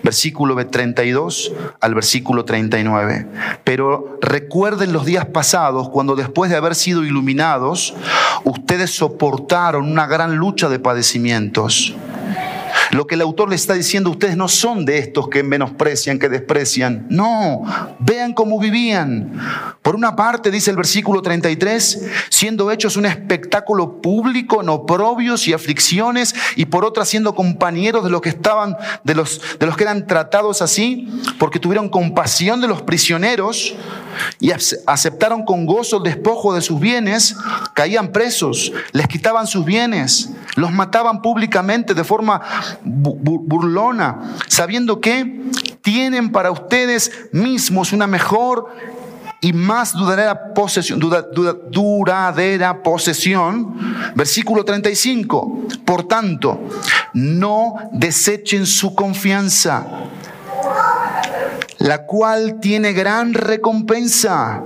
Versículo 0.03 0.57
32 0.66 1.53
al 1.81 1.95
versículo 1.95 2.45
39. 2.45 3.29
Pero 3.62 4.19
recuerden 4.21 4.93
los 4.93 5.07
días 5.07 5.27
pasados 5.27 5.91
cuando 5.91 6.16
después 6.16 6.51
de 6.51 6.57
haber 6.57 6.75
sido 6.75 7.05
iluminados, 7.05 7.95
ustedes 8.43 8.91
soportaron 8.91 9.89
una 9.89 10.09
gran 10.09 10.39
lucha 10.39 10.69
de 10.69 10.81
padecimientos 10.81 11.95
lo 12.91 13.07
que 13.07 13.14
el 13.14 13.20
autor 13.20 13.51
le 13.51 13.57
está 13.57 13.74
diciendo, 13.74 14.11
ustedes 14.11 14.36
no 14.36 14.49
son 14.49 14.84
de 14.84 14.99
estos 14.99 15.28
que 15.28 15.43
menosprecian, 15.43 16.18
que 16.18 16.28
desprecian. 16.28 17.07
No, 17.11 17.62
vean 17.99 18.32
cómo 18.32 18.59
vivían. 18.59 19.32
Por 19.82 19.95
una 19.95 20.16
parte, 20.16 20.51
dice 20.51 20.70
el 20.70 20.76
versículo 20.76 21.22
33, 21.22 22.07
siendo 22.28 22.70
hechos 22.70 22.97
un 22.97 23.07
espectáculo 23.07 24.01
público 24.01 24.62
en 24.62 24.68
oprobios 24.68 25.49
y 25.49 25.53
aflicciones, 25.53 26.34
y 26.57 26.66
por 26.66 26.84
otra 26.84 27.05
siendo 27.05 27.34
compañeros 27.34 28.05
de 28.05 28.11
los 28.11 28.20
que 28.20 28.30
estaban, 28.30 28.76
de 29.05 29.14
los, 29.14 29.41
de 29.59 29.66
los 29.66 29.76
que 29.76 29.84
eran 29.84 30.07
tratados 30.07 30.62
así, 30.62 31.09
porque 31.39 31.59
tuvieron 31.59 31.89
compasión 31.89 32.61
de 32.61 32.68
los 32.68 32.82
prisioneros 32.82 33.74
y 34.41 34.51
aceptaron 34.87 35.45
con 35.45 35.66
gozo 35.66 35.99
el 35.99 36.03
despojo 36.05 36.55
de 36.55 36.61
sus 36.61 36.81
bienes, 36.81 37.37
caían 37.75 38.12
presos, 38.12 38.73
les 38.93 39.07
quitaban 39.07 39.47
sus 39.47 39.64
bienes, 39.64 40.31
los 40.57 40.73
mataban 40.73 41.23
públicamente 41.23 41.95
de 41.95 42.05
forma 42.05 42.41
burlona, 42.83 44.37
sabiendo 44.47 45.01
que 45.01 45.43
tienen 45.83 46.31
para 46.33 46.51
ustedes 46.51 47.11
mismos 47.33 47.93
una 47.93 48.07
mejor 48.07 48.69
y 49.41 49.53
más 49.53 49.93
duradera 49.93 50.53
posesión. 50.53 51.01
Versículo 54.14 54.64
35. 54.64 55.66
Por 55.85 56.09
tanto, 56.09 56.61
no 57.14 57.77
desechen 57.93 58.66
su 58.66 58.95
confianza, 58.95 59.87
la 61.79 62.07
cual 62.07 62.59
tiene 62.61 62.93
gran 62.93 63.35
recompensa, 63.35 64.62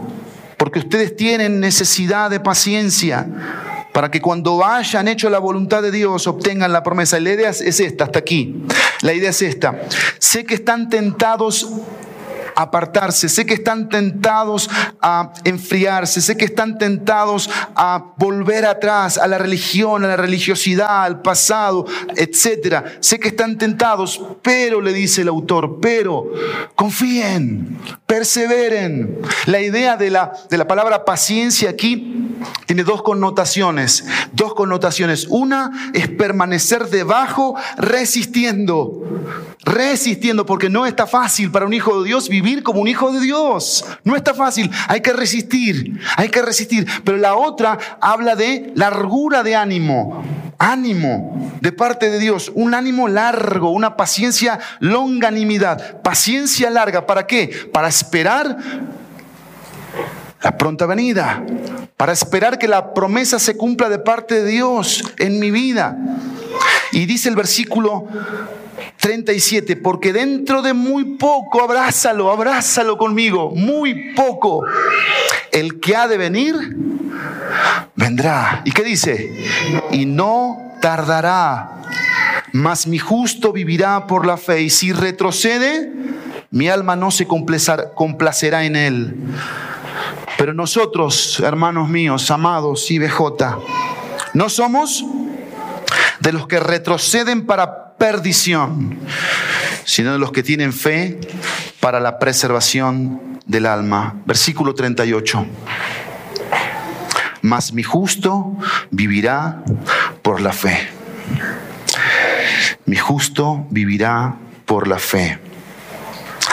porque 0.56 0.80
ustedes 0.80 1.16
tienen 1.16 1.60
necesidad 1.60 2.30
de 2.30 2.40
paciencia 2.40 3.26
para 3.92 4.10
que 4.10 4.22
cuando 4.22 4.64
hayan 4.64 5.06
hecho 5.06 5.28
la 5.28 5.38
voluntad 5.38 5.82
de 5.82 5.90
Dios 5.90 6.26
obtengan 6.26 6.72
la 6.72 6.82
promesa. 6.82 7.20
la 7.20 7.32
idea 7.32 7.50
es 7.50 7.80
esta, 7.80 8.04
hasta 8.04 8.18
aquí. 8.18 8.64
La 9.02 9.12
idea 9.12 9.30
es 9.30 9.42
esta. 9.42 9.82
Sé 10.18 10.44
que 10.44 10.54
están 10.54 10.88
tentados 10.88 11.68
apartarse, 12.56 13.28
sé 13.28 13.46
que 13.46 13.54
están 13.54 13.88
tentados 13.88 14.68
a 15.00 15.32
enfriarse, 15.44 16.20
sé 16.20 16.36
que 16.36 16.44
están 16.44 16.78
tentados 16.78 17.48
a 17.74 18.12
volver 18.16 18.66
atrás 18.66 19.18
a 19.18 19.26
la 19.26 19.38
religión, 19.38 20.04
a 20.04 20.08
la 20.08 20.16
religiosidad, 20.16 21.04
al 21.04 21.22
pasado, 21.22 21.86
etcétera. 22.16 22.84
Sé 23.00 23.18
que 23.18 23.28
están 23.28 23.58
tentados, 23.58 24.20
pero 24.42 24.80
le 24.80 24.92
dice 24.92 25.22
el 25.22 25.28
autor, 25.28 25.78
pero 25.80 26.30
confíen, 26.74 27.78
perseveren. 28.06 29.18
La 29.46 29.60
idea 29.60 29.96
de 29.96 30.10
la, 30.10 30.32
de 30.50 30.58
la 30.58 30.66
palabra 30.66 31.04
paciencia 31.04 31.70
aquí 31.70 32.38
tiene 32.66 32.84
dos 32.84 33.02
connotaciones, 33.02 34.04
dos 34.32 34.54
connotaciones. 34.54 35.26
Una 35.28 35.90
es 35.94 36.08
permanecer 36.08 36.88
debajo 36.88 37.54
resistiendo, 37.76 39.02
resistiendo, 39.64 40.44
porque 40.44 40.68
no 40.68 40.86
está 40.86 41.06
fácil 41.06 41.50
para 41.50 41.66
un 41.66 41.72
hijo 41.72 42.02
de 42.02 42.08
Dios 42.08 42.28
vivir 42.28 42.62
como 42.62 42.80
un 42.80 42.88
hijo 42.88 43.12
de 43.12 43.20
Dios. 43.20 43.84
No 44.04 44.16
está 44.16 44.34
fácil, 44.34 44.70
hay 44.88 45.00
que 45.00 45.12
resistir, 45.12 46.00
hay 46.16 46.28
que 46.28 46.42
resistir. 46.42 46.86
Pero 47.04 47.16
la 47.18 47.34
otra 47.36 47.78
habla 48.00 48.34
de 48.34 48.72
largura 48.74 49.42
de 49.42 49.54
ánimo, 49.54 50.24
ánimo 50.58 51.52
de 51.60 51.72
parte 51.72 52.10
de 52.10 52.18
Dios, 52.18 52.50
un 52.54 52.74
ánimo 52.74 53.08
largo, 53.08 53.70
una 53.70 53.96
paciencia, 53.96 54.58
longanimidad, 54.80 56.02
paciencia 56.02 56.70
larga. 56.70 57.06
¿Para 57.06 57.26
qué? 57.26 57.68
Para 57.72 57.88
esperar 57.88 58.56
la 60.42 60.58
pronta 60.58 60.86
venida, 60.86 61.44
para 61.96 62.12
esperar 62.12 62.58
que 62.58 62.66
la 62.66 62.94
promesa 62.94 63.38
se 63.38 63.56
cumpla 63.56 63.88
de 63.88 64.00
parte 64.00 64.42
de 64.42 64.50
Dios 64.50 65.04
en 65.18 65.38
mi 65.38 65.52
vida. 65.52 65.96
Y 66.90 67.06
dice 67.06 67.28
el 67.28 67.36
versículo 67.36 68.08
37, 68.98 69.76
porque 69.76 70.12
dentro 70.12 70.62
de 70.62 70.72
muy 70.72 71.16
poco, 71.16 71.62
abrázalo, 71.62 72.30
abrázalo 72.30 72.96
conmigo, 72.96 73.50
muy 73.50 74.12
poco, 74.14 74.64
el 75.50 75.80
que 75.80 75.96
ha 75.96 76.08
de 76.08 76.16
venir, 76.16 76.54
vendrá. 77.96 78.62
¿Y 78.64 78.72
qué 78.72 78.82
dice? 78.82 79.44
Y 79.90 80.06
no 80.06 80.56
tardará, 80.80 81.82
mas 82.52 82.86
mi 82.86 82.98
justo 82.98 83.52
vivirá 83.52 84.06
por 84.06 84.26
la 84.26 84.36
fe, 84.36 84.62
y 84.62 84.70
si 84.70 84.92
retrocede, 84.92 85.92
mi 86.50 86.68
alma 86.68 86.96
no 86.96 87.10
se 87.10 87.26
complacerá 87.26 88.64
en 88.64 88.76
él. 88.76 89.16
Pero 90.38 90.54
nosotros, 90.54 91.40
hermanos 91.40 91.88
míos, 91.88 92.30
amados 92.30 92.90
y 92.90 92.98
BJ, 92.98 93.58
no 94.34 94.48
somos 94.48 95.04
de 96.20 96.32
los 96.32 96.46
que 96.46 96.60
retroceden 96.60 97.46
para 97.46 97.81
perdición, 98.02 98.98
sino 99.84 100.10
de 100.10 100.18
los 100.18 100.32
que 100.32 100.42
tienen 100.42 100.72
fe 100.72 101.20
para 101.78 102.00
la 102.00 102.18
preservación 102.18 103.38
del 103.46 103.64
alma. 103.64 104.16
Versículo 104.26 104.74
38. 104.74 105.46
Mas 107.42 107.72
mi 107.72 107.84
justo 107.84 108.56
vivirá 108.90 109.62
por 110.20 110.40
la 110.40 110.52
fe. 110.52 110.88
Mi 112.86 112.96
justo 112.96 113.68
vivirá 113.70 114.34
por 114.64 114.88
la 114.88 114.98
fe. 114.98 115.38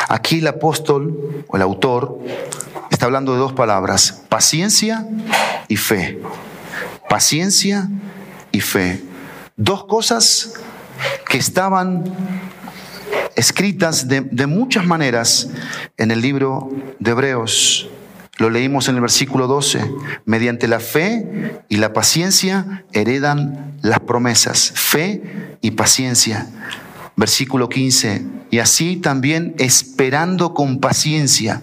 Aquí 0.07 0.37
el 0.37 0.47
apóstol 0.47 1.45
o 1.47 1.55
el 1.55 1.63
autor 1.63 2.19
está 2.91 3.07
hablando 3.07 3.33
de 3.33 3.39
dos 3.39 3.53
palabras, 3.53 4.21
paciencia 4.29 5.03
y 5.67 5.77
fe. 5.77 6.21
Paciencia 7.09 7.89
y 8.51 8.61
fe. 8.61 9.01
Dos 9.55 9.85
cosas 9.85 10.53
que 11.27 11.37
estaban 11.37 12.03
escritas 13.35 14.07
de, 14.07 14.47
muchas 14.47 14.85
maneras 14.85 15.49
en 15.97 16.11
el 16.11 16.21
libro 16.21 16.69
de 16.99 17.11
Hebreos. 17.11 17.89
Lo 18.37 18.49
leímos 18.49 18.87
en 18.87 18.95
el 18.95 19.01
versículo 19.01 19.47
12. 19.47 19.91
Mediante 20.25 20.67
la 20.67 20.79
fe 20.79 21.61
y 21.67 21.77
la 21.77 21.93
paciencia 21.93 22.85
heredan 22.93 23.77
las 23.81 23.99
promesas. 23.99 24.71
Fe 24.75 25.57
y 25.61 25.71
paciencia. 25.71 26.47
Versículo 27.15 27.69
15. 27.69 28.25
Y 28.51 28.59
así 28.59 28.97
también 28.97 29.55
esperando 29.57 30.53
con 30.53 30.79
paciencia, 30.79 31.61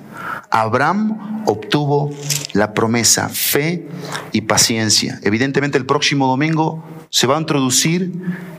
Abraham 0.50 1.42
obtuvo 1.46 2.10
la 2.52 2.74
promesa, 2.74 3.28
fe 3.28 3.86
y 4.32 4.42
paciencia. 4.42 5.18
Evidentemente 5.22 5.78
el 5.78 5.86
próximo 5.86 6.26
domingo 6.26 6.84
se 7.10 7.26
va 7.26 7.36
a 7.36 7.40
introducir 7.40 8.12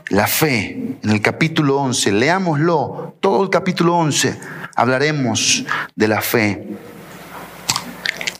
la 0.08 0.26
fe 0.26 0.96
en 1.02 1.10
el 1.10 1.20
capítulo 1.20 1.78
11. 1.78 2.12
Leámoslo, 2.12 3.14
todo 3.20 3.42
el 3.42 3.50
capítulo 3.50 3.96
11. 3.96 4.38
Hablaremos 4.74 5.64
de 5.94 6.08
la 6.08 6.20
fe. 6.20 6.68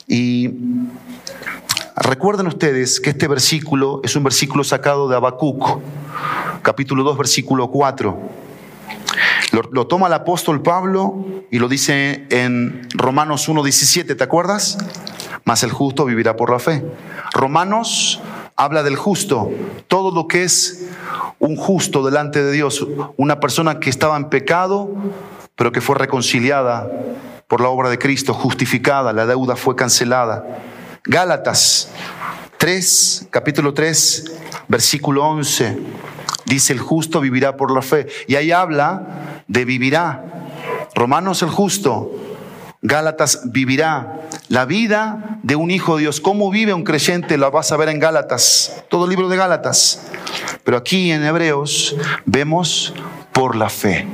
Y 0.07 0.51
recuerden 1.97 2.47
ustedes 2.47 3.01
que 3.01 3.11
este 3.11 3.29
versículo 3.29 4.01
es 4.03 4.17
un 4.17 4.25
versículo 4.25 4.65
sacado 4.65 5.09
de 5.09 5.17
Habacuc, 5.17 5.81
capítulo 6.63 7.03
2, 7.03 7.19
versículo 7.19 7.71
4. 7.71 8.19
Lo, 9.53 9.87
toma 9.87 10.09
el 10.09 10.13
apóstol 10.13 10.63
Pablo 10.63 11.25
y 11.51 11.59
lo 11.59 11.69
dice 11.69 12.27
en 12.31 12.87
Romanos 12.95 13.49
1, 13.49 13.63
17, 13.63 14.15
¿te 14.15 14.25
acuerdas? 14.25 14.77
Mas 15.45 15.63
el 15.63 15.73
justo 15.73 16.05
vivirá 16.05 16.37
por 16.37 16.51
la 16.51 16.59
fe. 16.59 16.85
Romanos 17.33 18.21
habla 18.57 18.83
del 18.83 18.97
justo. 18.97 19.51
Todo 19.87 20.11
lo 20.11 20.29
que 20.29 20.45
es 20.45 20.87
un 21.39 21.57
justo 21.57 22.05
delante 22.05 22.43
de 22.43 22.53
Dios, 22.53 22.87
una 23.17 23.41
persona 23.41 23.81
que 23.81 23.89
estaba 23.89 24.17
en 24.17 24.29
pecado, 24.29 24.91
pero 25.57 25.73
que 25.73 25.81
fue 25.81 25.97
reconciliada 25.97 26.91
por 27.47 27.63
la 27.63 27.69
obra 27.69 27.89
de 27.89 27.99
Cristo, 27.99 28.35
justificada, 28.35 29.13
la 29.15 29.25
deuda 29.25 29.57
fue 29.57 29.75
cancelada. 29.75 30.45
Gálatas 31.05 31.91
3, 32.59 33.29
capítulo 33.31 33.73
3, 33.73 34.33
versículo 34.69 35.25
11, 35.25 35.79
dice 36.45 36.73
el 36.73 36.81
justo 36.81 37.21
vivirá 37.21 37.57
por 37.57 37.73
la 37.73 37.81
fe. 37.81 38.09
Y 38.27 38.35
ahí 38.35 38.53
habla 38.53 39.38
de 39.49 39.65
vivirá. 39.65 40.25
Romanos 40.95 41.43
el 41.43 41.51
justo, 41.51 42.13
Gálatas 42.83 43.51
vivirá. 43.51 44.15
La 44.49 44.65
vida 44.65 45.41
de 45.43 45.57
un 45.57 45.71
hijo 45.71 45.97
de 45.97 46.03
Dios, 46.03 46.21
cómo 46.21 46.51
vive 46.51 46.73
un 46.73 46.85
creyente, 46.85 47.37
la 47.37 47.51
vas 47.51 47.73
a 47.73 47.77
ver 47.77 47.89
en 47.89 47.99
Gálatas, 47.99 48.85
todo 48.89 49.05
el 49.05 49.11
libro 49.11 49.29
de 49.29 49.37
Gálatas. 49.37 50.07
Pero 50.65 50.77
aquí 50.77 51.11
en 51.11 51.25
Hebreos 51.25 51.97
vemos 52.25 52.95
por 53.33 53.57
la 53.57 53.69
fe, 53.69 54.07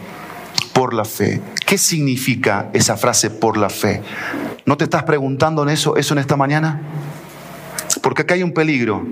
por 0.72 0.94
la 0.94 1.04
fe. 1.04 1.40
¿Qué 1.66 1.78
significa 1.78 2.68
esa 2.72 2.96
frase 2.96 3.30
por 3.30 3.56
la 3.56 3.70
fe? 3.70 4.02
¿No 4.66 4.76
te 4.76 4.84
estás 4.84 5.04
preguntando 5.04 5.62
en 5.62 5.68
eso, 5.68 5.96
eso 5.96 6.14
en 6.14 6.18
esta 6.18 6.36
mañana? 6.36 6.80
Porque 8.02 8.22
acá 8.22 8.34
hay 8.34 8.42
un 8.42 8.52
peligro. 8.52 9.04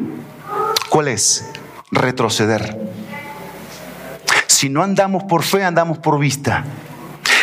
¿Cuál 0.89 1.09
es? 1.09 1.49
Retroceder. 1.91 2.92
Si 4.63 4.69
no 4.69 4.85
andamos 4.85 5.25
por 5.25 5.43
fe, 5.43 5.65
andamos 5.65 5.99
por 5.99 6.21
vista. 6.21 6.63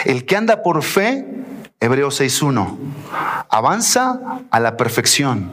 El 0.05 0.26
que 0.26 0.38
anda 0.38 0.63
por 0.63 0.82
fe, 0.82 1.26
Hebreos 1.82 2.22
6.1, 2.22 2.78
avanza 3.49 4.22
a 4.49 4.59
la 4.61 4.78
perfección. 4.78 5.51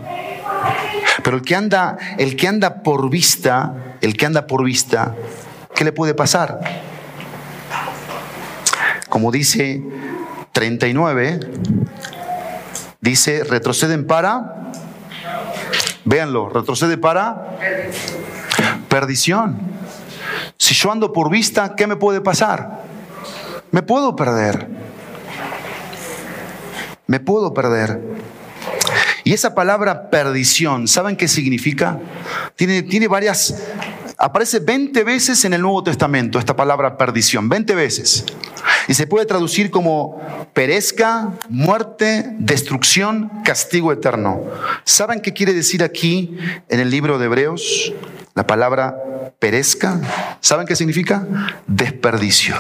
Pero 1.25 1.39
el 1.39 1.43
que 1.43 1.57
anda, 1.57 1.97
el 2.19 2.37
que 2.37 2.47
anda 2.47 2.85
por 2.85 3.11
vista, 3.11 3.97
el 4.01 4.17
que 4.17 4.27
anda 4.27 4.47
por 4.47 4.63
vista, 4.63 5.17
¿qué 5.75 5.83
le 5.83 5.91
puede 5.91 6.15
pasar? 6.15 6.61
Como 9.09 9.33
dice 9.33 9.83
39, 10.53 11.41
dice, 13.01 13.43
retroceden 13.43 14.07
para, 14.07 14.71
véanlo, 16.05 16.49
retrocede 16.49 16.97
para 16.97 17.59
perdición. 18.89 19.76
Si 20.59 20.75
yo 20.75 20.91
ando 20.91 21.13
por 21.13 21.31
vista, 21.31 21.75
¿qué 21.77 21.87
me 21.87 21.97
puede 21.97 22.21
pasar? 22.21 22.83
Me 23.71 23.83
puedo 23.83 24.17
perder. 24.17 24.69
Me 27.07 27.21
puedo 27.21 27.53
perder. 27.55 28.01
Y 29.25 29.33
esa 29.33 29.55
palabra 29.55 30.09
perdición, 30.09 30.87
¿saben 30.87 31.17
qué 31.17 31.29
significa? 31.29 31.99
Tiene, 32.55 32.83
tiene 32.83 33.09
varias, 33.09 33.63
aparece 34.19 34.61
20 34.61 35.03
veces 35.05 35.45
en 35.45 35.53
el 35.53 35.63
Nuevo 35.63 35.83
Testamento 35.83 36.39
esta 36.39 36.55
palabra 36.55 36.97
perdición, 36.97 37.49
20 37.49 37.75
veces. 37.75 38.25
Y 38.89 38.95
se 38.95 39.07
puede 39.07 39.27
traducir 39.27 39.71
como 39.71 40.21
perezca, 40.55 41.33
muerte, 41.49 42.35
destrucción, 42.39 43.31
castigo 43.45 43.93
eterno. 43.93 44.43
¿Saben 44.85 45.21
qué 45.21 45.33
quiere 45.33 45.53
decir 45.53 45.83
aquí 45.83 46.39
en 46.69 46.81
el 46.81 46.91
libro 46.91 47.19
de 47.19 47.27
Hebreos? 47.27 47.93
La 48.35 48.47
palabra 48.47 48.97
perezca. 49.39 50.01
¿Saben 50.41 50.67
qué 50.67 50.77
significa? 50.77 51.27
Desperdicio. 51.67 52.57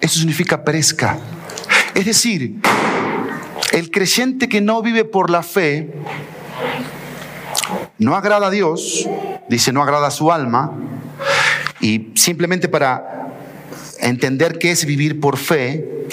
Eso 0.00 0.18
significa 0.18 0.64
perezca. 0.64 1.18
Es 1.94 2.04
decir, 2.04 2.60
el 3.72 3.90
creyente 3.90 4.48
que 4.48 4.60
no 4.60 4.82
vive 4.82 5.04
por 5.04 5.30
la 5.30 5.42
fe 5.42 5.92
no 7.98 8.14
agrada 8.16 8.48
a 8.48 8.50
Dios, 8.50 9.08
dice 9.48 9.72
no 9.72 9.82
agrada 9.82 10.08
a 10.08 10.10
su 10.10 10.30
alma, 10.30 10.72
y 11.80 12.12
simplemente 12.14 12.68
para 12.68 13.30
entender 14.00 14.58
qué 14.58 14.70
es 14.70 14.84
vivir 14.84 15.20
por 15.20 15.36
fe, 15.36 16.06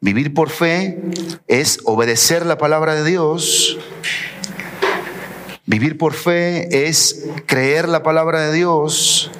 vivir 0.00 0.34
por 0.34 0.50
fe 0.50 0.98
es 1.46 1.78
obedecer 1.84 2.46
la 2.46 2.58
palabra 2.58 2.94
de 2.94 3.04
Dios, 3.04 3.78
Vivir 5.68 5.98
por 5.98 6.14
fe 6.14 6.88
es 6.88 7.26
creer 7.44 7.90
la 7.90 8.02
palabra 8.02 8.40
de 8.40 8.54
Dios. 8.54 9.30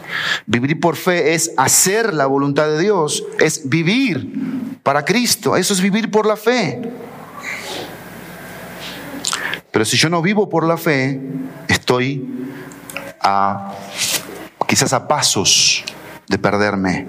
Vivir 0.45 0.79
por 0.79 0.95
fe 0.95 1.33
es 1.33 1.53
hacer 1.57 2.13
la 2.13 2.27
voluntad 2.27 2.69
de 2.69 2.79
Dios. 2.79 3.25
Es 3.39 3.67
vivir 3.71 4.79
para 4.83 5.07
Cristo. 5.07 5.57
Eso 5.57 5.73
es 5.73 5.81
vivir 5.81 6.11
por 6.11 6.27
la 6.27 6.37
fe. 6.37 6.83
Pero 9.71 9.87
si 9.87 9.97
yo 9.97 10.11
no 10.11 10.21
vivo 10.21 10.51
por 10.51 10.67
la 10.67 10.77
fe, 10.77 11.19
estoy 11.67 12.29
a 13.23 13.73
quizás 14.67 14.93
a 14.93 15.09
pasos 15.09 15.83
de 16.27 16.37
perderme, 16.37 17.07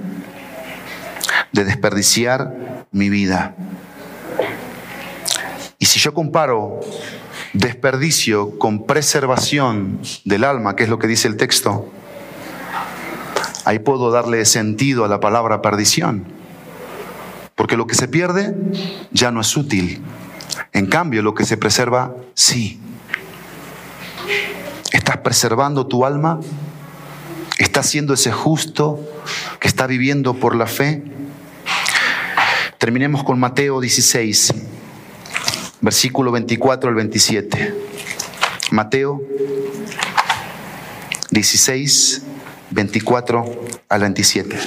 de 1.52 1.66
desperdiciar 1.66 2.86
mi 2.94 3.10
vida. 3.10 3.54
Y 5.78 5.88
si 5.88 6.00
yo 6.00 6.14
comparo 6.14 6.80
desperdicio 7.54 8.58
con 8.60 8.86
preservación 8.86 10.00
del 10.26 10.44
alma, 10.44 10.76
que 10.76 10.84
es 10.84 10.90
lo 10.90 11.00
que 11.00 11.08
dice 11.08 11.28
el 11.28 11.38
texto, 11.38 11.90
ahí 13.66 13.80
puedo 13.80 14.12
darle 14.12 14.46
sentido 14.46 15.06
a 15.06 15.08
la 15.08 15.20
palabra 15.20 15.62
perdición. 15.62 16.26
Porque 17.56 17.76
lo 17.76 17.88
que 17.88 17.96
se 17.96 18.08
pierde 18.08 18.56
ya 19.12 19.32
no 19.32 19.42
es 19.42 19.58
útil. 19.58 20.02
En 20.72 20.86
cambio, 20.86 21.22
lo 21.22 21.34
que 21.34 21.46
se 21.46 21.58
preserva, 21.58 22.16
sí. 22.34 22.80
¿Estás 24.92 25.18
preservando 25.18 25.86
tu 25.88 26.06
alma? 26.06 26.40
¿Estás 27.58 27.88
siendo 27.90 28.14
ese 28.14 28.32
justo 28.32 29.00
que 29.60 29.68
está 29.68 29.88
viviendo 29.88 30.36
por 30.36 30.56
la 30.56 30.68
fe? 30.68 31.04
Terminemos 32.78 33.24
con 33.24 33.40
Mateo 33.40 33.82
16 33.82 34.54
versículo 35.82 36.32
24 36.32 36.90
al 36.90 36.96
27. 36.96 37.74
Mateo 38.72 39.22
16, 41.32 42.24
24 42.72 43.46
al 43.90 44.02
27. 44.02 44.58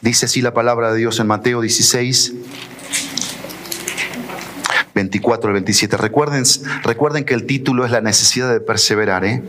Dice 0.00 0.26
así 0.26 0.40
la 0.40 0.54
palabra 0.54 0.92
de 0.92 0.98
Dios 0.98 1.18
en 1.18 1.26
Mateo 1.26 1.60
16, 1.60 2.32
24 4.94 5.48
al 5.48 5.52
27. 5.54 5.96
Recuerden, 5.96 6.44
recuerden 6.84 7.24
que 7.24 7.34
el 7.34 7.44
título 7.44 7.84
es 7.84 7.90
la 7.90 8.00
necesidad 8.00 8.52
de 8.52 8.60
perseverar, 8.60 9.24
¿eh? 9.24 9.42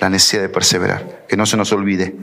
La 0.00 0.08
necesidad 0.08 0.42
de 0.42 0.48
perseverar, 0.48 1.24
que 1.28 1.36
no 1.36 1.46
se 1.46 1.56
nos 1.56 1.72
olvide. 1.72 2.14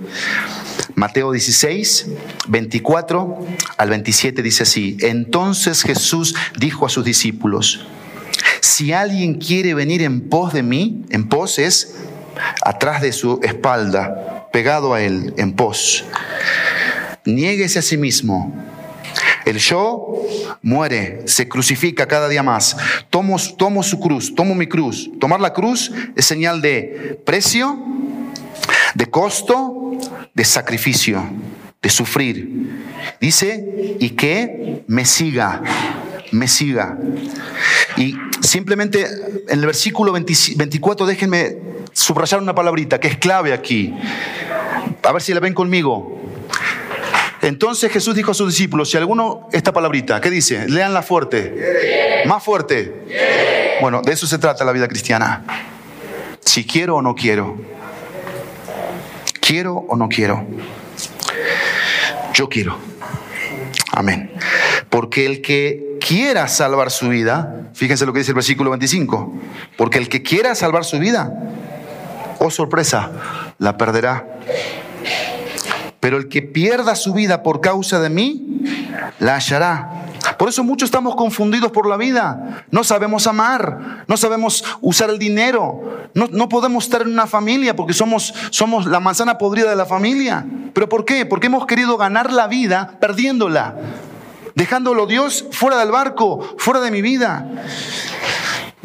Mateo 0.95 1.31
16, 1.31 2.07
24 2.47 3.47
al 3.77 3.89
27 3.89 4.41
dice 4.41 4.63
así, 4.63 4.97
entonces 5.01 5.83
Jesús 5.83 6.35
dijo 6.57 6.85
a 6.85 6.89
sus 6.89 7.05
discípulos, 7.05 7.85
si 8.61 8.93
alguien 8.93 9.35
quiere 9.35 9.73
venir 9.73 10.01
en 10.01 10.21
pos 10.21 10.53
de 10.53 10.63
mí, 10.63 11.05
en 11.09 11.29
pos 11.29 11.59
es 11.59 11.95
atrás 12.63 13.01
de 13.01 13.11
su 13.11 13.39
espalda, 13.43 14.47
pegado 14.51 14.93
a 14.93 15.01
él, 15.01 15.33
en 15.37 15.53
pos, 15.53 16.03
niéguese 17.25 17.79
a 17.79 17.83
sí 17.83 17.97
mismo 17.97 18.53
el 19.47 19.59
yo 19.59 20.26
muere, 20.61 21.21
se 21.25 21.47
crucifica 21.47 22.07
cada 22.07 22.29
día 22.29 22.43
más. 22.43 22.77
Tomo, 23.09 23.37
tomo 23.57 23.83
su 23.83 23.99
cruz, 23.99 24.33
tomo 24.35 24.55
mi 24.55 24.67
cruz. 24.67 25.09
Tomar 25.19 25.39
la 25.39 25.53
cruz 25.53 25.91
es 26.15 26.25
señal 26.25 26.61
de 26.61 27.19
precio, 27.25 27.77
de 28.95 29.05
costo, 29.07 29.91
de 30.33 30.45
sacrificio, 30.45 31.23
de 31.81 31.89
sufrir. 31.89 32.85
Dice, 33.19 33.95
y 33.99 34.11
que 34.11 34.83
me 34.87 35.05
siga, 35.05 35.61
me 36.31 36.47
siga. 36.47 36.97
Y 37.97 38.15
simplemente 38.41 39.05
en 39.47 39.59
el 39.59 39.65
versículo 39.65 40.11
24, 40.11 41.05
déjenme 41.05 41.57
subrayar 41.93 42.41
una 42.41 42.53
palabrita 42.53 42.99
que 42.99 43.07
es 43.07 43.17
clave 43.17 43.53
aquí. 43.53 43.93
A 45.03 45.11
ver 45.11 45.21
si 45.21 45.33
la 45.33 45.39
ven 45.39 45.53
conmigo. 45.53 46.17
Entonces 47.47 47.89
Jesús 47.89 48.13
dijo 48.13 48.31
a 48.31 48.33
sus 48.33 48.49
discípulos, 48.49 48.91
si 48.91 48.97
alguno, 48.97 49.47
esta 49.53 49.71
palabrita, 49.71 50.19
¿qué 50.19 50.29
dice? 50.29 50.67
Leanla 50.67 51.01
fuerte. 51.01 52.23
Más 52.25 52.43
fuerte. 52.43 53.05
Bueno, 53.79 54.01
de 54.01 54.11
eso 54.11 54.27
se 54.27 54.37
trata 54.37 54.65
la 54.65 54.73
vida 54.73 54.89
cristiana. 54.89 55.45
Si 56.41 56.65
quiero 56.65 56.97
o 56.97 57.01
no 57.01 57.15
quiero. 57.15 57.57
Quiero 59.39 59.75
o 59.75 59.95
no 59.95 60.09
quiero. 60.09 60.45
Yo 62.33 62.49
quiero. 62.49 62.77
Amén. 63.93 64.29
Porque 64.89 65.25
el 65.25 65.41
que 65.41 65.97
quiera 66.05 66.49
salvar 66.49 66.91
su 66.91 67.07
vida, 67.07 67.69
fíjense 67.73 68.05
lo 68.05 68.11
que 68.11 68.19
dice 68.19 68.31
el 68.31 68.35
versículo 68.35 68.71
25, 68.71 69.33
porque 69.77 69.99
el 69.99 70.09
que 70.09 70.21
quiera 70.21 70.53
salvar 70.53 70.83
su 70.83 70.99
vida, 70.99 71.31
oh 72.39 72.51
sorpresa, 72.51 73.53
la 73.57 73.77
perderá. 73.77 74.25
Pero 75.99 76.17
el 76.17 76.29
que 76.29 76.41
pierda 76.41 76.95
su 76.95 77.13
vida 77.13 77.43
por 77.43 77.61
causa 77.61 77.99
de 77.99 78.09
mí, 78.09 78.61
la 79.19 79.35
hallará. 79.35 80.05
Por 80.37 80.49
eso 80.49 80.63
muchos 80.63 80.87
estamos 80.87 81.15
confundidos 81.15 81.71
por 81.71 81.87
la 81.87 81.97
vida. 81.97 82.65
No 82.69 82.83
sabemos 82.83 83.27
amar, 83.27 84.05
no 84.07 84.17
sabemos 84.17 84.63
usar 84.81 85.09
el 85.09 85.19
dinero, 85.19 86.09
no, 86.13 86.27
no, 86.31 86.49
podemos 86.49 86.85
estar 86.85 87.01
en 87.01 87.09
una 87.09 87.27
familia 87.27 87.75
porque 87.75 87.93
somos, 87.93 88.33
somos 88.49 88.85
la 88.85 88.99
manzana 88.99 89.37
podrida 89.37 89.69
de 89.69 89.75
la 89.75 89.85
familia. 89.85 90.45
¿Pero 90.73 90.89
por 90.89 91.05
qué? 91.05 91.25
Porque 91.25 91.47
hemos 91.47 91.65
querido 91.65 91.97
ganar 91.97 92.31
la 92.31 92.47
vida 92.47 92.97
perdiéndola, 92.99 93.75
dejándolo 94.55 95.07
Dios 95.07 95.45
fuera 95.51 95.77
del 95.77 95.91
barco, 95.91 96.55
fuera 96.57 96.81
de 96.81 96.91
mi 96.91 97.01
vida. 97.01 97.47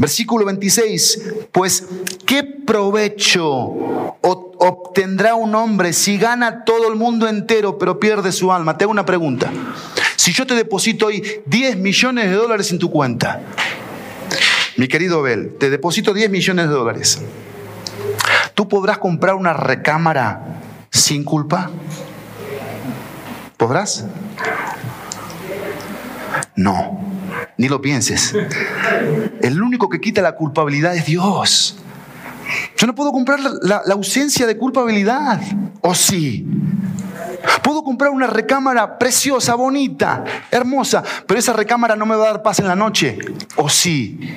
Versículo 0.03 0.44
26, 0.44 1.22
pues 1.53 1.86
¿qué 2.26 2.42
provecho 2.42 3.44
obtendrá 4.20 5.36
un 5.36 5.55
hombre 5.55 5.92
si 5.92 6.18
gana 6.18 6.64
todo 6.64 6.90
el 6.90 6.98
mundo 6.98 7.28
entero 7.28 7.78
pero 7.78 8.00
pierde 8.00 8.32
su 8.32 8.53
alma? 8.53 8.76
Te 8.76 8.82
hago 8.82 8.90
una 8.90 9.07
pregunta. 9.07 9.53
Si 10.16 10.32
yo 10.32 10.44
te 10.44 10.57
deposito 10.57 11.07
hoy 11.07 11.22
10 11.46 11.76
millones 11.76 12.30
de 12.30 12.34
dólares 12.34 12.72
en 12.72 12.80
tu 12.80 12.90
cuenta, 12.90 13.42
mi 14.76 14.88
querido 14.88 15.22
Bel, 15.22 15.55
te 15.57 15.70
deposito 15.70 16.12
10 16.12 16.30
millones 16.30 16.66
de 16.66 16.74
dólares, 16.74 17.22
¿tú 18.55 18.68
podrás 18.68 18.98
comprar 18.98 19.36
una 19.36 19.53
recámara 19.53 20.62
sin 20.90 21.22
culpa? 21.22 21.70
¿Podrás? 23.57 24.05
No. 26.57 27.11
Ni 27.57 27.68
lo 27.68 27.80
pienses. 27.80 28.34
El 29.40 29.62
único 29.62 29.88
que 29.88 30.01
quita 30.01 30.22
la 30.22 30.34
culpabilidad 30.34 30.95
es 30.97 31.07
Dios. 31.07 31.76
Yo 32.76 32.86
no 32.86 32.95
puedo 32.95 33.12
comprar 33.12 33.40
la, 33.62 33.82
ausencia 33.93 34.47
de 34.47 34.57
culpabilidad. 34.57 35.40
¿O 35.80 35.95
sí? 35.95 36.47
Puedo 37.62 37.82
comprar 37.82 38.11
una 38.11 38.26
recámara 38.26 38.99
preciosa, 38.99 39.55
bonita, 39.55 40.24
hermosa, 40.51 41.03
pero 41.26 41.40
esa 41.40 41.53
recámara 41.53 41.97
no 41.97 42.07
me 42.07 42.14
va 42.14 42.24
a 42.24 42.32
dar 42.32 42.43
paz 42.43 42.61
en 42.61 42.68
la 42.68 42.76
noche. 42.76 43.18
¿O 43.57 43.68
sí? 43.68 44.36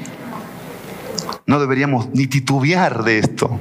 No 1.46 1.60
deberíamos 1.60 2.10
ni 2.14 2.28
titubear 2.28 3.04
de 3.04 3.20
esto. 3.20 3.60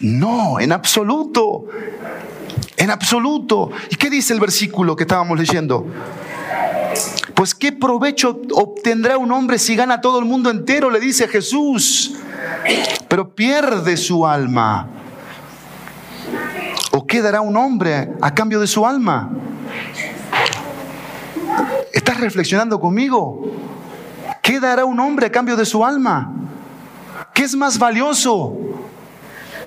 No, 0.00 0.58
en 0.58 0.72
absoluto. 0.72 1.66
En 2.76 2.90
absoluto. 2.90 3.70
¿Y 3.90 3.96
qué 3.96 4.08
dice 4.08 4.32
el 4.32 4.40
versículo 4.40 4.96
que 4.96 5.04
estábamos 5.04 5.38
leyendo? 5.38 5.86
Pues 7.34 7.54
qué 7.54 7.72
provecho 7.72 8.40
obtendrá 8.52 9.16
un 9.16 9.32
hombre 9.32 9.58
si 9.58 9.76
gana 9.76 10.00
todo 10.00 10.18
el 10.18 10.24
mundo 10.24 10.50
entero, 10.50 10.90
le 10.90 11.00
dice 11.00 11.26
Jesús, 11.28 12.16
pero 13.08 13.34
pierde 13.34 13.96
su 13.96 14.26
alma. 14.26 14.88
¿O 16.92 17.06
qué 17.06 17.22
dará 17.22 17.40
un 17.40 17.56
hombre 17.56 18.12
a 18.20 18.34
cambio 18.34 18.60
de 18.60 18.66
su 18.66 18.84
alma? 18.86 19.30
¿Estás 21.92 22.20
reflexionando 22.20 22.80
conmigo? 22.80 23.42
¿Qué 24.42 24.60
dará 24.60 24.84
un 24.84 24.98
hombre 25.00 25.26
a 25.26 25.32
cambio 25.32 25.56
de 25.56 25.64
su 25.64 25.84
alma? 25.84 26.32
¿Qué 27.32 27.44
es 27.44 27.54
más 27.54 27.78
valioso? 27.78 28.56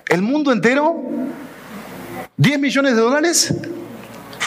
¿El 0.09 0.21
mundo 0.21 0.51
entero? 0.51 1.01
¿10 2.37 2.59
millones 2.59 2.95
de 2.95 3.01
dólares? 3.01 3.53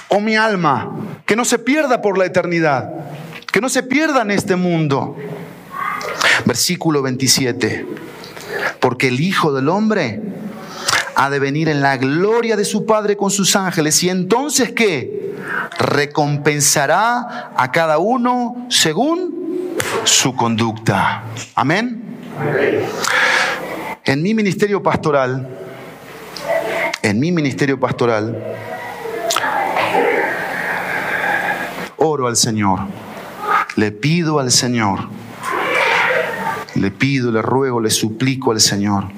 ¿O 0.09 0.21
mi 0.21 0.37
alma? 0.37 0.97
Que 1.25 1.37
no 1.37 1.45
se 1.45 1.59
pierda 1.59 2.01
por 2.01 2.19
la 2.19 2.27
eternidad 2.27 2.97
que 3.57 3.63
no 3.63 3.71
se 3.71 3.83
pierda 3.83 4.21
en 4.21 4.31
este 4.33 4.55
mundo. 4.55 5.17
Versículo 6.45 7.01
27. 7.01 7.87
Porque 8.81 9.09
el 9.09 9.19
Hijo 9.19 9.51
del 9.51 9.71
Hombre 9.71 10.21
ha 11.15 11.31
de 11.31 11.39
venir 11.39 11.71
en 11.71 11.81
la 11.81 11.97
gloria 11.97 12.55
de 12.57 12.67
su 12.67 12.85
Padre 12.85 13.17
con 13.17 13.31
sus 13.31 13.57
ángeles. 13.57 14.03
Y 14.03 14.11
entonces, 14.11 14.73
¿qué? 14.73 15.37
Recompensará 15.79 17.53
a 17.57 17.73
cada 17.73 17.97
uno 17.97 18.67
según 18.69 19.79
su 20.05 20.37
conducta. 20.37 21.25
Amén. 21.55 22.03
En 24.05 24.23
mi 24.23 24.35
ministerio 24.35 24.83
pastoral, 24.83 25.49
en 27.01 27.19
mi 27.19 27.33
ministerio 27.33 27.81
pastoral, 27.81 28.39
oro 31.99 32.27
al 32.27 32.37
Señor 32.37 32.81
le 33.77 33.93
pido 33.93 34.39
al 34.39 34.51
Señor, 34.51 35.09
le 36.75 36.91
pido, 36.91 37.31
le 37.31 37.43
ruego, 37.43 37.81
le 37.81 37.91
suplico 37.91 38.53
al 38.53 38.61
Señor 38.61 39.09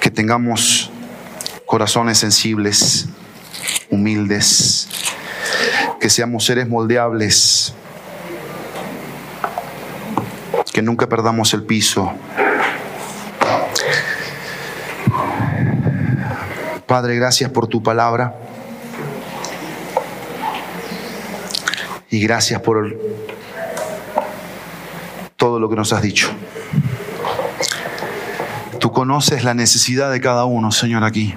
que 0.00 0.10
tengamos 0.10 0.90
corazones 1.66 2.18
sensibles, 2.18 3.08
humildes, 3.90 4.88
que 6.00 6.08
seamos 6.08 6.44
seres 6.44 6.68
moldeables, 6.68 7.74
que 10.72 10.82
nunca 10.82 11.08
perdamos 11.08 11.52
el 11.52 11.64
piso. 11.64 12.12
Padre, 16.86 17.16
gracias 17.16 17.50
por 17.50 17.66
tu 17.66 17.82
palabra. 17.82 18.39
Y 22.10 22.20
gracias 22.20 22.60
por 22.60 22.98
todo 25.36 25.60
lo 25.60 25.68
que 25.70 25.76
nos 25.76 25.92
has 25.92 26.02
dicho. 26.02 26.28
Tú 28.78 28.92
conoces 28.92 29.44
la 29.44 29.54
necesidad 29.54 30.10
de 30.10 30.20
cada 30.20 30.44
uno, 30.44 30.72
Señor, 30.72 31.04
aquí. 31.04 31.34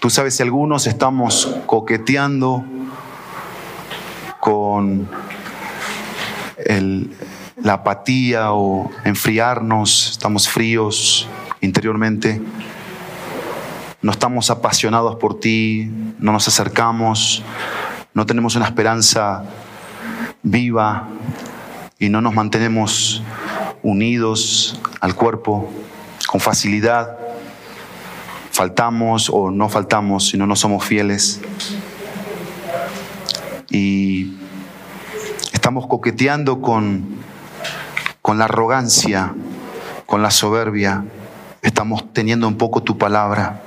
Tú 0.00 0.10
sabes 0.10 0.36
si 0.36 0.42
algunos 0.42 0.86
estamos 0.86 1.56
coqueteando 1.66 2.64
con 4.40 5.08
la 7.62 7.72
apatía 7.72 8.52
o 8.52 8.90
enfriarnos, 9.04 10.10
estamos 10.12 10.48
fríos 10.48 11.28
interiormente, 11.60 12.40
no 14.02 14.12
estamos 14.12 14.50
apasionados 14.50 15.16
por 15.16 15.40
ti, 15.40 15.90
no 16.18 16.32
nos 16.32 16.46
acercamos, 16.46 17.42
no 18.14 18.26
tenemos 18.26 18.54
una 18.54 18.66
esperanza 18.66 19.44
viva 20.42 21.08
y 21.98 22.08
no 22.08 22.20
nos 22.20 22.32
mantenemos 22.34 23.22
unidos 23.82 24.80
al 25.00 25.16
cuerpo 25.16 25.68
con 26.28 26.40
facilidad, 26.40 27.18
faltamos 28.52 29.28
o 29.30 29.50
no 29.50 29.68
faltamos, 29.68 30.28
si 30.28 30.38
no, 30.38 30.46
no 30.46 30.54
somos 30.54 30.84
fieles. 30.84 31.40
Y 33.68 34.36
estamos 35.52 35.88
coqueteando 35.88 36.62
con, 36.62 37.16
con 38.22 38.38
la 38.38 38.44
arrogancia, 38.44 39.34
con 40.06 40.22
la 40.22 40.30
soberbia, 40.30 41.04
estamos 41.62 42.12
teniendo 42.12 42.46
un 42.46 42.56
poco 42.56 42.82
tu 42.82 42.96
palabra. 42.96 43.62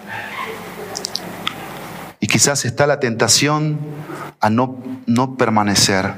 Y 2.20 2.28
quizás 2.28 2.66
está 2.66 2.88
la 2.88 3.00
tentación 3.00 3.80
a 4.40 4.50
no, 4.50 4.78
no 5.06 5.36
permanecer, 5.36 6.16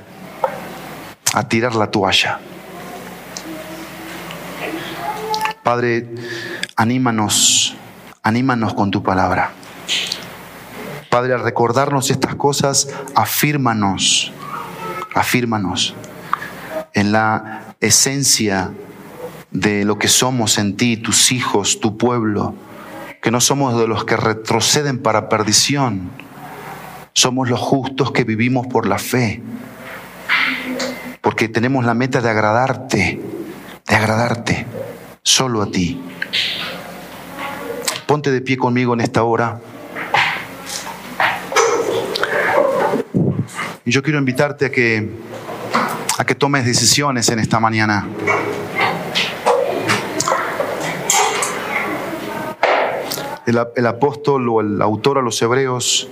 a 1.33 1.47
tirar 1.47 1.75
la 1.75 1.91
toalla. 1.91 2.39
Padre, 5.63 6.09
anímanos, 6.75 7.75
anímanos 8.23 8.73
con 8.73 8.91
tu 8.91 9.03
palabra. 9.03 9.51
Padre, 11.09 11.33
al 11.33 11.43
recordarnos 11.43 12.11
estas 12.11 12.35
cosas, 12.35 12.87
afírmanos, 13.15 14.31
afírmanos 15.13 15.95
en 16.93 17.11
la 17.11 17.75
esencia 17.81 18.71
de 19.51 19.83
lo 19.85 19.97
que 19.97 20.07
somos 20.07 20.57
en 20.57 20.77
ti, 20.77 20.97
tus 20.97 21.31
hijos, 21.31 21.79
tu 21.79 21.97
pueblo, 21.97 22.53
que 23.21 23.31
no 23.31 23.41
somos 23.41 23.77
de 23.79 23.87
los 23.87 24.05
que 24.05 24.15
retroceden 24.15 24.99
para 24.99 25.29
perdición, 25.29 26.09
somos 27.13 27.49
los 27.49 27.59
justos 27.59 28.11
que 28.11 28.23
vivimos 28.23 28.67
por 28.67 28.87
la 28.87 28.97
fe. 28.97 29.41
Porque 31.21 31.49
tenemos 31.49 31.83
la 31.83 31.93
meta 31.93 32.21
de 32.21 32.29
agradarte, 32.29 33.19
de 33.87 33.95
agradarte, 33.95 34.65
solo 35.21 35.61
a 35.61 35.69
ti. 35.69 36.01
Ponte 38.07 38.31
de 38.31 38.41
pie 38.41 38.57
conmigo 38.57 38.93
en 38.93 39.01
esta 39.01 39.23
hora. 39.23 39.59
Y 43.85 43.91
yo 43.91 44.01
quiero 44.01 44.17
invitarte 44.17 44.67
a 44.67 44.71
que, 44.71 45.09
a 46.17 46.23
que 46.23 46.35
tomes 46.35 46.65
decisiones 46.65 47.27
en 47.29 47.39
esta 47.39 47.59
mañana. 47.59 48.07
El, 53.49 53.87
apóstol 53.87 54.47
o 54.47 54.61
el 54.61 54.79
autor 54.79 55.17
a 55.17 55.23
los 55.23 55.41
hebreos 55.41 56.07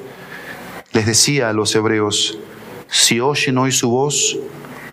les 0.93 1.05
decía 1.05 1.49
a 1.49 1.53
los 1.53 1.75
hebreos, 1.75 2.39
si 2.87 3.19
oyen 3.19 3.59
hoy 3.59 3.71
su 3.71 3.91
voz, 3.91 4.39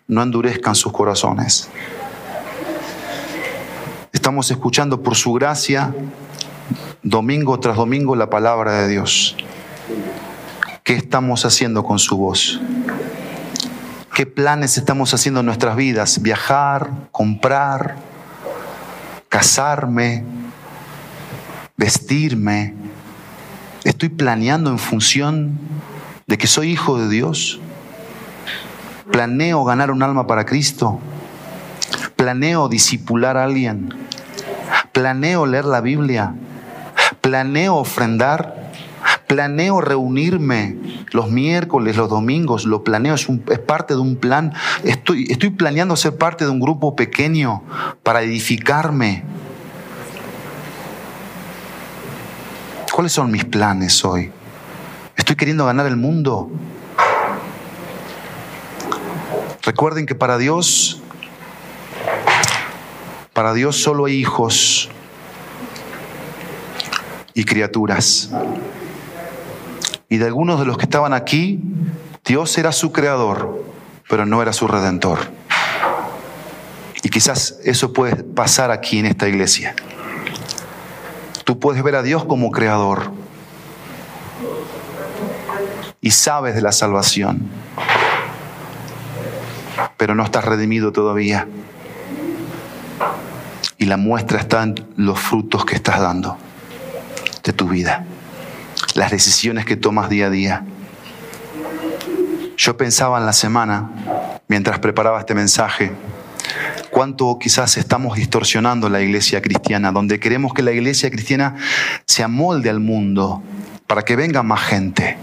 no 0.09 0.23
endurezcan 0.23 0.75
sus 0.75 0.93
corazones. 0.93 1.71
Estamos 4.13 4.51
escuchando 4.51 5.03
por 5.03 5.15
su 5.15 5.33
gracia, 5.33 5.95
domingo 7.03 7.59
tras 7.61 7.77
domingo 7.77 8.15
la 8.15 8.29
palabra 8.29 8.83
de 8.83 8.89
Dios. 8.89 9.37
¿Qué 10.83 10.93
estamos 10.97 11.47
haciendo 11.47 11.83
con 11.83 11.99
su 11.99 12.19
voz? 12.19 12.61
¿Qué 14.15 14.27
planes 14.27 14.77
estamos 14.77 15.15
haciendo 15.15 15.41
en 15.41 15.47
nuestras 15.47 15.77
vidas? 15.77 16.21
Viajar, 16.21 16.91
comprar, 17.11 17.97
casarme, 19.31 20.44
vestirme. 21.77 22.75
¿Estoy 23.85 24.09
planeando 24.09 24.71
en 24.71 24.79
función 24.79 25.59
de 26.27 26.39
que 26.39 26.47
soy 26.47 26.71
hijo 26.71 26.99
de 26.99 27.09
Dios? 27.09 27.61
¿Planeo 29.13 29.65
ganar 29.65 29.91
un 29.91 30.03
alma 30.03 30.27
para 30.27 30.47
Cristo? 30.47 30.99
¿Planeo 32.17 32.69
disipular 32.69 33.37
a 33.37 33.45
alguien? 33.45 33.93
¿Planeo 34.93 35.47
leer 35.47 35.67
la 35.67 35.81
Biblia? 35.81 36.35
¿Planeo 37.21 37.77
ofrendar? 37.77 38.73
¿Planeo 39.27 39.81
reunirme 39.81 40.77
los 41.11 41.31
miércoles, 41.31 41.97
los 41.97 42.09
domingos? 42.09 42.65
¿Lo 42.65 42.85
planeo? 42.85 43.15
¿Es, 43.15 43.29
un- 43.29 43.41
parte 43.41 43.95
de 43.95 44.01
un 44.01 44.17
plan? 44.17 44.53
Estoy, 44.85 45.27
estoy 45.29 45.51
planeando 45.51 45.97
ser 45.97 46.17
parte 46.17 46.45
de 46.45 46.51
un 46.51 46.61
grupo 46.61 46.95
pequeño 46.97 47.63
para 48.03 48.23
edificarme. 48.23 49.25
¿Cuáles 52.95 53.11
son 53.11 53.33
mis 53.33 53.45
planes 53.45 54.05
hoy? 54.05 54.31
¿Estoy 55.17 55.35
queriendo 55.35 55.67
ganar 55.67 55.87
el 55.87 55.97
mundo? 55.97 56.49
Recuerden 59.63 60.07
que 60.07 60.15
para 60.15 60.39
Dios, 60.39 61.03
para 63.33 63.53
Dios 63.53 63.83
solo 63.83 64.05
hay 64.05 64.15
hijos 64.15 64.91
y 67.35 67.43
criaturas. 67.43 68.31
Y 70.09 70.19
de 70.19 70.27
algunos 70.27 70.61
de 70.61 70.67
los 70.67 70.79
que 70.79 70.85
estaban 70.85 71.15
aquí, 71.15 71.61
Dios 72.25 72.57
era 72.59 72.71
su 72.71 72.93
creador, 72.93 73.65
pero 74.09 74.25
no 74.25 74.41
era 74.41 74.53
su 74.53 74.69
redentor. 74.69 75.19
Y 77.03 77.09
quizás 77.09 77.59
eso 77.65 77.93
puede 77.93 78.23
pasar 78.23 78.71
aquí 78.71 79.01
en 79.01 79.07
esta 79.07 79.29
iglesia. 79.29 79.75
Tú 81.45 81.59
puedes 81.59 81.83
ver 81.83 81.95
a 81.97 82.03
Dios 82.03 82.25
como 82.25 82.51
creador 82.51 83.13
y 86.01 86.11
sabes 86.11 86.55
de 86.55 86.63
la 86.63 86.73
salvación, 86.73 87.49
pero 89.97 90.15
no 90.15 90.25
estás 90.25 90.45
redimido 90.45 90.93
todavía. 90.93 91.47
Y 93.77 93.87
la 93.87 93.97
muestra 93.99 94.39
está 94.39 94.63
en 94.63 94.75
los 94.97 95.19
frutos 95.19 95.67
que 95.67 95.75
estás 95.75 96.01
dando 96.01 96.39
de 97.43 97.53
tu 97.53 97.69
vida, 97.69 98.07
las 98.95 99.11
decisiones 99.11 99.67
que 99.67 99.77
tomas 99.77 100.09
día 100.09 100.27
a 100.27 100.31
día. 100.31 100.65
Yo 102.57 102.77
pensaba 102.79 103.19
en 103.19 103.27
la 103.27 103.35
semana, 103.35 103.91
mientras 104.49 104.79
preparaba 104.79 105.21
este 105.21 105.35
mensaje, 105.35 105.93
cuánto 106.95 107.41
quizás 107.41 107.77
estamos 107.77 108.17
distorsionando 108.17 108.89
la 108.89 109.03
iglesia 109.03 109.43
cristiana, 109.43 109.91
donde 109.91 110.21
queremos 110.21 110.55
que 110.55 110.63
la 110.63 110.71
iglesia 110.71 111.11
cristiana 111.11 111.57
se 112.07 112.23
amolde 112.23 112.71
al 112.71 112.79
mundo 112.79 113.43
para 113.89 114.03
que 114.03 114.15
venga 114.15 114.45
más 114.45 114.61
gente. 114.61 115.17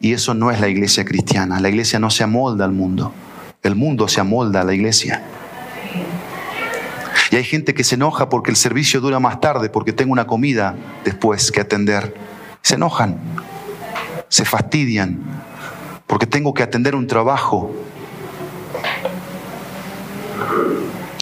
Y 0.00 0.12
eso 0.14 0.34
no 0.34 0.50
es 0.50 0.60
la 0.60 0.66
iglesia 0.66 1.04
cristiana. 1.04 1.60
La 1.60 1.68
iglesia 1.68 2.00
no 2.00 2.10
se 2.10 2.24
amolda 2.24 2.64
al 2.64 2.72
mundo. 2.72 3.14
El 3.62 3.76
mundo 3.76 4.08
se 4.08 4.20
amolda 4.20 4.62
a 4.62 4.64
la 4.64 4.74
iglesia. 4.74 5.22
Y 7.30 7.36
hay 7.36 7.44
gente 7.44 7.72
que 7.72 7.84
se 7.84 7.94
enoja 7.94 8.28
porque 8.28 8.50
el 8.50 8.56
servicio 8.56 9.00
dura 9.00 9.20
más 9.20 9.40
tarde, 9.40 9.70
porque 9.70 9.92
tengo 9.92 10.10
una 10.10 10.26
comida 10.26 10.74
después 11.04 11.52
que 11.52 11.60
atender. 11.60 12.16
Se 12.62 12.74
enojan, 12.74 13.16
se 14.28 14.44
fastidian, 14.44 15.20
porque 16.08 16.26
tengo 16.26 16.52
que 16.52 16.64
atender 16.64 16.96
un 16.96 17.06
trabajo. 17.06 17.72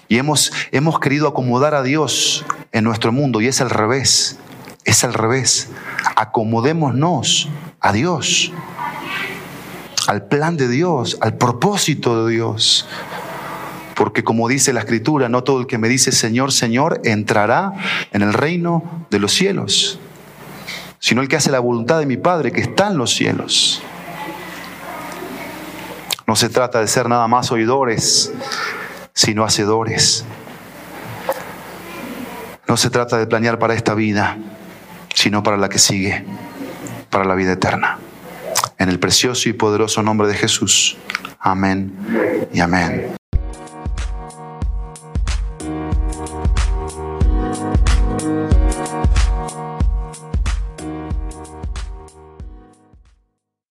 Y 0.09 0.19
hemos, 0.19 0.53
hemos 0.73 1.01
querido 1.01 1.29
acomodar 1.29 1.75
a 1.75 1.83
Dios 1.83 2.45
en 2.73 2.85
nuestro 2.85 3.13
mundo 3.13 3.41
y 3.41 3.49
es 3.49 3.61
al 3.61 3.71
revés, 3.71 4.39
es 4.85 5.03
al 5.05 5.15
revés. 5.15 5.69
Acomodémonos 6.15 7.49
a 7.81 7.93
Dios, 7.93 8.53
al 10.07 10.27
plan 10.27 10.57
de 10.57 10.69
Dios, 10.69 11.19
al 11.21 11.37
propósito 11.37 12.25
de 12.25 12.33
Dios. 12.35 12.87
Porque 13.95 14.23
como 14.23 14.47
dice 14.47 14.73
la 14.73 14.81
escritura, 14.81 15.29
no 15.29 15.43
todo 15.43 15.61
el 15.61 15.67
que 15.67 15.79
me 15.79 15.89
dice 15.89 16.13
Señor, 16.13 16.53
Señor 16.53 17.01
entrará 17.05 17.73
en 18.13 18.23
el 18.23 18.33
reino 18.33 19.07
de 19.11 19.19
los 19.19 19.33
cielos, 19.33 19.99
sino 20.99 21.23
el 21.23 21.29
que 21.29 21.37
hace 21.37 21.51
la 21.51 21.61
voluntad 21.61 21.99
de 21.99 22.07
mi 22.07 22.19
Padre 22.19 22.53
que 22.53 22.61
está 22.61 22.89
en 22.89 22.99
los 22.99 23.15
cielos. 23.15 23.83
No 26.27 26.37
se 26.37 26.49
trata 26.49 26.81
de 26.81 26.89
ser 26.89 27.09
nada 27.09 27.27
más 27.27 27.51
oidores, 27.53 28.33
sino 29.17 29.45
hacedores. 29.45 30.25
No 32.69 32.77
se 32.77 32.91
trata 32.91 33.17
de 33.17 33.27
planear 33.27 33.59
para 33.59 33.75
esta 33.75 33.95
vida, 33.95 34.37
sino 35.15 35.43
para 35.43 35.57
la 35.57 35.71
que 35.71 35.79
sigue, 35.79 36.25
para 37.11 37.25
la 37.25 37.35
vida 37.35 37.53
eterna. 37.53 37.99
En 38.79 38.91
el 38.91 39.01
precioso 39.01 39.49
y 39.49 39.55
poderoso 39.55 40.03
nombre 40.03 40.29
de 40.29 40.35
Jesús. 40.35 40.99
Amén 41.41 41.93
y 42.53 42.61
amén. 42.61 43.17